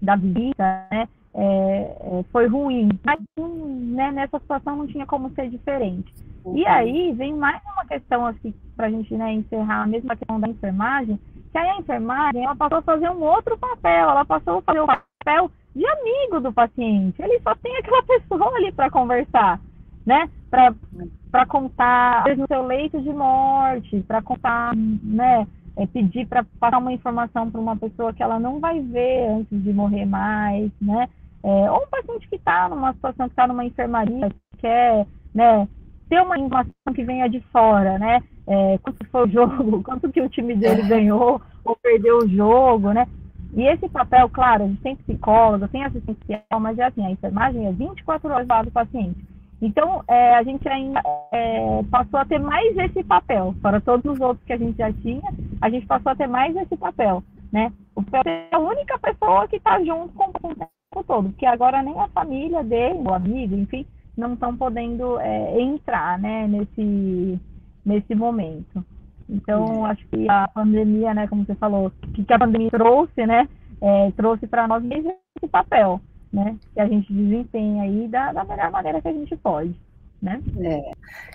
da 0.00 0.16
visita, 0.16 0.86
né? 0.90 1.08
É, 1.34 1.40
é, 1.40 2.24
foi 2.32 2.46
ruim. 2.46 2.88
Mas 3.04 3.20
né, 3.38 4.10
nessa 4.10 4.38
situação 4.38 4.76
não 4.76 4.86
tinha 4.86 5.06
como 5.06 5.30
ser 5.34 5.48
diferente. 5.48 6.12
Uhum. 6.44 6.56
E 6.56 6.66
aí 6.66 7.12
vem 7.12 7.34
mais 7.34 7.60
uma 7.64 7.84
questão 7.86 8.26
assim, 8.26 8.52
para 8.76 8.86
a 8.86 8.90
gente 8.90 9.14
né, 9.14 9.32
encerrar 9.34 9.82
a 9.82 9.86
mesma 9.86 10.16
questão 10.16 10.40
da 10.40 10.48
enfermagem, 10.48 11.18
que 11.52 11.58
aí 11.58 11.68
a 11.68 11.78
enfermagem 11.78 12.44
ela 12.44 12.56
passou 12.56 12.78
a 12.78 12.82
fazer 12.82 13.10
um 13.10 13.22
outro 13.22 13.56
papel, 13.58 14.10
ela 14.10 14.24
passou 14.24 14.58
a 14.58 14.62
fazer 14.62 14.80
o 14.80 14.86
papel 14.86 15.50
de 15.74 15.86
amigo 15.86 16.40
do 16.40 16.52
paciente. 16.52 17.20
Ele 17.22 17.40
só 17.40 17.54
tem 17.56 17.76
aquela 17.76 18.02
pessoa 18.04 18.56
ali 18.56 18.72
para 18.72 18.90
conversar, 18.90 19.60
né? 20.04 20.28
Para 20.50 21.46
contar, 21.46 22.24
no 22.36 22.46
seu 22.46 22.66
leito 22.66 23.00
de 23.02 23.10
morte, 23.10 24.00
para 24.06 24.22
contar, 24.22 24.74
né? 24.74 25.46
É, 25.76 25.86
pedir 25.86 26.26
para 26.26 26.44
passar 26.58 26.78
uma 26.78 26.92
informação 26.92 27.48
para 27.50 27.60
uma 27.60 27.76
pessoa 27.76 28.12
que 28.12 28.22
ela 28.22 28.40
não 28.40 28.58
vai 28.58 28.80
ver 28.80 29.28
antes 29.28 29.62
de 29.62 29.72
morrer 29.72 30.06
mais, 30.06 30.72
né? 30.80 31.08
É, 31.44 31.70
ou 31.70 31.84
um 31.84 31.88
paciente 31.88 32.28
que 32.28 32.36
está 32.36 32.68
numa 32.68 32.92
situação 32.94 33.26
que 33.26 33.32
está 33.32 33.46
numa 33.46 33.64
enfermaria, 33.64 34.28
que 34.28 34.58
quer 34.58 35.06
né, 35.32 35.68
ter 36.08 36.20
uma 36.20 36.38
informação 36.38 36.92
que 36.94 37.04
venha 37.04 37.28
de 37.28 37.40
fora, 37.52 37.98
né? 37.98 38.20
É, 38.46 38.78
quanto 38.78 39.06
foi 39.06 39.28
o 39.28 39.30
jogo, 39.30 39.82
quanto 39.84 40.10
que 40.10 40.20
o 40.20 40.28
time 40.28 40.56
dele 40.56 40.82
é. 40.82 40.88
ganhou 40.88 41.40
ou 41.64 41.76
perdeu 41.76 42.18
o 42.18 42.28
jogo, 42.28 42.92
né? 42.92 43.06
E 43.54 43.62
esse 43.62 43.88
papel, 43.88 44.28
claro, 44.28 44.64
a 44.64 44.66
gente 44.66 44.82
tem 44.82 44.96
psicólogo, 44.96 45.68
tem 45.68 45.84
assistencial, 45.84 46.60
mas 46.60 46.78
é 46.78 46.84
assim, 46.84 47.04
a 47.04 47.10
enfermagem 47.10 47.66
é 47.66 47.72
24 47.72 48.30
horas 48.30 48.46
do 48.46 48.50
lado 48.50 48.64
do 48.66 48.72
paciente. 48.72 49.16
Então, 49.60 50.04
é, 50.06 50.36
a 50.36 50.42
gente 50.42 50.68
ainda 50.68 51.02
é, 51.32 51.82
passou 51.90 52.20
a 52.20 52.24
ter 52.24 52.38
mais 52.38 52.76
esse 52.76 53.02
papel, 53.02 53.54
para 53.60 53.80
todos 53.80 54.12
os 54.12 54.20
outros 54.20 54.44
que 54.46 54.52
a 54.52 54.56
gente 54.56 54.76
já 54.76 54.92
tinha, 54.92 55.32
a 55.60 55.68
gente 55.68 55.84
passou 55.86 56.12
a 56.12 56.16
ter 56.16 56.28
mais 56.28 56.54
esse 56.56 56.76
papel, 56.76 57.22
né? 57.52 57.72
O 57.94 58.02
papel 58.02 58.32
é 58.32 58.54
a 58.54 58.58
única 58.58 58.98
pessoa 58.98 59.48
que 59.48 59.56
está 59.56 59.82
junto 59.82 60.14
com 60.14 60.28
o 60.28 60.54
tempo 60.54 61.04
todo, 61.06 61.30
porque 61.30 61.44
agora 61.44 61.82
nem 61.82 61.98
a 61.98 62.08
família 62.08 62.62
dele, 62.62 63.00
o 63.00 63.12
amigo, 63.12 63.56
enfim, 63.56 63.84
não 64.16 64.34
estão 64.34 64.56
podendo 64.56 65.18
é, 65.20 65.60
entrar, 65.60 66.18
né, 66.18 66.46
nesse, 66.46 67.40
nesse 67.84 68.14
momento. 68.14 68.84
Então, 69.28 69.84
acho 69.84 70.06
que 70.08 70.28
a 70.28 70.48
pandemia, 70.48 71.12
né, 71.14 71.26
como 71.26 71.44
você 71.44 71.54
falou, 71.56 71.86
o 71.88 72.12
que 72.12 72.32
a 72.32 72.38
pandemia 72.38 72.70
trouxe, 72.70 73.26
né, 73.26 73.48
é, 73.80 74.10
trouxe 74.12 74.46
para 74.46 74.66
nós 74.68 74.82
mesmo 74.82 75.14
esse 75.36 75.50
papel, 75.50 76.00
né, 76.32 76.56
que 76.74 76.80
a 76.80 76.86
gente 76.86 77.12
desempenha 77.12 77.82
aí 77.84 78.08
da, 78.08 78.32
da 78.32 78.44
melhor 78.44 78.70
maneira 78.70 79.00
que 79.00 79.08
a 79.08 79.12
gente 79.12 79.36
pode. 79.36 79.74
Né? 80.20 80.40
É. 80.60 80.90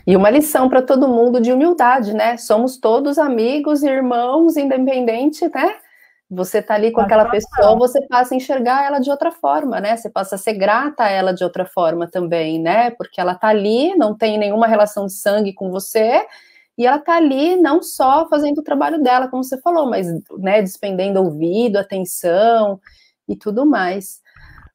E 0.05 0.15
uma 0.17 0.29
lição 0.29 0.67
para 0.67 0.81
todo 0.81 1.07
mundo 1.07 1.39
de 1.39 1.53
humildade, 1.53 2.13
né? 2.13 2.35
Somos 2.35 2.77
todos 2.77 3.17
amigos, 3.17 3.81
irmãos, 3.81 4.57
independente, 4.57 5.47
né? 5.47 5.75
Você 6.29 6.61
tá 6.61 6.73
ali 6.73 6.91
com 6.91 6.99
aquela 6.99 7.29
pessoa, 7.29 7.77
você 7.77 8.05
passa 8.07 8.33
a 8.33 8.37
enxergar 8.37 8.85
ela 8.85 8.99
de 8.99 9.09
outra 9.09 9.31
forma, 9.31 9.79
né? 9.79 9.95
Você 9.95 10.09
passa 10.09 10.35
a 10.35 10.37
ser 10.37 10.53
grata 10.53 11.03
a 11.03 11.09
ela 11.09 11.31
de 11.33 11.43
outra 11.43 11.65
forma 11.65 12.09
também, 12.09 12.59
né? 12.59 12.91
Porque 12.91 13.21
ela 13.21 13.35
tá 13.35 13.47
ali, 13.47 13.95
não 13.95 14.17
tem 14.17 14.37
nenhuma 14.37 14.67
relação 14.67 15.05
de 15.05 15.13
sangue 15.13 15.53
com 15.53 15.69
você, 15.69 16.25
e 16.77 16.87
ela 16.87 16.97
tá 16.97 17.15
ali 17.15 17.55
não 17.55 17.83
só 17.83 18.27
fazendo 18.27 18.59
o 18.59 18.63
trabalho 18.63 19.01
dela, 19.01 19.27
como 19.27 19.43
você 19.43 19.59
falou, 19.61 19.89
mas 19.89 20.07
né, 20.39 20.61
despendendo 20.61 21.21
ouvido, 21.21 21.77
atenção 21.77 22.79
e 23.27 23.35
tudo 23.35 23.65
mais. 23.65 24.22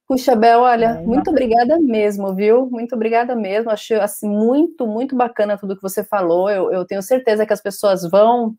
Puxa, 0.09 0.35
Bel, 0.35 0.61
olha, 0.61 0.87
é, 0.87 1.03
muito 1.03 1.29
obrigada 1.31 1.79
mesmo, 1.79 2.35
viu? 2.35 2.67
Muito 2.71 2.95
obrigada 2.95 3.37
mesmo. 3.37 3.71
Achei 3.71 4.01
assim, 4.01 4.27
muito, 4.27 4.87
muito 4.87 5.15
bacana 5.15 5.59
tudo 5.59 5.77
que 5.77 5.83
você 5.83 6.03
falou. 6.03 6.49
Eu, 6.49 6.73
eu 6.73 6.87
tenho 6.87 7.03
certeza 7.03 7.45
que 7.45 7.53
as 7.53 7.61
pessoas 7.61 8.09
vão 8.11 8.57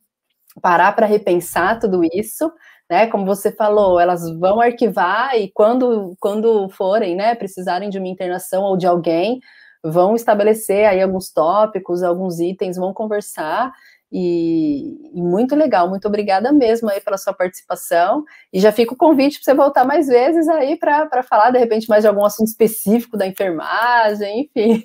parar 0.61 0.91
para 0.93 1.07
repensar 1.07 1.79
tudo 1.79 2.01
isso, 2.13 2.51
né? 2.87 3.07
Como 3.07 3.25
você 3.25 3.51
falou, 3.51 3.99
elas 3.99 4.29
vão 4.37 4.61
arquivar 4.61 5.35
e 5.37 5.51
quando, 5.51 6.15
quando 6.19 6.69
forem, 6.69 7.15
né, 7.15 7.33
precisarem 7.33 7.89
de 7.89 7.97
uma 7.97 8.07
internação 8.07 8.63
ou 8.63 8.77
de 8.77 8.85
alguém, 8.85 9.39
vão 9.83 10.15
estabelecer 10.15 10.85
aí 10.85 11.01
alguns 11.01 11.31
tópicos, 11.31 12.03
alguns 12.03 12.39
itens, 12.39 12.77
vão 12.77 12.93
conversar 12.93 13.71
e, 14.11 15.11
e, 15.13 15.21
muito 15.21 15.55
legal, 15.55 15.87
muito 15.87 16.07
obrigada 16.07 16.51
mesmo 16.51 16.89
aí 16.89 16.99
pela 16.99 17.17
sua 17.17 17.33
participação. 17.33 18.23
E 18.51 18.59
já 18.59 18.71
fica 18.71 18.93
o 18.93 18.97
convite 18.97 19.37
para 19.37 19.45
você 19.45 19.53
voltar 19.53 19.85
mais 19.85 20.07
vezes 20.07 20.47
aí 20.49 20.75
para 20.77 21.21
falar, 21.23 21.51
de 21.51 21.59
repente, 21.59 21.87
mais 21.87 22.03
de 22.03 22.07
algum 22.07 22.25
assunto 22.25 22.47
específico 22.47 23.15
da 23.15 23.27
enfermagem, 23.27 24.41
enfim. 24.41 24.83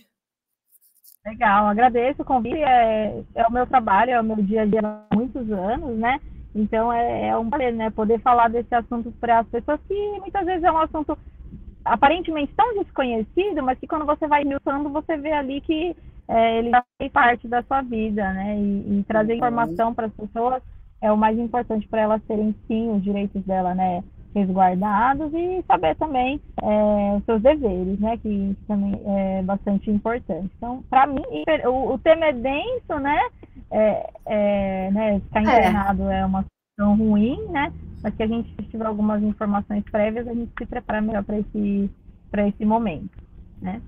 Legal, 1.25 1.67
agradeço 1.69 2.21
o 2.21 2.25
convite. 2.25 2.63
É, 2.63 3.23
é 3.35 3.47
o 3.47 3.53
meu 3.53 3.67
trabalho, 3.67 4.11
é 4.11 4.21
o 4.21 4.25
meu 4.25 4.37
dia 4.37 4.63
a 4.63 4.67
dia 4.67 4.81
há 4.83 5.15
muitos 5.15 5.51
anos, 5.51 5.97
né? 5.97 6.21
Então 6.55 6.93
é, 6.93 7.29
é 7.29 7.37
um 7.37 7.49
prazer, 7.49 7.73
né? 7.73 7.91
Poder 7.91 8.21
falar 8.21 8.49
desse 8.49 8.75
assunto 8.75 9.11
para 9.21 9.41
as 9.41 9.49
pessoas 9.49 9.81
que 9.89 10.19
muitas 10.21 10.45
vezes 10.45 10.63
é 10.63 10.71
um 10.71 10.79
assunto 10.79 11.19
aparentemente 11.85 12.53
tão 12.55 12.75
desconhecido, 12.75 13.63
mas 13.63 13.79
que 13.79 13.87
quando 13.87 14.05
você 14.05 14.27
vai 14.27 14.45
miltando, 14.45 14.91
você 14.91 15.17
vê 15.17 15.33
ali 15.33 15.61
que 15.63 15.97
é, 16.29 16.59
ele 16.59 16.71
faz 16.71 17.13
parte 17.13 17.49
da 17.49 17.63
sua 17.63 17.83
vida, 17.83 18.33
né? 18.33 18.57
E, 18.59 19.01
e 19.01 19.05
trazer 19.05 19.33
uhum. 19.33 19.39
informação 19.39 19.95
para 19.95 20.07
as 20.07 20.13
pessoas 20.13 20.63
é 21.01 21.13
o 21.13 21.17
mais 21.17 21.39
importante 21.39 21.87
para 21.89 22.01
elas 22.01 22.23
terem 22.23 22.55
sim 22.67 22.91
os 22.91 23.03
direitos 23.03 23.43
dela, 23.45 23.75
né? 23.75 24.03
Resguardados 24.35 25.33
e 25.33 25.63
saber 25.67 25.95
também 25.97 26.41
é, 26.63 27.17
os 27.17 27.25
seus 27.25 27.43
deveres, 27.43 28.01
né? 28.01 28.17
Que, 28.17 28.57
que, 28.59 28.67
também 28.67 29.01
é 29.07 29.43
bastante 29.43 29.91
importante. 29.91 30.51
Então, 30.57 30.83
para 30.89 31.07
mim, 31.07 31.23
o, 31.67 31.93
o, 31.93 31.99
tema 31.99 32.27
é 32.27 32.33
denso, 32.33 32.99
né? 33.01 33.21
É, 33.71 34.11
é 34.27 34.91
né? 34.91 35.21
Ficar 35.21 35.41
é. 35.41 35.43
internado 35.43 36.11
é. 36.11 36.25
uma 36.25 36.43
situação 36.43 36.97
ruim, 36.97 37.39
né? 37.51 37.71
Mas 38.03 38.15
se 38.17 38.23
a 38.23 38.27
gente 38.27 38.51
tiver 38.71 38.87
algumas 38.87 39.23
informações 39.23 39.85
prévias, 39.85 40.27
a 40.27 40.35
gente 40.35 40.53
se 40.59 40.67
prepara 40.67 41.01
melhor 41.01 41.23
para 41.23 41.39
esse, 41.39 41.91
esse 42.49 42.65
momento, 42.65 43.19
né? 43.61 43.81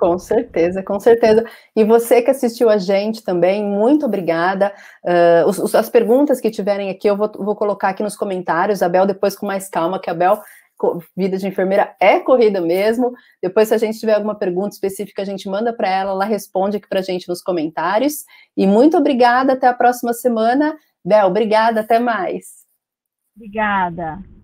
Com 0.00 0.18
certeza, 0.18 0.82
com 0.82 0.98
certeza. 0.98 1.44
E 1.76 1.84
você 1.84 2.22
que 2.22 2.30
assistiu 2.30 2.70
a 2.70 2.78
gente 2.78 3.22
também, 3.22 3.62
muito 3.62 4.06
obrigada. 4.06 4.72
Uh, 5.04 5.46
os, 5.46 5.74
as 5.74 5.90
perguntas 5.90 6.40
que 6.40 6.50
tiverem 6.50 6.88
aqui, 6.88 7.06
eu 7.06 7.18
vou, 7.18 7.30
vou, 7.38 7.54
colocar 7.54 7.90
aqui 7.90 8.02
nos 8.02 8.16
comentários. 8.16 8.82
A 8.82 8.88
Bel, 8.88 9.04
depois 9.04 9.36
com 9.36 9.44
mais 9.44 9.68
calma, 9.68 10.00
que 10.00 10.08
a 10.08 10.14
Bel, 10.14 10.40
vida 11.14 11.36
de 11.36 11.46
enfermeira 11.46 11.94
é 12.00 12.18
corrida 12.18 12.62
mesmo. 12.62 13.12
Depois, 13.42 13.68
se 13.68 13.74
a 13.74 13.78
gente 13.78 14.00
tiver 14.00 14.14
alguma 14.14 14.34
pergunta 14.34 14.70
específica, 14.70 15.20
a 15.20 15.26
gente 15.26 15.46
manda 15.50 15.70
para 15.70 15.90
ela, 15.90 16.12
ela 16.12 16.24
responde 16.24 16.78
aqui 16.78 16.88
para 16.88 17.00
a 17.00 17.02
gente 17.02 17.28
nos 17.28 17.42
comentários. 17.42 18.24
E 18.56 18.66
muito 18.66 18.96
obrigada, 18.96 19.52
até 19.52 19.66
a 19.66 19.74
próxima 19.74 20.14
semana. 20.14 20.74
Bel, 21.04 21.26
obrigada, 21.26 21.80
até 21.80 21.98
mais. 21.98 22.64
Obrigada. 23.36 24.39